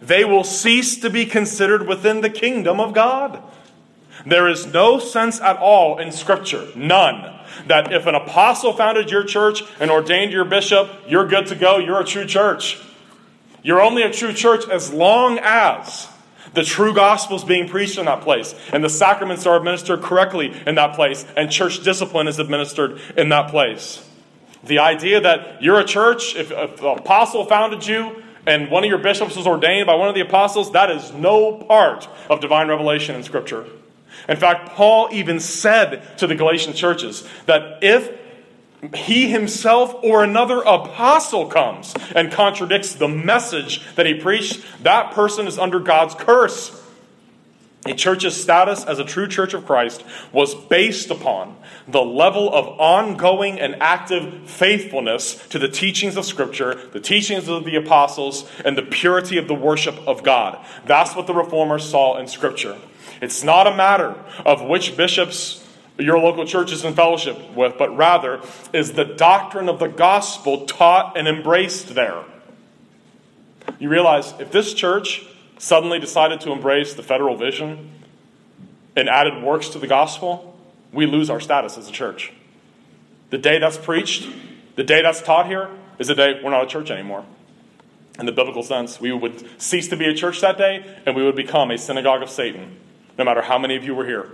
they 0.00 0.24
will 0.24 0.44
cease 0.44 0.96
to 0.98 1.10
be 1.10 1.26
considered 1.26 1.86
within 1.86 2.20
the 2.20 2.30
kingdom 2.30 2.80
of 2.80 2.94
God. 2.94 3.42
There 4.24 4.48
is 4.48 4.66
no 4.66 4.98
sense 4.98 5.40
at 5.40 5.56
all 5.56 5.98
in 5.98 6.12
Scripture, 6.12 6.68
none, 6.76 7.34
that 7.66 7.92
if 7.92 8.06
an 8.06 8.14
apostle 8.14 8.72
founded 8.72 9.10
your 9.10 9.24
church 9.24 9.62
and 9.80 9.90
ordained 9.90 10.32
your 10.32 10.44
bishop, 10.44 10.90
you're 11.08 11.26
good 11.26 11.46
to 11.48 11.54
go, 11.54 11.78
you're 11.78 12.00
a 12.00 12.04
true 12.04 12.26
church. 12.26 12.80
You're 13.62 13.80
only 13.80 14.02
a 14.02 14.12
true 14.12 14.32
church 14.32 14.68
as 14.68 14.92
long 14.92 15.38
as 15.42 16.08
the 16.54 16.64
true 16.64 16.94
gospel 16.94 17.36
is 17.36 17.44
being 17.44 17.68
preached 17.68 17.98
in 17.98 18.06
that 18.06 18.22
place, 18.22 18.54
and 18.72 18.82
the 18.82 18.90
sacraments 18.90 19.46
are 19.46 19.56
administered 19.56 20.02
correctly 20.02 20.52
in 20.66 20.74
that 20.76 20.94
place, 20.94 21.24
and 21.36 21.50
church 21.50 21.82
discipline 21.82 22.28
is 22.28 22.38
administered 22.38 23.00
in 23.16 23.28
that 23.30 23.50
place. 23.50 24.04
The 24.64 24.78
idea 24.78 25.20
that 25.20 25.62
you're 25.62 25.78
a 25.78 25.84
church, 25.84 26.34
if, 26.34 26.50
if 26.50 26.76
the 26.78 26.88
apostle 26.88 27.44
founded 27.44 27.86
you, 27.86 28.22
and 28.46 28.70
one 28.70 28.82
of 28.82 28.88
your 28.88 28.98
bishops 28.98 29.36
was 29.36 29.46
ordained 29.46 29.86
by 29.86 29.94
one 29.94 30.08
of 30.08 30.14
the 30.14 30.22
apostles, 30.22 30.72
that 30.72 30.90
is 30.90 31.12
no 31.12 31.54
part 31.54 32.08
of 32.30 32.40
divine 32.40 32.68
revelation 32.68 33.14
in 33.14 33.22
Scripture. 33.22 33.66
In 34.28 34.36
fact, 34.36 34.70
Paul 34.70 35.08
even 35.12 35.38
said 35.38 36.18
to 36.18 36.26
the 36.26 36.34
Galatian 36.34 36.72
churches 36.72 37.28
that 37.46 37.78
if 37.82 38.10
he 38.94 39.28
himself 39.28 39.94
or 40.02 40.22
another 40.22 40.60
apostle 40.60 41.46
comes 41.46 41.94
and 42.14 42.30
contradicts 42.30 42.94
the 42.94 43.08
message 43.08 43.84
that 43.96 44.06
he 44.06 44.14
preached, 44.14 44.64
that 44.82 45.12
person 45.12 45.46
is 45.46 45.58
under 45.58 45.80
God's 45.80 46.14
curse. 46.14 46.74
A 47.86 47.94
church's 47.94 48.40
status 48.40 48.84
as 48.84 48.98
a 48.98 49.04
true 49.04 49.28
church 49.28 49.54
of 49.54 49.64
Christ 49.64 50.04
was 50.32 50.54
based 50.54 51.10
upon 51.10 51.56
the 51.86 52.02
level 52.02 52.52
of 52.52 52.66
ongoing 52.80 53.58
and 53.60 53.76
active 53.80 54.50
faithfulness 54.50 55.46
to 55.48 55.58
the 55.58 55.68
teachings 55.68 56.16
of 56.16 56.24
Scripture, 56.24 56.74
the 56.92 57.00
teachings 57.00 57.48
of 57.48 57.64
the 57.64 57.76
apostles, 57.76 58.50
and 58.64 58.76
the 58.76 58.82
purity 58.82 59.38
of 59.38 59.48
the 59.48 59.54
worship 59.54 59.96
of 60.06 60.22
God. 60.22 60.58
That's 60.86 61.14
what 61.16 61.26
the 61.26 61.34
reformers 61.34 61.88
saw 61.88 62.18
in 62.18 62.26
Scripture. 62.26 62.76
It's 63.22 63.42
not 63.42 63.66
a 63.66 63.74
matter 63.74 64.14
of 64.44 64.62
which 64.62 64.96
bishops 64.96 65.64
your 65.98 66.18
local 66.18 66.46
church 66.46 66.72
is 66.72 66.84
in 66.84 66.94
fellowship 66.94 67.54
with, 67.54 67.76
but 67.76 67.96
rather 67.96 68.40
is 68.72 68.92
the 68.92 69.04
doctrine 69.04 69.68
of 69.68 69.78
the 69.78 69.88
gospel 69.88 70.66
taught 70.66 71.16
and 71.16 71.26
embraced 71.26 71.94
there. 71.94 72.22
You 73.78 73.88
realize 73.88 74.32
if 74.38 74.50
this 74.52 74.74
church 74.74 75.26
suddenly 75.58 75.98
decided 75.98 76.40
to 76.42 76.52
embrace 76.52 76.94
the 76.94 77.02
federal 77.02 77.36
vision 77.36 77.90
and 78.96 79.08
added 79.08 79.42
works 79.42 79.68
to 79.70 79.78
the 79.78 79.86
gospel, 79.86 80.56
we 80.92 81.06
lose 81.06 81.30
our 81.30 81.40
status 81.40 81.76
as 81.76 81.88
a 81.88 81.92
church. 81.92 82.32
The 83.30 83.38
day 83.38 83.58
that's 83.58 83.76
preached, 83.76 84.28
the 84.76 84.84
day 84.84 85.02
that's 85.02 85.20
taught 85.20 85.46
here, 85.46 85.68
is 85.98 86.06
the 86.06 86.14
day 86.14 86.40
we're 86.42 86.50
not 86.50 86.64
a 86.64 86.68
church 86.68 86.90
anymore. 86.90 87.24
In 88.18 88.26
the 88.26 88.32
biblical 88.32 88.62
sense, 88.62 89.00
we 89.00 89.12
would 89.12 89.48
cease 89.60 89.88
to 89.88 89.96
be 89.96 90.06
a 90.06 90.14
church 90.14 90.40
that 90.40 90.58
day 90.58 90.84
and 91.06 91.14
we 91.14 91.24
would 91.24 91.36
become 91.36 91.70
a 91.70 91.78
synagogue 91.78 92.22
of 92.22 92.30
Satan, 92.30 92.76
no 93.16 93.24
matter 93.24 93.42
how 93.42 93.58
many 93.58 93.76
of 93.76 93.84
you 93.84 93.94
were 93.94 94.06
here. 94.06 94.30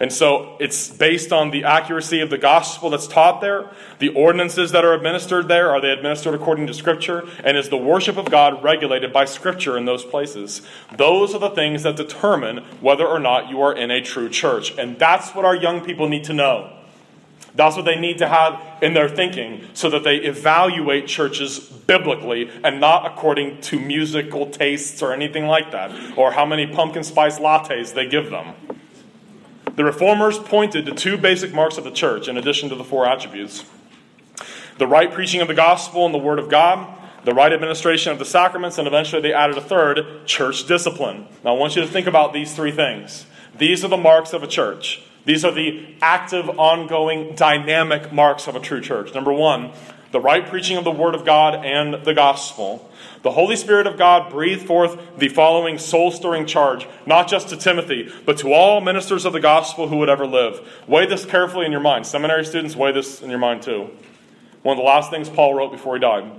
And 0.00 0.12
so 0.12 0.56
it's 0.60 0.88
based 0.88 1.32
on 1.32 1.50
the 1.50 1.64
accuracy 1.64 2.20
of 2.20 2.30
the 2.30 2.38
gospel 2.38 2.90
that's 2.90 3.08
taught 3.08 3.40
there, 3.40 3.70
the 3.98 4.10
ordinances 4.10 4.70
that 4.70 4.84
are 4.84 4.94
administered 4.94 5.48
there, 5.48 5.70
are 5.70 5.80
they 5.80 5.90
administered 5.90 6.34
according 6.34 6.68
to 6.68 6.74
Scripture? 6.74 7.24
And 7.42 7.56
is 7.56 7.68
the 7.68 7.76
worship 7.76 8.16
of 8.16 8.30
God 8.30 8.62
regulated 8.62 9.12
by 9.12 9.24
Scripture 9.24 9.76
in 9.76 9.86
those 9.86 10.04
places? 10.04 10.62
Those 10.96 11.34
are 11.34 11.40
the 11.40 11.50
things 11.50 11.82
that 11.82 11.96
determine 11.96 12.58
whether 12.80 13.06
or 13.06 13.18
not 13.18 13.50
you 13.50 13.60
are 13.60 13.74
in 13.74 13.90
a 13.90 14.00
true 14.00 14.28
church. 14.28 14.76
And 14.78 14.98
that's 14.98 15.34
what 15.34 15.44
our 15.44 15.56
young 15.56 15.84
people 15.84 16.08
need 16.08 16.24
to 16.24 16.32
know. 16.32 16.74
That's 17.54 17.74
what 17.74 17.86
they 17.86 17.98
need 17.98 18.18
to 18.18 18.28
have 18.28 18.62
in 18.80 18.94
their 18.94 19.08
thinking 19.08 19.66
so 19.74 19.90
that 19.90 20.04
they 20.04 20.18
evaluate 20.18 21.08
churches 21.08 21.58
biblically 21.58 22.48
and 22.62 22.78
not 22.78 23.04
according 23.04 23.62
to 23.62 23.80
musical 23.80 24.46
tastes 24.46 25.02
or 25.02 25.12
anything 25.12 25.46
like 25.46 25.72
that, 25.72 26.16
or 26.16 26.30
how 26.30 26.46
many 26.46 26.68
pumpkin 26.68 27.02
spice 27.02 27.40
lattes 27.40 27.94
they 27.94 28.06
give 28.06 28.30
them. 28.30 28.54
The 29.76 29.84
reformers 29.84 30.38
pointed 30.38 30.86
to 30.86 30.92
two 30.92 31.16
basic 31.16 31.52
marks 31.52 31.78
of 31.78 31.84
the 31.84 31.90
church 31.90 32.28
in 32.28 32.36
addition 32.36 32.68
to 32.68 32.74
the 32.74 32.84
four 32.84 33.06
attributes 33.06 33.64
the 34.78 34.86
right 34.86 35.12
preaching 35.12 35.40
of 35.40 35.48
the 35.48 35.54
gospel 35.54 36.06
and 36.06 36.14
the 36.14 36.18
word 36.18 36.38
of 36.38 36.48
God, 36.48 36.96
the 37.24 37.34
right 37.34 37.52
administration 37.52 38.12
of 38.12 38.18
the 38.20 38.24
sacraments, 38.24 38.78
and 38.78 38.86
eventually 38.86 39.20
they 39.20 39.32
added 39.32 39.58
a 39.58 39.60
third 39.60 40.24
church 40.24 40.66
discipline. 40.66 41.26
Now, 41.44 41.54
I 41.54 41.58
want 41.58 41.74
you 41.74 41.82
to 41.82 41.88
think 41.88 42.06
about 42.06 42.32
these 42.32 42.54
three 42.54 42.70
things. 42.70 43.26
These 43.56 43.84
are 43.84 43.88
the 43.88 43.96
marks 43.96 44.32
of 44.32 44.44
a 44.44 44.46
church. 44.46 45.02
These 45.24 45.44
are 45.44 45.50
the 45.50 45.96
active, 46.00 46.48
ongoing, 46.48 47.34
dynamic 47.34 48.12
marks 48.12 48.46
of 48.46 48.54
a 48.54 48.60
true 48.60 48.80
church. 48.80 49.12
Number 49.14 49.32
one, 49.32 49.72
the 50.10 50.20
right 50.20 50.46
preaching 50.46 50.76
of 50.76 50.84
the 50.84 50.90
Word 50.90 51.14
of 51.14 51.24
God 51.24 51.64
and 51.64 52.04
the 52.04 52.14
gospel. 52.14 52.90
The 53.22 53.32
Holy 53.32 53.56
Spirit 53.56 53.86
of 53.86 53.98
God 53.98 54.30
breathed 54.30 54.66
forth 54.66 54.98
the 55.18 55.28
following 55.28 55.78
soul 55.78 56.10
stirring 56.10 56.46
charge, 56.46 56.86
not 57.04 57.28
just 57.28 57.48
to 57.48 57.56
Timothy, 57.56 58.12
but 58.24 58.38
to 58.38 58.52
all 58.52 58.80
ministers 58.80 59.24
of 59.24 59.32
the 59.32 59.40
gospel 59.40 59.88
who 59.88 59.96
would 59.98 60.08
ever 60.08 60.26
live. 60.26 60.66
Weigh 60.86 61.06
this 61.06 61.24
carefully 61.24 61.66
in 61.66 61.72
your 61.72 61.80
mind. 61.80 62.06
Seminary 62.06 62.44
students, 62.44 62.76
weigh 62.76 62.92
this 62.92 63.20
in 63.20 63.30
your 63.30 63.38
mind 63.38 63.62
too. 63.62 63.90
One 64.62 64.78
of 64.78 64.82
the 64.82 64.86
last 64.88 65.10
things 65.10 65.28
Paul 65.28 65.54
wrote 65.54 65.72
before 65.72 65.96
he 65.96 66.00
died. 66.00 66.30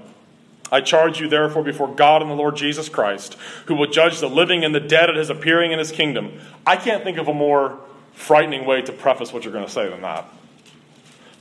I 0.72 0.82
charge 0.82 1.20
you, 1.20 1.28
therefore, 1.28 1.64
before 1.64 1.94
God 1.94 2.22
and 2.22 2.30
the 2.30 2.36
Lord 2.36 2.56
Jesus 2.56 2.90
Christ, 2.90 3.36
who 3.66 3.76
will 3.76 3.90
judge 3.90 4.20
the 4.20 4.30
living 4.30 4.64
and 4.64 4.74
the 4.74 4.80
dead 4.80 5.10
at 5.10 5.16
his 5.16 5.30
appearing 5.30 5.72
in 5.72 5.80
his 5.80 5.92
kingdom. 5.92 6.40
I 6.66 6.76
can't 6.76 7.04
think 7.04 7.18
of 7.18 7.28
a 7.28 7.34
more 7.34 7.80
frightening 8.14 8.66
way 8.66 8.82
to 8.84 8.92
preface 8.92 9.34
what 9.34 9.44
you're 9.44 9.54
going 9.54 9.66
to 9.66 9.72
say 9.72 9.90
than 9.90 10.02
that. 10.02 10.26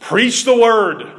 Preach 0.00 0.44
the 0.44 0.56
word. 0.56 1.10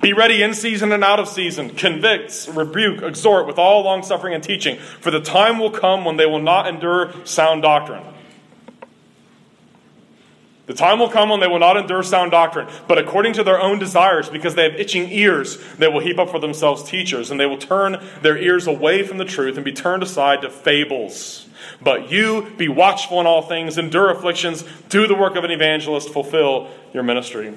Be 0.00 0.12
ready 0.12 0.42
in 0.42 0.54
season 0.54 0.90
and 0.92 1.04
out 1.04 1.20
of 1.20 1.28
season. 1.28 1.70
Convict, 1.70 2.48
rebuke, 2.52 3.02
exhort 3.02 3.46
with 3.46 3.58
all 3.58 3.82
long 3.82 4.02
suffering 4.02 4.34
and 4.34 4.42
teaching. 4.42 4.78
For 4.78 5.10
the 5.10 5.20
time 5.20 5.58
will 5.58 5.70
come 5.70 6.04
when 6.04 6.16
they 6.16 6.26
will 6.26 6.40
not 6.40 6.66
endure 6.66 7.12
sound 7.24 7.62
doctrine. 7.62 8.02
The 10.66 10.74
time 10.74 11.00
will 11.00 11.10
come 11.10 11.28
when 11.28 11.40
they 11.40 11.48
will 11.48 11.58
not 11.58 11.76
endure 11.76 12.02
sound 12.02 12.30
doctrine, 12.30 12.68
but 12.86 12.96
according 12.96 13.32
to 13.34 13.44
their 13.44 13.60
own 13.60 13.78
desires, 13.80 14.28
because 14.30 14.54
they 14.54 14.62
have 14.62 14.78
itching 14.80 15.10
ears, 15.10 15.58
they 15.74 15.88
will 15.88 16.00
heap 16.00 16.18
up 16.18 16.30
for 16.30 16.38
themselves 16.38 16.84
teachers, 16.84 17.30
and 17.30 17.38
they 17.38 17.46
will 17.46 17.58
turn 17.58 18.02
their 18.22 18.38
ears 18.38 18.68
away 18.68 19.02
from 19.02 19.18
the 19.18 19.24
truth 19.24 19.56
and 19.56 19.64
be 19.64 19.72
turned 19.72 20.04
aside 20.04 20.40
to 20.42 20.48
fables. 20.48 21.46
But 21.82 22.10
you 22.12 22.52
be 22.56 22.68
watchful 22.68 23.20
in 23.20 23.26
all 23.26 23.42
things, 23.42 23.76
endure 23.76 24.08
afflictions, 24.10 24.64
do 24.88 25.06
the 25.08 25.16
work 25.16 25.34
of 25.34 25.42
an 25.42 25.50
evangelist, 25.50 26.10
fulfill 26.10 26.70
your 26.94 27.02
ministry. 27.02 27.52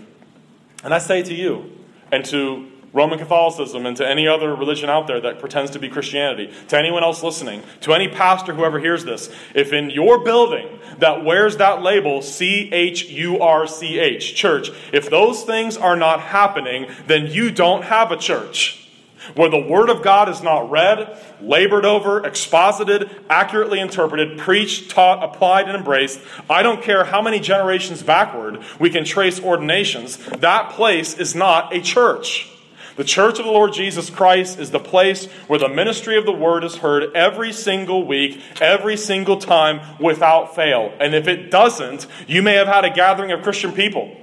And 0.83 0.93
I 0.93 0.97
say 0.97 1.21
to 1.23 1.33
you, 1.33 1.71
and 2.11 2.23
to 2.25 2.71
Roman 2.93 3.19
Catholicism 3.19 3.85
and 3.85 3.97
to 3.97 4.07
any 4.07 4.25
other 4.25 4.55
religion 4.55 4.89
out 4.89 5.05
there 5.05 5.19
that 5.19 5.39
pretends 5.39 5.71
to 5.71 5.79
be 5.79 5.89
Christianity, 5.89 6.53
to 6.69 6.77
anyone 6.77 7.03
else 7.03 7.21
listening, 7.21 7.61
to 7.81 7.93
any 7.93 8.07
pastor 8.07 8.53
who 8.53 8.63
ever 8.63 8.79
hears 8.79 9.03
this, 9.03 9.29
if 9.53 9.73
in 9.73 9.89
your 9.89 10.23
building 10.23 10.79
that 10.99 11.25
wears 11.25 11.57
that 11.57 11.81
label, 11.81 12.21
C 12.21 12.69
H 12.71 13.09
U 13.09 13.41
R 13.41 13.67
C 13.67 13.99
H, 13.99 14.33
church, 14.33 14.69
if 14.93 15.09
those 15.09 15.43
things 15.43 15.75
are 15.75 15.97
not 15.97 16.21
happening, 16.21 16.87
then 17.05 17.27
you 17.27 17.51
don't 17.51 17.83
have 17.83 18.13
a 18.13 18.17
church. 18.17 18.84
Where 19.33 19.49
the 19.49 19.57
Word 19.57 19.89
of 19.89 20.03
God 20.03 20.29
is 20.29 20.43
not 20.43 20.69
read, 20.69 21.19
labored 21.41 21.85
over, 21.85 22.25
exposited, 22.25 23.09
accurately 23.29 23.79
interpreted, 23.79 24.37
preached, 24.37 24.91
taught, 24.91 25.23
applied, 25.23 25.67
and 25.67 25.75
embraced, 25.75 26.19
I 26.49 26.61
don't 26.61 26.83
care 26.83 27.05
how 27.05 27.21
many 27.21 27.39
generations 27.39 28.03
backward 28.03 28.63
we 28.79 28.89
can 28.89 29.03
trace 29.03 29.41
ordinations, 29.41 30.17
that 30.17 30.69
place 30.71 31.17
is 31.17 31.35
not 31.35 31.75
a 31.75 31.81
church. 31.81 32.49
The 32.95 33.03
church 33.03 33.39
of 33.39 33.45
the 33.45 33.51
Lord 33.51 33.73
Jesus 33.73 34.09
Christ 34.09 34.57
is 34.57 34.71
the 34.71 34.79
place 34.79 35.25
where 35.47 35.59
the 35.59 35.67
ministry 35.67 36.17
of 36.17 36.25
the 36.25 36.31
word 36.31 36.63
is 36.63 36.77
heard 36.77 37.13
every 37.13 37.51
single 37.51 38.07
week, 38.07 38.41
every 38.61 38.95
single 38.95 39.37
time, 39.37 39.81
without 39.99 40.55
fail. 40.55 40.93
And 40.99 41.13
if 41.13 41.27
it 41.27 41.51
doesn't, 41.51 42.07
you 42.25 42.41
may 42.41 42.53
have 42.53 42.67
had 42.67 42.85
a 42.85 42.89
gathering 42.89 43.33
of 43.33 43.43
Christian 43.43 43.73
people. 43.73 44.15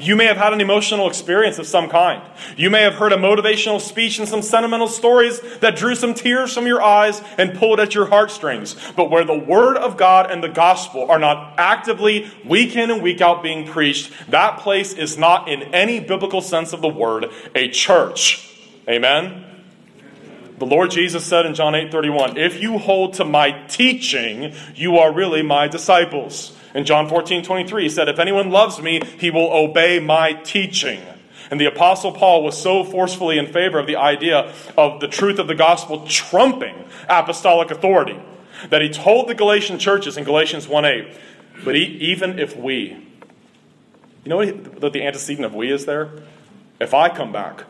You 0.00 0.16
may 0.16 0.26
have 0.26 0.36
had 0.36 0.52
an 0.52 0.60
emotional 0.60 1.08
experience 1.08 1.58
of 1.58 1.66
some 1.66 1.88
kind. 1.88 2.22
You 2.56 2.70
may 2.70 2.82
have 2.82 2.94
heard 2.94 3.12
a 3.12 3.16
motivational 3.16 3.80
speech 3.80 4.18
and 4.18 4.28
some 4.28 4.42
sentimental 4.42 4.88
stories 4.88 5.40
that 5.58 5.76
drew 5.76 5.94
some 5.94 6.14
tears 6.14 6.52
from 6.52 6.66
your 6.66 6.82
eyes 6.82 7.22
and 7.36 7.54
pulled 7.54 7.80
at 7.80 7.94
your 7.94 8.06
heartstrings. 8.06 8.76
But 8.96 9.10
where 9.10 9.24
the 9.24 9.38
Word 9.38 9.76
of 9.76 9.96
God 9.96 10.30
and 10.30 10.42
the 10.42 10.48
gospel 10.48 11.10
are 11.10 11.18
not 11.18 11.54
actively, 11.58 12.30
week 12.44 12.76
in 12.76 12.90
and 12.90 13.02
week 13.02 13.20
out, 13.20 13.42
being 13.42 13.66
preached, 13.66 14.12
that 14.28 14.58
place 14.58 14.92
is 14.92 15.16
not, 15.18 15.48
in 15.48 15.62
any 15.74 16.00
biblical 16.00 16.40
sense 16.40 16.72
of 16.72 16.80
the 16.80 16.88
word, 16.88 17.26
a 17.54 17.68
church. 17.68 18.56
Amen? 18.88 19.44
The 20.58 20.66
Lord 20.66 20.90
Jesus 20.90 21.24
said 21.24 21.46
in 21.46 21.54
John 21.54 21.74
8 21.74 21.92
31, 21.92 22.36
If 22.36 22.60
you 22.60 22.78
hold 22.78 23.14
to 23.14 23.24
my 23.24 23.52
teaching, 23.68 24.52
you 24.74 24.98
are 24.98 25.12
really 25.12 25.42
my 25.42 25.68
disciples. 25.68 26.57
In 26.74 26.84
John 26.84 27.08
14, 27.08 27.42
23, 27.42 27.82
he 27.84 27.88
said, 27.88 28.08
If 28.08 28.18
anyone 28.18 28.50
loves 28.50 28.80
me, 28.80 29.00
he 29.18 29.30
will 29.30 29.52
obey 29.52 30.00
my 30.00 30.32
teaching. 30.32 31.00
And 31.50 31.58
the 31.58 31.66
Apostle 31.66 32.12
Paul 32.12 32.44
was 32.44 32.60
so 32.60 32.84
forcefully 32.84 33.38
in 33.38 33.46
favor 33.46 33.78
of 33.78 33.86
the 33.86 33.96
idea 33.96 34.52
of 34.76 35.00
the 35.00 35.08
truth 35.08 35.38
of 35.38 35.46
the 35.46 35.54
gospel 35.54 36.06
trumping 36.06 36.84
apostolic 37.08 37.70
authority 37.70 38.20
that 38.68 38.82
he 38.82 38.90
told 38.90 39.28
the 39.28 39.34
Galatian 39.34 39.78
churches 39.78 40.16
in 40.16 40.24
Galatians 40.24 40.68
1 40.68 40.84
8, 40.84 41.16
but 41.64 41.74
even 41.74 42.38
if 42.38 42.56
we, 42.56 42.96
you 44.24 44.26
know 44.26 44.44
what 44.44 44.92
the 44.92 45.06
antecedent 45.06 45.46
of 45.46 45.54
we 45.54 45.72
is 45.72 45.86
there? 45.86 46.10
if 46.80 46.94
I 46.94 47.08
come 47.08 47.32
back, 47.32 47.64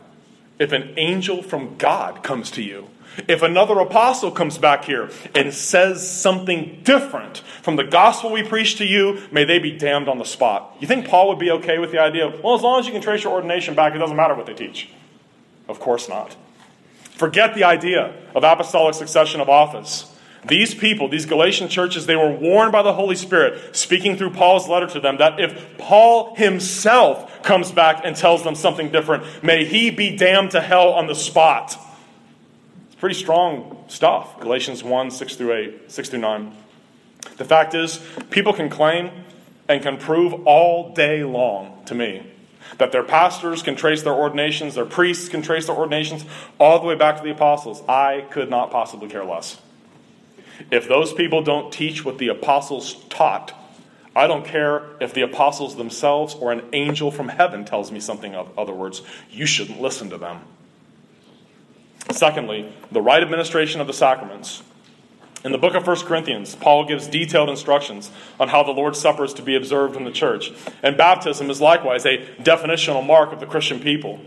if 0.57 0.71
an 0.71 0.93
angel 0.97 1.41
from 1.41 1.77
God 1.77 2.23
comes 2.23 2.51
to 2.51 2.61
you, 2.61 2.89
if 3.27 3.41
another 3.41 3.79
apostle 3.79 4.31
comes 4.31 4.57
back 4.57 4.85
here 4.85 5.09
and 5.35 5.53
says 5.53 6.09
something 6.09 6.81
different 6.83 7.39
from 7.61 7.75
the 7.75 7.83
gospel 7.83 8.31
we 8.31 8.43
preach 8.43 8.75
to 8.77 8.85
you, 8.85 9.21
may 9.31 9.43
they 9.43 9.59
be 9.59 9.71
damned 9.71 10.07
on 10.07 10.17
the 10.17 10.25
spot. 10.25 10.75
You 10.79 10.87
think 10.87 11.07
Paul 11.07 11.29
would 11.29 11.39
be 11.39 11.51
okay 11.51 11.79
with 11.79 11.91
the 11.91 11.99
idea 11.99 12.27
of, 12.27 12.43
well, 12.43 12.55
as 12.55 12.61
long 12.61 12.79
as 12.79 12.85
you 12.85 12.91
can 12.91 13.01
trace 13.01 13.23
your 13.23 13.33
ordination 13.33 13.75
back, 13.75 13.93
it 13.93 13.97
doesn't 13.97 14.15
matter 14.15 14.35
what 14.35 14.45
they 14.45 14.53
teach? 14.53 14.89
Of 15.67 15.79
course 15.79 16.09
not. 16.09 16.35
Forget 17.11 17.53
the 17.53 17.65
idea 17.65 18.13
of 18.33 18.43
apostolic 18.43 18.95
succession 18.95 19.41
of 19.41 19.49
office. 19.49 20.15
These 20.47 20.73
people, 20.73 21.09
these 21.09 21.25
Galatian 21.25 21.67
churches, 21.67 22.05
they 22.05 22.15
were 22.15 22.31
warned 22.31 22.71
by 22.71 22.81
the 22.81 22.93
Holy 22.93 23.15
Spirit, 23.15 23.75
speaking 23.75 24.15
through 24.15 24.31
Paul's 24.31 24.69
letter 24.69 24.87
to 24.87 24.99
them, 25.01 25.17
that 25.17 25.39
if 25.39 25.77
Paul 25.77 26.35
himself 26.35 27.43
comes 27.43 27.71
back 27.71 28.01
and 28.05 28.15
tells 28.15 28.43
them 28.43 28.55
something 28.55 28.89
different, 28.89 29.43
may 29.43 29.65
he 29.65 29.89
be 29.91 30.15
damned 30.15 30.51
to 30.51 30.61
hell 30.61 30.89
on 30.93 31.07
the 31.07 31.15
spot. 31.15 31.77
Pretty 32.99 33.15
strong 33.15 33.83
stuff. 33.87 34.39
Galatians 34.39 34.83
1 34.83 35.11
6 35.11 35.35
through 35.35 35.53
8, 35.53 35.91
6 35.91 36.09
through 36.09 36.19
9. 36.19 36.53
The 37.37 37.45
fact 37.45 37.73
is, 37.73 37.99
people 38.29 38.53
can 38.53 38.69
claim 38.69 39.11
and 39.67 39.81
can 39.81 39.97
prove 39.97 40.33
all 40.45 40.93
day 40.93 41.23
long 41.23 41.83
to 41.85 41.95
me 41.95 42.25
that 42.77 42.91
their 42.91 43.03
pastors 43.03 43.63
can 43.63 43.75
trace 43.75 44.03
their 44.03 44.13
ordinations, 44.13 44.75
their 44.75 44.85
priests 44.85 45.29
can 45.29 45.41
trace 45.41 45.67
their 45.67 45.75
ordinations 45.75 46.25
all 46.59 46.79
the 46.79 46.85
way 46.85 46.95
back 46.95 47.17
to 47.17 47.23
the 47.23 47.31
apostles. 47.31 47.81
I 47.87 48.25
could 48.29 48.49
not 48.49 48.71
possibly 48.71 49.09
care 49.09 49.25
less. 49.25 49.61
If 50.71 50.87
those 50.87 51.13
people 51.13 51.41
don't 51.41 51.71
teach 51.71 52.03
what 52.03 52.17
the 52.17 52.27
apostles 52.27 52.95
taught, 53.09 53.53
I 54.15 54.27
don't 54.27 54.45
care 54.45 54.83
if 54.99 55.13
the 55.13 55.21
apostles 55.21 55.77
themselves 55.77 56.35
or 56.35 56.51
an 56.51 56.63
angel 56.73 57.11
from 57.11 57.29
heaven 57.29 57.63
tells 57.63 57.91
me 57.91 57.99
something 57.99 58.35
of 58.35 58.57
other 58.57 58.73
words. 58.73 59.01
You 59.29 59.45
shouldn't 59.45 59.79
listen 59.79 60.09
to 60.09 60.17
them. 60.17 60.41
Secondly, 62.11 62.73
the 62.91 63.01
right 63.01 63.21
administration 63.21 63.81
of 63.81 63.87
the 63.87 63.93
sacraments. 63.93 64.63
In 65.45 65.53
the 65.53 65.57
book 65.57 65.73
of 65.73 65.87
1 65.87 65.97
Corinthians, 66.01 66.55
Paul 66.55 66.85
gives 66.85 67.07
detailed 67.07 67.49
instructions 67.49 68.11
on 68.39 68.49
how 68.49 68.63
the 68.63 68.71
Lord's 68.71 68.99
Supper 68.99 69.23
is 69.23 69.33
to 69.35 69.41
be 69.41 69.55
observed 69.55 69.95
in 69.95 70.03
the 70.03 70.11
church. 70.11 70.51
And 70.83 70.97
baptism 70.97 71.49
is 71.49 71.61
likewise 71.61 72.05
a 72.05 72.17
definitional 72.41 73.05
mark 73.05 73.31
of 73.31 73.39
the 73.39 73.45
Christian 73.45 73.79
people. 73.79 74.19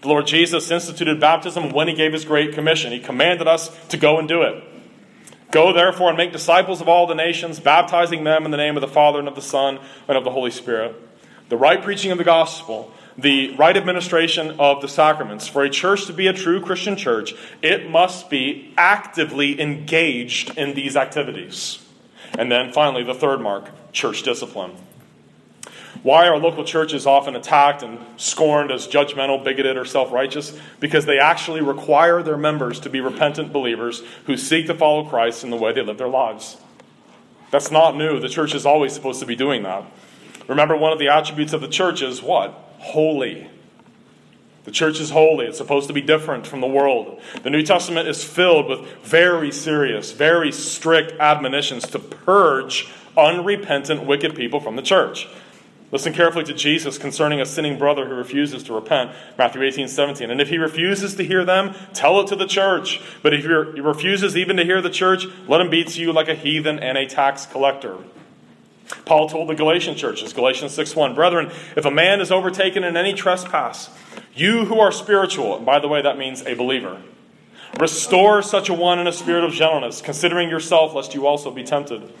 The 0.00 0.08
Lord 0.08 0.26
Jesus 0.26 0.70
instituted 0.70 1.20
baptism 1.20 1.70
when 1.70 1.88
he 1.88 1.94
gave 1.94 2.12
his 2.12 2.24
great 2.24 2.54
commission. 2.54 2.92
He 2.92 3.00
commanded 3.00 3.46
us 3.46 3.70
to 3.88 3.96
go 3.96 4.18
and 4.18 4.28
do 4.28 4.42
it. 4.42 4.64
Go 5.50 5.72
therefore 5.72 6.08
and 6.08 6.16
make 6.16 6.32
disciples 6.32 6.80
of 6.80 6.88
all 6.88 7.06
the 7.06 7.14
nations, 7.14 7.60
baptizing 7.60 8.24
them 8.24 8.44
in 8.44 8.50
the 8.50 8.56
name 8.56 8.76
of 8.76 8.80
the 8.80 8.88
Father 8.88 9.18
and 9.18 9.28
of 9.28 9.34
the 9.34 9.42
Son 9.42 9.78
and 10.08 10.16
of 10.16 10.24
the 10.24 10.30
Holy 10.30 10.50
Spirit. 10.50 10.94
The 11.48 11.56
right 11.56 11.82
preaching 11.82 12.10
of 12.10 12.18
the 12.18 12.24
gospel 12.24 12.92
the 13.16 13.54
right 13.56 13.76
administration 13.76 14.56
of 14.58 14.80
the 14.80 14.88
sacraments. 14.88 15.46
For 15.46 15.62
a 15.62 15.70
church 15.70 16.06
to 16.06 16.12
be 16.12 16.26
a 16.26 16.32
true 16.32 16.60
Christian 16.60 16.96
church, 16.96 17.34
it 17.62 17.88
must 17.88 18.28
be 18.28 18.72
actively 18.76 19.60
engaged 19.60 20.56
in 20.58 20.74
these 20.74 20.96
activities. 20.96 21.84
And 22.36 22.50
then 22.50 22.72
finally, 22.72 23.04
the 23.04 23.14
third 23.14 23.40
mark 23.40 23.70
church 23.92 24.22
discipline. 24.22 24.72
Why 26.02 26.28
are 26.28 26.36
local 26.36 26.64
churches 26.64 27.06
often 27.06 27.34
attacked 27.34 27.82
and 27.82 27.98
scorned 28.18 28.70
as 28.70 28.86
judgmental, 28.86 29.42
bigoted, 29.42 29.78
or 29.78 29.86
self 29.86 30.12
righteous? 30.12 30.58
Because 30.80 31.06
they 31.06 31.18
actually 31.18 31.62
require 31.62 32.22
their 32.22 32.36
members 32.36 32.80
to 32.80 32.90
be 32.90 33.00
repentant 33.00 33.52
believers 33.52 34.02
who 34.26 34.36
seek 34.36 34.66
to 34.66 34.74
follow 34.74 35.08
Christ 35.08 35.44
in 35.44 35.50
the 35.50 35.56
way 35.56 35.72
they 35.72 35.80
live 35.80 35.96
their 35.96 36.08
lives. 36.08 36.58
That's 37.50 37.70
not 37.70 37.96
new. 37.96 38.18
The 38.20 38.28
church 38.28 38.54
is 38.54 38.66
always 38.66 38.92
supposed 38.92 39.20
to 39.20 39.26
be 39.26 39.36
doing 39.36 39.62
that. 39.62 39.84
Remember, 40.48 40.76
one 40.76 40.92
of 40.92 40.98
the 40.98 41.08
attributes 41.08 41.52
of 41.52 41.60
the 41.60 41.68
church 41.68 42.02
is 42.02 42.20
what? 42.22 42.63
Holy. 42.84 43.48
The 44.64 44.70
church 44.70 45.00
is 45.00 45.10
holy. 45.10 45.46
It's 45.46 45.58
supposed 45.58 45.88
to 45.88 45.92
be 45.92 46.00
different 46.00 46.46
from 46.46 46.60
the 46.60 46.66
world. 46.66 47.20
The 47.42 47.50
New 47.50 47.62
Testament 47.62 48.08
is 48.08 48.22
filled 48.24 48.68
with 48.68 48.80
very 49.02 49.50
serious, 49.52 50.12
very 50.12 50.52
strict 50.52 51.18
admonitions 51.20 51.86
to 51.88 51.98
purge 51.98 52.88
unrepentant, 53.16 54.06
wicked 54.06 54.34
people 54.34 54.60
from 54.60 54.76
the 54.76 54.82
church. 54.82 55.28
Listen 55.92 56.12
carefully 56.12 56.44
to 56.44 56.54
Jesus 56.54 56.98
concerning 56.98 57.40
a 57.40 57.46
sinning 57.46 57.78
brother 57.78 58.06
who 58.06 58.14
refuses 58.14 58.62
to 58.64 58.72
repent. 58.72 59.12
Matthew 59.38 59.62
18, 59.62 59.86
17. 59.86 60.30
And 60.30 60.40
if 60.40 60.48
he 60.48 60.58
refuses 60.58 61.14
to 61.14 61.24
hear 61.24 61.44
them, 61.44 61.74
tell 61.92 62.20
it 62.20 62.26
to 62.28 62.36
the 62.36 62.46
church. 62.46 63.00
But 63.22 63.32
if 63.32 63.44
he 63.44 63.80
refuses 63.80 64.36
even 64.36 64.56
to 64.56 64.64
hear 64.64 64.82
the 64.82 64.90
church, 64.90 65.26
let 65.46 65.60
him 65.60 65.70
be 65.70 65.84
to 65.84 66.00
you 66.00 66.12
like 66.12 66.28
a 66.28 66.34
heathen 66.34 66.78
and 66.80 66.98
a 66.98 67.06
tax 67.06 67.46
collector. 67.46 67.98
Paul 69.04 69.28
told 69.28 69.48
the 69.48 69.54
Galatian 69.54 69.96
churches, 69.96 70.32
Galatians 70.32 70.72
6 70.72 70.94
1, 70.94 71.14
Brethren, 71.14 71.50
if 71.76 71.84
a 71.84 71.90
man 71.90 72.20
is 72.20 72.30
overtaken 72.30 72.84
in 72.84 72.96
any 72.96 73.12
trespass, 73.12 73.90
you 74.34 74.66
who 74.66 74.80
are 74.80 74.92
spiritual, 74.92 75.58
by 75.60 75.78
the 75.78 75.88
way, 75.88 76.02
that 76.02 76.18
means 76.18 76.42
a 76.42 76.54
believer, 76.54 77.00
restore 77.78 78.42
such 78.42 78.68
a 78.68 78.74
one 78.74 78.98
in 78.98 79.06
a 79.06 79.12
spirit 79.12 79.44
of 79.44 79.52
gentleness, 79.52 80.00
considering 80.00 80.48
yourself, 80.48 80.94
lest 80.94 81.14
you 81.14 81.26
also 81.26 81.50
be 81.50 81.64
tempted. 81.64 82.12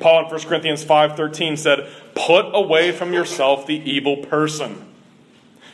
Paul 0.00 0.24
in 0.24 0.30
1 0.30 0.40
Corinthians 0.48 0.84
5:13 0.84 1.56
said, 1.56 1.86
"Put 2.14 2.46
away 2.52 2.92
from 2.92 3.12
yourself 3.12 3.66
the 3.66 3.80
evil 3.88 4.16
person." 4.16 4.91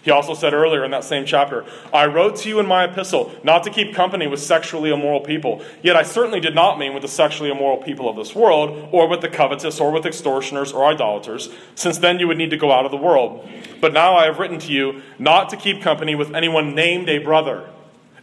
He 0.09 0.13
also 0.13 0.33
said 0.33 0.55
earlier 0.55 0.87
in 0.87 0.91
that 0.93 1.05
same 1.05 1.27
chapter, 1.27 1.67
I 1.93 2.07
wrote 2.07 2.37
to 2.37 2.49
you 2.49 2.61
in 2.61 2.67
my 2.67 2.85
epistle 2.85 3.31
not 3.43 3.65
to 3.65 3.71
keep 3.71 3.95
company 3.95 4.27
with 4.27 4.41
sexually 4.41 4.89
immoral 4.89 5.21
people. 5.21 5.63
Yet 5.83 5.97
I 5.97 6.03
certainly 6.03 6.41
did 6.41 6.55
not 6.55 6.79
mean 6.79 6.95
with 6.95 7.03
the 7.03 7.09
sexually 7.09 7.51
immoral 7.51 7.77
people 7.77 8.09
of 8.09 8.17
this 8.17 8.35
world, 8.35 8.89
or 8.91 9.07
with 9.07 9.21
the 9.21 9.29
covetous, 9.29 9.79
or 9.79 9.91
with 9.91 10.07
extortioners, 10.07 10.73
or 10.73 10.87
idolaters, 10.87 11.51
since 11.75 11.99
then 11.99 12.19
you 12.19 12.27
would 12.27 12.39
need 12.39 12.49
to 12.49 12.57
go 12.57 12.73
out 12.73 12.87
of 12.87 12.91
the 12.91 12.97
world. 12.97 13.47
But 13.83 13.93
now 13.93 14.17
I 14.17 14.25
have 14.25 14.39
written 14.39 14.59
to 14.61 14.73
you 14.73 15.03
not 15.19 15.51
to 15.51 15.59
keep 15.59 15.83
company 15.83 16.15
with 16.15 16.35
anyone 16.35 16.75
named 16.75 17.11
a 17.11 17.19
brother. 17.19 17.69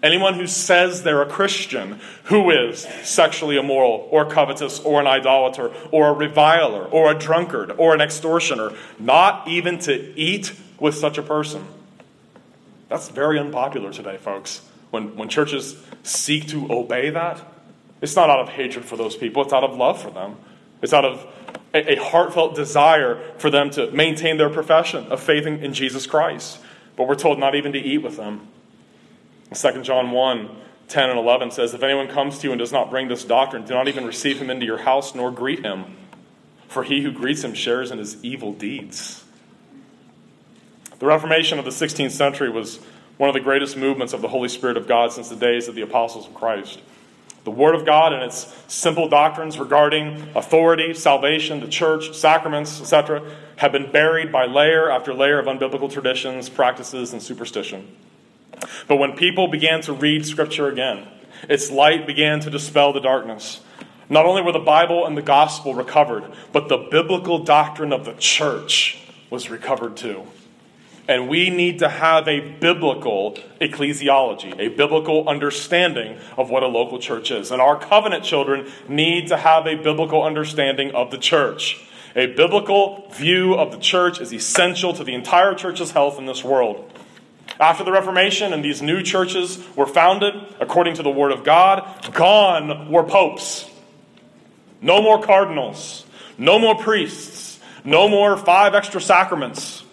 Anyone 0.06 0.36
who 0.36 0.46
says 0.46 1.02
they're 1.02 1.24
a 1.24 1.28
Christian 1.28 2.00
who 2.26 2.52
is 2.52 2.82
sexually 3.04 3.58
immoral 3.58 4.08
or 4.12 4.30
covetous 4.30 4.80
or 4.80 5.02
an 5.02 5.08
idolater 5.08 5.72
or 5.92 6.10
a 6.10 6.14
reviler 6.14 6.86
or 6.86 7.12
a 7.12 7.18
drunkard 7.18 7.72
or 7.72 7.96
an 7.96 8.02
extortioner, 8.02 8.74
not 9.00 9.48
even 9.48 9.80
to 9.80 10.16
eat 10.16 10.54
with 10.80 10.94
such 10.94 11.18
a 11.18 11.24
person. 11.24 11.66
That's 12.88 13.10
very 13.10 13.40
unpopular 13.40 13.92
today, 13.92 14.18
folks. 14.18 14.62
When, 14.92 15.16
when 15.16 15.28
churches 15.28 15.76
seek 16.04 16.50
to 16.50 16.72
obey 16.72 17.10
that, 17.10 17.42
it's 18.00 18.16
not 18.16 18.30
out 18.30 18.42
of 18.42 18.50
hatred 18.50 18.86
for 18.86 18.98
those 18.98 19.16
people, 19.16 19.42
it's 19.42 19.54
out 19.54 19.64
of 19.64 19.76
love 19.76 20.00
for 20.00 20.12
them. 20.12 20.36
It's 20.84 20.94
out 20.94 21.06
of 21.06 21.26
a, 21.74 21.94
a 21.94 21.96
heartfelt 21.96 22.54
desire 22.54 23.20
for 23.40 23.50
them 23.50 23.72
to 23.72 23.90
maintain 23.90 24.38
their 24.38 24.52
profession 24.52 25.08
of 25.08 25.20
faith 25.20 25.48
in, 25.48 25.64
in 25.64 25.74
Jesus 25.74 26.06
Christ. 26.06 26.60
But 26.96 27.08
we're 27.08 27.16
told 27.16 27.40
not 27.40 27.56
even 27.56 27.74
to 27.74 27.80
eat 27.80 28.04
with 28.04 28.18
them. 28.18 28.50
2 29.54 29.82
John 29.84 30.12
1 30.12 30.50
10 30.88 31.10
and 31.10 31.20
11 31.20 31.52
says, 31.52 31.74
If 31.74 31.84
anyone 31.84 32.08
comes 32.08 32.40
to 32.40 32.48
you 32.48 32.52
and 32.52 32.60
does 32.60 32.72
not 32.72 32.90
bring 32.90 33.08
this 33.08 33.24
doctrine, 33.24 33.66
do 33.66 33.74
not 33.74 33.88
even 33.88 34.06
receive 34.06 34.40
him 34.40 34.50
into 34.50 34.66
your 34.66 34.78
house 34.78 35.16
nor 35.16 35.32
greet 35.32 35.66
him, 35.66 35.98
for 36.68 36.84
he 36.84 37.02
who 37.02 37.12
greets 37.12 37.44
him 37.44 37.54
shares 37.54 37.92
in 37.92 37.98
his 37.98 38.24
evil 38.24 38.54
deeds. 38.54 39.24
The 41.00 41.08
Reformation 41.08 41.60
of 41.60 41.66
the 41.66 41.72
16th 41.72 42.12
century 42.12 42.50
was 42.50 42.80
one 43.18 43.30
of 43.30 43.34
the 43.34 43.42
greatest 43.42 43.78
movements 43.78 44.14
of 44.14 44.22
the 44.22 44.28
Holy 44.28 44.50
Spirit 44.50 44.78
of 44.78 44.88
God 44.88 45.12
since 45.12 45.30
the 45.30 45.36
days 45.36 45.68
of 45.68 45.76
the 45.76 45.82
apostles 45.82 46.28
of 46.28 46.34
Christ. 46.34 46.82
The 47.44 47.52
Word 47.52 47.76
of 47.76 47.86
God 47.86 48.12
and 48.14 48.24
its 48.24 48.56
simple 48.68 49.08
doctrines 49.08 49.60
regarding 49.60 50.30
authority, 50.36 50.94
salvation, 50.94 51.60
the 51.60 51.68
church, 51.68 52.16
sacraments, 52.16 52.82
etc., 52.82 53.24
have 53.58 53.72
been 53.72 53.92
buried 53.92 54.32
by 54.32 54.46
layer 54.46 54.90
after 54.90 55.14
layer 55.14 55.40
of 55.40 55.46
unbiblical 55.46 55.92
traditions, 55.92 56.50
practices, 56.50 57.14
and 57.14 57.22
superstition. 57.22 57.96
But 58.88 58.98
when 58.98 59.14
people 59.14 59.48
began 59.48 59.82
to 59.82 59.94
read 59.94 60.26
Scripture 60.26 60.68
again, 60.68 61.08
its 61.50 61.72
light 61.72 62.08
began 62.08 62.40
to 62.42 62.50
dispel 62.50 62.94
the 62.94 63.00
darkness. 63.00 63.62
Not 64.10 64.26
only 64.26 64.42
were 64.42 64.52
the 64.52 64.60
Bible 64.60 65.06
and 65.06 65.18
the 65.18 65.22
gospel 65.22 65.74
recovered, 65.74 66.32
but 66.52 66.70
the 66.70 66.78
biblical 66.78 67.44
doctrine 67.44 67.92
of 67.92 68.06
the 68.06 68.14
church 68.14 69.00
was 69.30 69.50
recovered 69.50 69.98
too. 69.98 70.24
And 71.08 71.30
we 71.30 71.50
need 71.52 71.80
to 71.80 71.90
have 71.90 72.28
a 72.28 72.40
biblical 72.40 73.38
ecclesiology, 73.62 74.60
a 74.60 74.70
biblical 74.70 75.28
understanding 75.30 76.18
of 76.36 76.50
what 76.50 76.64
a 76.64 76.68
local 76.68 76.98
church 76.98 77.30
is. 77.30 77.52
And 77.52 77.62
our 77.62 77.80
covenant 77.80 78.24
children 78.24 78.72
need 78.88 79.28
to 79.28 79.38
have 79.38 79.68
a 79.68 79.76
biblical 79.76 80.24
understanding 80.24 80.96
of 80.96 81.12
the 81.12 81.20
church. 81.20 81.88
A 82.16 82.28
biblical 82.28 83.08
view 83.12 83.54
of 83.54 83.72
the 83.72 83.78
church 83.78 84.20
is 84.20 84.34
essential 84.34 84.94
to 84.94 85.04
the 85.04 85.14
entire 85.14 85.54
church's 85.54 85.92
health 85.92 86.18
in 86.18 86.26
this 86.26 86.44
world. 86.44 86.92
After 87.60 87.84
the 87.84 87.92
Reformation 87.92 88.54
and 88.54 88.64
these 88.64 88.82
new 88.82 89.02
churches 89.02 89.64
were 89.76 89.86
founded, 89.86 90.34
according 90.60 90.96
to 90.96 91.04
the 91.04 91.10
Word 91.10 91.32
of 91.32 91.44
God, 91.44 92.14
gone 92.14 92.92
were 92.92 93.04
popes. 93.04 93.70
No 94.82 95.02
more 95.02 95.22
cardinals, 95.22 96.06
no 96.38 96.60
more 96.60 96.76
priests, 96.76 97.60
no 97.84 98.10
more 98.10 98.36
five 98.38 98.76
extra 98.76 99.00
sacraments. 99.00 99.84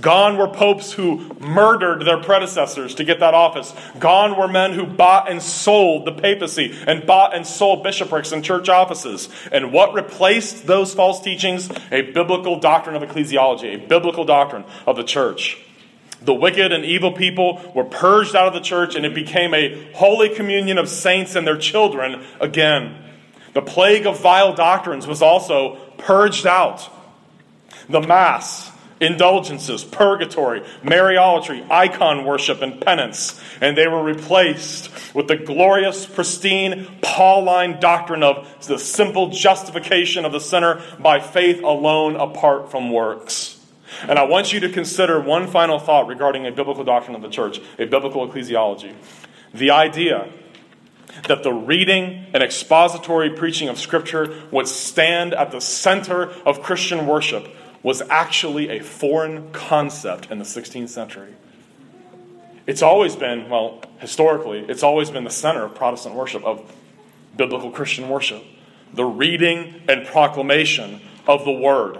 Gone 0.00 0.36
were 0.36 0.48
popes 0.48 0.92
who 0.92 1.34
murdered 1.40 2.04
their 2.04 2.18
predecessors 2.18 2.94
to 2.96 3.04
get 3.04 3.20
that 3.20 3.34
office. 3.34 3.72
Gone 3.98 4.36
were 4.36 4.48
men 4.48 4.72
who 4.72 4.86
bought 4.86 5.30
and 5.30 5.42
sold 5.42 6.04
the 6.04 6.12
papacy 6.12 6.76
and 6.86 7.06
bought 7.06 7.34
and 7.34 7.46
sold 7.46 7.82
bishoprics 7.82 8.32
and 8.32 8.44
church 8.44 8.68
offices. 8.68 9.28
And 9.52 9.72
what 9.72 9.94
replaced 9.94 10.66
those 10.66 10.94
false 10.94 11.20
teachings? 11.20 11.70
A 11.92 12.02
biblical 12.02 12.58
doctrine 12.58 12.96
of 12.96 13.08
ecclesiology, 13.08 13.74
a 13.74 13.86
biblical 13.86 14.24
doctrine 14.24 14.64
of 14.86 14.96
the 14.96 15.04
church. 15.04 15.58
The 16.22 16.34
wicked 16.34 16.72
and 16.72 16.84
evil 16.84 17.12
people 17.12 17.72
were 17.74 17.84
purged 17.84 18.34
out 18.34 18.48
of 18.48 18.54
the 18.54 18.60
church, 18.60 18.94
and 18.96 19.06
it 19.06 19.14
became 19.14 19.54
a 19.54 19.92
holy 19.92 20.34
communion 20.34 20.78
of 20.78 20.88
saints 20.88 21.36
and 21.36 21.46
their 21.46 21.58
children 21.58 22.24
again. 22.40 23.04
The 23.54 23.62
plague 23.62 24.06
of 24.06 24.20
vile 24.20 24.54
doctrines 24.54 25.06
was 25.06 25.22
also 25.22 25.76
purged 25.96 26.46
out. 26.46 26.90
The 27.88 28.00
Mass, 28.00 28.70
indulgences, 29.00 29.84
purgatory, 29.84 30.60
Mariolatry, 30.82 31.68
icon 31.70 32.24
worship, 32.24 32.62
and 32.62 32.80
penance, 32.80 33.40
and 33.60 33.76
they 33.76 33.86
were 33.86 34.02
replaced 34.02 34.90
with 35.14 35.28
the 35.28 35.36
glorious, 35.36 36.04
pristine, 36.04 36.86
Pauline 37.00 37.80
doctrine 37.80 38.22
of 38.22 38.66
the 38.66 38.78
simple 38.78 39.30
justification 39.30 40.24
of 40.24 40.32
the 40.32 40.40
sinner 40.40 40.82
by 40.98 41.20
faith 41.20 41.62
alone 41.62 42.16
apart 42.16 42.70
from 42.70 42.90
works. 42.90 43.57
And 44.02 44.18
I 44.18 44.24
want 44.24 44.52
you 44.52 44.60
to 44.60 44.68
consider 44.68 45.20
one 45.20 45.46
final 45.46 45.78
thought 45.78 46.06
regarding 46.06 46.46
a 46.46 46.52
biblical 46.52 46.84
doctrine 46.84 47.16
of 47.16 47.22
the 47.22 47.28
church, 47.28 47.60
a 47.78 47.86
biblical 47.86 48.28
ecclesiology. 48.28 48.94
The 49.54 49.70
idea 49.70 50.30
that 51.26 51.42
the 51.42 51.52
reading 51.52 52.26
and 52.34 52.42
expository 52.42 53.30
preaching 53.30 53.68
of 53.68 53.78
Scripture 53.78 54.42
would 54.50 54.68
stand 54.68 55.34
at 55.34 55.50
the 55.50 55.60
center 55.60 56.30
of 56.44 56.62
Christian 56.62 57.06
worship 57.06 57.48
was 57.82 58.02
actually 58.02 58.68
a 58.70 58.82
foreign 58.82 59.50
concept 59.52 60.30
in 60.30 60.38
the 60.38 60.44
16th 60.44 60.88
century. 60.88 61.34
It's 62.66 62.82
always 62.82 63.16
been, 63.16 63.48
well, 63.48 63.80
historically, 63.98 64.60
it's 64.60 64.82
always 64.82 65.10
been 65.10 65.24
the 65.24 65.30
center 65.30 65.64
of 65.64 65.74
Protestant 65.74 66.14
worship, 66.14 66.44
of 66.44 66.70
biblical 67.36 67.70
Christian 67.70 68.08
worship. 68.08 68.44
The 68.92 69.04
reading 69.04 69.82
and 69.88 70.06
proclamation 70.06 71.00
of 71.26 71.44
the 71.44 71.52
Word 71.52 71.98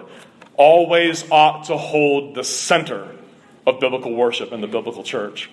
always 0.58 1.30
ought 1.30 1.64
to 1.64 1.78
hold 1.78 2.34
the 2.34 2.44
center 2.44 3.08
of 3.66 3.80
biblical 3.80 4.14
worship 4.14 4.52
in 4.52 4.60
the 4.60 4.66
biblical 4.66 5.02
church. 5.02 5.50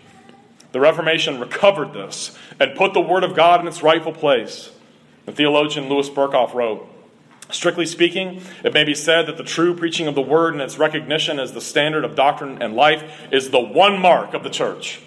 The 0.73 0.81
Reformation 0.81 1.39
recovered 1.39 1.93
this 1.93 2.37
and 2.59 2.75
put 2.75 2.93
the 2.93 2.99
Word 2.99 3.23
of 3.23 3.35
God 3.35 3.61
in 3.61 3.67
its 3.67 3.81
rightful 3.81 4.11
place. 4.11 4.71
The 5.25 5.31
theologian 5.31 5.87
Louis 5.87 6.09
Berkhof 6.09 6.53
wrote 6.53 6.91
Strictly 7.51 7.85
speaking, 7.85 8.41
it 8.63 8.73
may 8.73 8.83
be 8.83 8.95
said 8.95 9.27
that 9.27 9.37
the 9.37 9.43
true 9.43 9.75
preaching 9.75 10.07
of 10.07 10.15
the 10.15 10.21
Word 10.21 10.53
and 10.53 10.61
its 10.61 10.79
recognition 10.79 11.39
as 11.39 11.53
the 11.53 11.61
standard 11.61 12.03
of 12.03 12.15
doctrine 12.15 12.61
and 12.61 12.73
life 12.73 13.03
is 13.31 13.51
the 13.51 13.59
one 13.59 14.01
mark 14.01 14.33
of 14.33 14.43
the 14.43 14.49
church. 14.49 14.99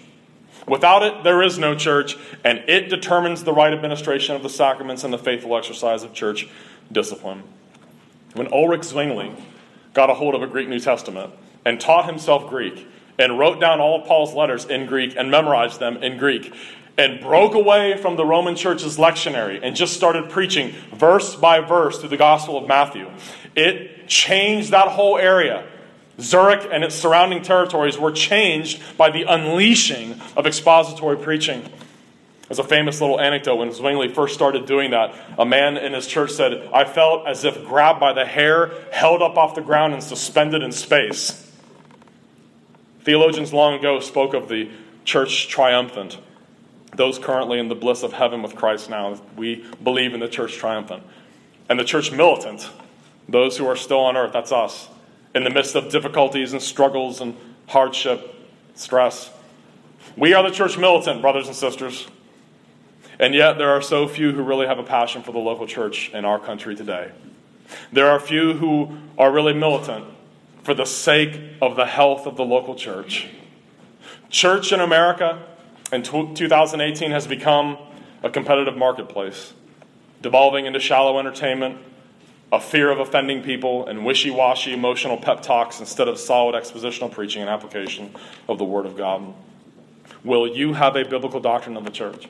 Without 0.65 1.03
it, 1.03 1.23
there 1.23 1.41
is 1.41 1.57
no 1.57 1.75
church, 1.75 2.15
and 2.45 2.59
it 2.69 2.89
determines 2.89 3.43
the 3.43 3.53
right 3.53 3.73
administration 3.73 4.35
of 4.35 4.43
the 4.43 4.49
sacraments 4.49 5.03
and 5.03 5.11
the 5.11 5.17
faithful 5.17 5.57
exercise 5.57 6.03
of 6.03 6.13
church 6.13 6.47
discipline. 6.91 7.43
When 8.33 8.47
Ulrich 8.53 8.83
Zwingli 8.83 9.33
got 9.99 10.09
a 10.09 10.13
hold 10.13 10.33
of 10.33 10.41
a 10.41 10.47
Greek 10.47 10.69
New 10.69 10.79
Testament 10.79 11.29
and 11.65 11.77
taught 11.77 12.05
himself 12.05 12.49
Greek 12.49 12.87
and 13.17 13.37
wrote 13.37 13.59
down 13.59 13.81
all 13.81 13.99
of 13.99 14.07
Paul's 14.07 14.33
letters 14.33 14.63
in 14.63 14.85
Greek 14.85 15.13
and 15.17 15.29
memorized 15.29 15.81
them 15.81 15.97
in 15.97 16.17
Greek 16.17 16.53
and 16.97 17.19
broke 17.19 17.53
away 17.53 17.97
from 17.97 18.15
the 18.15 18.23
Roman 18.23 18.55
church's 18.55 18.95
lectionary 18.95 19.59
and 19.61 19.75
just 19.75 19.97
started 19.97 20.29
preaching 20.29 20.73
verse 20.93 21.35
by 21.35 21.59
verse 21.59 21.99
through 21.99 22.07
the 22.07 22.15
Gospel 22.15 22.57
of 22.57 22.65
Matthew. 22.65 23.11
It 23.57 24.07
changed 24.07 24.71
that 24.71 24.87
whole 24.87 25.17
area. 25.17 25.67
Zurich 26.21 26.65
and 26.71 26.81
its 26.85 26.95
surrounding 26.95 27.41
territories 27.41 27.97
were 27.97 28.13
changed 28.13 28.81
by 28.95 29.09
the 29.09 29.23
unleashing 29.23 30.21
of 30.37 30.47
expository 30.47 31.17
preaching. 31.17 31.69
There's 32.49 32.59
a 32.59 32.63
famous 32.63 32.99
little 32.99 33.19
anecdote 33.19 33.57
when 33.57 33.71
Zwingli 33.71 34.11
first 34.11 34.33
started 34.33 34.65
doing 34.65 34.89
that. 34.89 35.13
A 35.37 35.45
man 35.45 35.77
in 35.77 35.93
his 35.93 36.07
church 36.07 36.31
said, 36.31 36.67
I 36.73 36.83
felt 36.83 37.27
as 37.27 37.45
if 37.45 37.63
grabbed 37.65 37.99
by 37.99 38.11
the 38.11 38.25
hair, 38.25 38.71
held 38.91 39.21
up 39.21 39.37
off 39.37 39.53
the 39.53 39.61
ground, 39.61 39.93
and 39.93 40.01
suspended 40.01 40.63
in 40.63 40.71
space. 40.71 41.45
Theologians 43.01 43.53
long 43.53 43.75
ago 43.75 43.99
spoke 43.99 44.33
of 44.33 44.49
the 44.49 44.67
church 45.05 45.47
triumphant. 45.47 46.17
Those 46.95 47.19
currently 47.19 47.59
in 47.59 47.67
the 47.67 47.75
bliss 47.75 48.01
of 48.01 48.13
heaven 48.13 48.41
with 48.41 48.55
Christ 48.55 48.89
now, 48.89 49.21
we 49.37 49.63
believe 49.83 50.15
in 50.15 50.19
the 50.19 50.27
church 50.27 50.55
triumphant. 50.57 51.03
And 51.69 51.79
the 51.79 51.83
church 51.83 52.11
militant, 52.11 52.67
those 53.27 53.57
who 53.57 53.67
are 53.67 53.75
still 53.75 53.99
on 53.99 54.17
earth, 54.17 54.33
that's 54.33 54.51
us, 54.51 54.89
in 55.35 55.43
the 55.43 55.51
midst 55.51 55.75
of 55.75 55.91
difficulties 55.91 56.51
and 56.51 56.61
struggles 56.63 57.21
and 57.21 57.37
hardship, 57.67 58.35
stress. 58.73 59.29
We 60.17 60.33
are 60.33 60.41
the 60.41 60.49
church 60.49 60.79
militant, 60.79 61.21
brothers 61.21 61.45
and 61.45 61.55
sisters. 61.55 62.07
And 63.19 63.35
yet, 63.35 63.57
there 63.57 63.69
are 63.69 63.81
so 63.81 64.07
few 64.07 64.31
who 64.31 64.41
really 64.41 64.65
have 64.65 64.79
a 64.79 64.83
passion 64.83 65.23
for 65.23 65.33
the 65.33 65.39
local 65.39 65.67
church 65.67 66.09
in 66.13 66.23
our 66.23 66.39
country 66.39 66.75
today. 66.75 67.11
There 67.91 68.09
are 68.09 68.19
few 68.19 68.53
who 68.53 68.97
are 69.17 69.31
really 69.31 69.53
militant 69.53 70.05
for 70.63 70.73
the 70.73 70.85
sake 70.85 71.39
of 71.61 71.75
the 71.75 71.85
health 71.85 72.25
of 72.25 72.37
the 72.37 72.45
local 72.45 72.75
church. 72.75 73.27
Church 74.29 74.71
in 74.71 74.79
America 74.79 75.43
in 75.91 76.03
2018 76.03 77.11
has 77.11 77.27
become 77.27 77.77
a 78.23 78.29
competitive 78.29 78.77
marketplace, 78.77 79.53
devolving 80.21 80.65
into 80.65 80.79
shallow 80.79 81.19
entertainment, 81.19 81.77
a 82.51 82.59
fear 82.59 82.89
of 82.89 82.99
offending 82.99 83.43
people, 83.43 83.85
and 83.87 84.05
wishy 84.05 84.31
washy 84.31 84.73
emotional 84.73 85.17
pep 85.17 85.41
talks 85.41 85.79
instead 85.79 86.07
of 86.07 86.17
solid 86.17 86.55
expositional 86.55 87.11
preaching 87.11 87.41
and 87.41 87.49
application 87.49 88.13
of 88.47 88.57
the 88.57 88.65
Word 88.65 88.85
of 88.85 88.95
God. 88.95 89.33
Will 90.23 90.47
you 90.47 90.73
have 90.73 90.95
a 90.95 91.03
biblical 91.03 91.39
doctrine 91.39 91.77
of 91.77 91.83
the 91.83 91.91
church? 91.91 92.27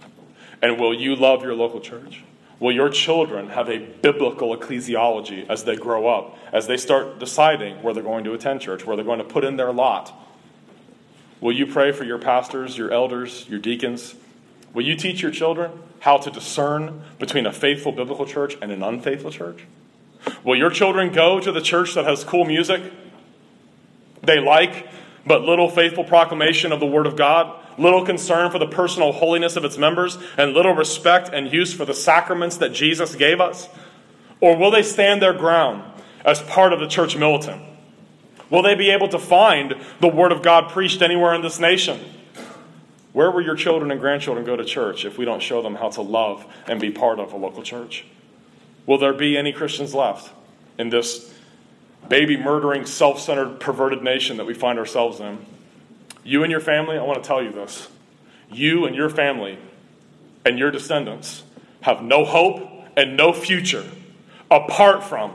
And 0.62 0.80
will 0.80 0.94
you 0.94 1.16
love 1.16 1.44
your 1.44 1.54
local 1.54 1.80
church? 1.80 2.24
Will 2.60 2.74
your 2.74 2.90
children 2.90 3.50
have 3.50 3.70
a 3.70 3.78
biblical 3.78 4.56
ecclesiology 4.56 5.50
as 5.50 5.64
they 5.64 5.78
grow 5.78 6.08
up, 6.08 6.38
as 6.52 6.68
they 6.68 6.76
start 6.76 7.20
deciding 7.20 7.82
where 7.82 7.94
they're 7.94 8.04
going 8.04 8.26
to 8.26 8.34
attend 8.34 8.62
church, 8.62 8.86
where 8.86 8.96
they're 8.96 9.06
going 9.06 9.20
to 9.20 9.26
put 9.26 9.46
in 9.46 9.56
their 9.56 9.72
lot? 9.72 10.14
Will 11.40 11.54
you 11.54 11.66
pray 11.66 11.94
for 11.94 12.04
your 12.04 12.18
pastors, 12.18 12.78
your 12.78 12.92
elders, 12.92 13.48
your 13.48 13.60
deacons? 13.60 14.16
Will 14.74 14.84
you 14.84 14.96
teach 14.96 15.22
your 15.22 15.32
children 15.32 15.72
how 16.00 16.18
to 16.18 16.30
discern 16.30 17.02
between 17.18 17.46
a 17.46 17.54
faithful 17.54 17.94
biblical 17.94 18.26
church 18.26 18.58
and 18.62 18.72
an 18.72 18.84
unfaithful 18.84 19.32
church? 19.32 19.66
Will 20.44 20.58
your 20.58 20.70
children 20.70 21.14
go 21.14 21.40
to 21.40 21.52
the 21.52 21.62
church 21.62 21.94
that 21.94 22.06
has 22.06 22.26
cool 22.26 22.44
music 22.44 22.82
they 24.22 24.40
like, 24.40 24.88
but 25.30 25.44
little 25.44 25.70
faithful 25.70 26.04
proclamation 26.04 26.74
of 26.74 26.82
the 26.82 26.86
Word 26.86 27.08
of 27.08 27.16
God? 27.16 27.56
little 27.80 28.06
concern 28.06 28.52
for 28.52 28.60
the 28.60 28.68
personal 28.68 29.12
holiness 29.12 29.56
of 29.56 29.66
its 29.66 29.78
members, 29.78 30.18
and 30.38 30.54
little 30.54 30.74
respect 30.74 31.30
and 31.32 31.52
use 31.52 31.74
for 31.74 31.86
the 31.86 31.94
sacraments 31.94 32.58
that 32.58 32.74
Jesus 32.74 33.16
gave 33.16 33.40
us? 33.40 33.70
Or 34.42 34.58
will 34.58 34.72
they 34.72 34.84
stand 34.84 35.22
their 35.22 35.34
ground 35.34 35.84
as 36.24 36.42
part 36.42 36.74
of 36.74 36.80
the 36.80 36.88
church 36.88 37.16
militant? 37.16 37.62
Will 38.50 38.64
they 38.64 38.76
be 38.76 38.90
able 38.90 39.08
to 39.10 39.20
find 39.20 39.76
the 40.00 40.08
Word 40.08 40.32
of 40.32 40.42
God 40.42 40.70
preached 40.70 41.02
anywhere 41.02 41.34
in 41.34 41.42
this 41.42 41.60
nation? 41.60 42.00
Where 43.14 43.32
will 43.32 43.44
your 43.44 43.56
children 43.56 43.92
and 43.92 44.00
grandchildren 44.00 44.46
go 44.46 44.56
to 44.56 44.64
church 44.64 45.06
if 45.06 45.18
we 45.18 45.26
don't 45.26 45.42
show 45.42 45.62
them 45.62 45.76
how 45.76 45.90
to 45.90 46.02
love 46.02 46.46
and 46.68 46.80
be 46.80 46.92
part 46.92 47.20
of 47.20 47.34
a 47.34 47.38
local 47.38 47.64
church? 47.64 48.06
Will 48.86 48.98
there 48.98 49.14
be 49.14 49.38
any 49.38 49.52
Christians 49.52 49.94
left 49.94 50.32
in 50.78 50.90
this 50.90 51.34
baby 52.10 52.36
murdering, 52.36 52.86
self 52.86 53.20
centered, 53.20 53.60
perverted 53.60 54.04
nation 54.04 54.38
that 54.38 54.46
we 54.46 54.54
find 54.54 54.78
ourselves 54.80 55.20
in? 55.20 55.46
You 56.24 56.44
and 56.44 56.52
your 56.52 56.60
family, 56.60 56.98
I 56.98 57.04
want 57.04 57.24
to 57.24 57.28
tell 57.28 57.42
you 57.42 57.52
this. 57.52 57.88
You 58.52 58.86
and 58.86 58.96
your 58.96 59.10
family 59.10 59.58
and 60.46 60.60
your 60.60 60.72
descendants 60.72 61.44
have 61.82 62.02
no 62.02 62.26
hope 62.26 62.68
and 62.98 63.16
no 63.16 63.32
future 63.32 63.86
apart 64.52 65.04
from 65.04 65.34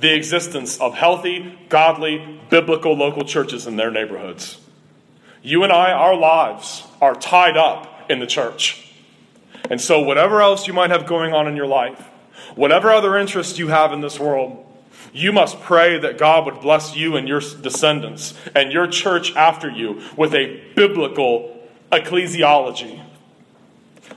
the 0.00 0.14
existence 0.14 0.78
of 0.80 0.94
healthy, 0.94 1.58
godly, 1.68 2.40
biblical 2.50 2.94
local 2.94 3.24
churches 3.24 3.66
in 3.66 3.76
their 3.76 3.90
neighborhoods. 3.90 4.60
You 5.42 5.62
and 5.62 5.72
I, 5.72 5.92
our 5.92 6.16
lives 6.16 6.84
are 7.00 7.14
tied 7.14 7.56
up 7.56 8.10
in 8.10 8.18
the 8.18 8.26
church. 8.26 8.92
And 9.70 9.80
so, 9.80 10.00
whatever 10.00 10.42
else 10.42 10.66
you 10.66 10.72
might 10.72 10.90
have 10.90 11.06
going 11.06 11.32
on 11.32 11.48
in 11.48 11.56
your 11.56 11.66
life, 11.66 12.00
whatever 12.54 12.92
other 12.92 13.16
interests 13.16 13.58
you 13.58 13.68
have 13.68 13.92
in 13.92 14.00
this 14.00 14.18
world, 14.18 14.65
you 15.12 15.32
must 15.32 15.60
pray 15.60 15.98
that 15.98 16.18
God 16.18 16.46
would 16.46 16.60
bless 16.60 16.96
you 16.96 17.16
and 17.16 17.28
your 17.28 17.40
descendants 17.40 18.34
and 18.54 18.72
your 18.72 18.86
church 18.86 19.34
after 19.34 19.70
you 19.70 20.02
with 20.16 20.34
a 20.34 20.62
biblical 20.74 21.68
ecclesiology. 21.92 23.02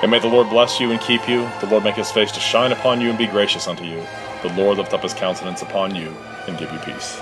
And 0.04 0.12
may 0.12 0.20
the 0.20 0.28
Lord 0.28 0.52
bless 0.52 0.80
you 0.80 0.92
and 0.92 1.02
keep 1.02 1.28
you. 1.28 1.50
The 1.62 1.68
Lord 1.68 1.84
make 1.84 1.96
his 1.96 2.12
face 2.12 2.32
to 2.34 2.40
shine 2.40 2.72
upon 2.72 3.02
you 3.02 3.10
and 3.10 3.18
be 3.18 3.26
gracious 3.26 3.68
unto 3.68 3.84
you. 3.84 4.06
The 4.44 4.54
Lord 4.54 4.78
lift 4.78 4.94
up 4.94 5.02
his 5.02 5.16
countenance 5.16 5.64
upon 5.64 5.96
you 5.96 6.16
and 6.48 6.60
give 6.60 6.72
you 6.72 6.78
peace. 6.78 7.20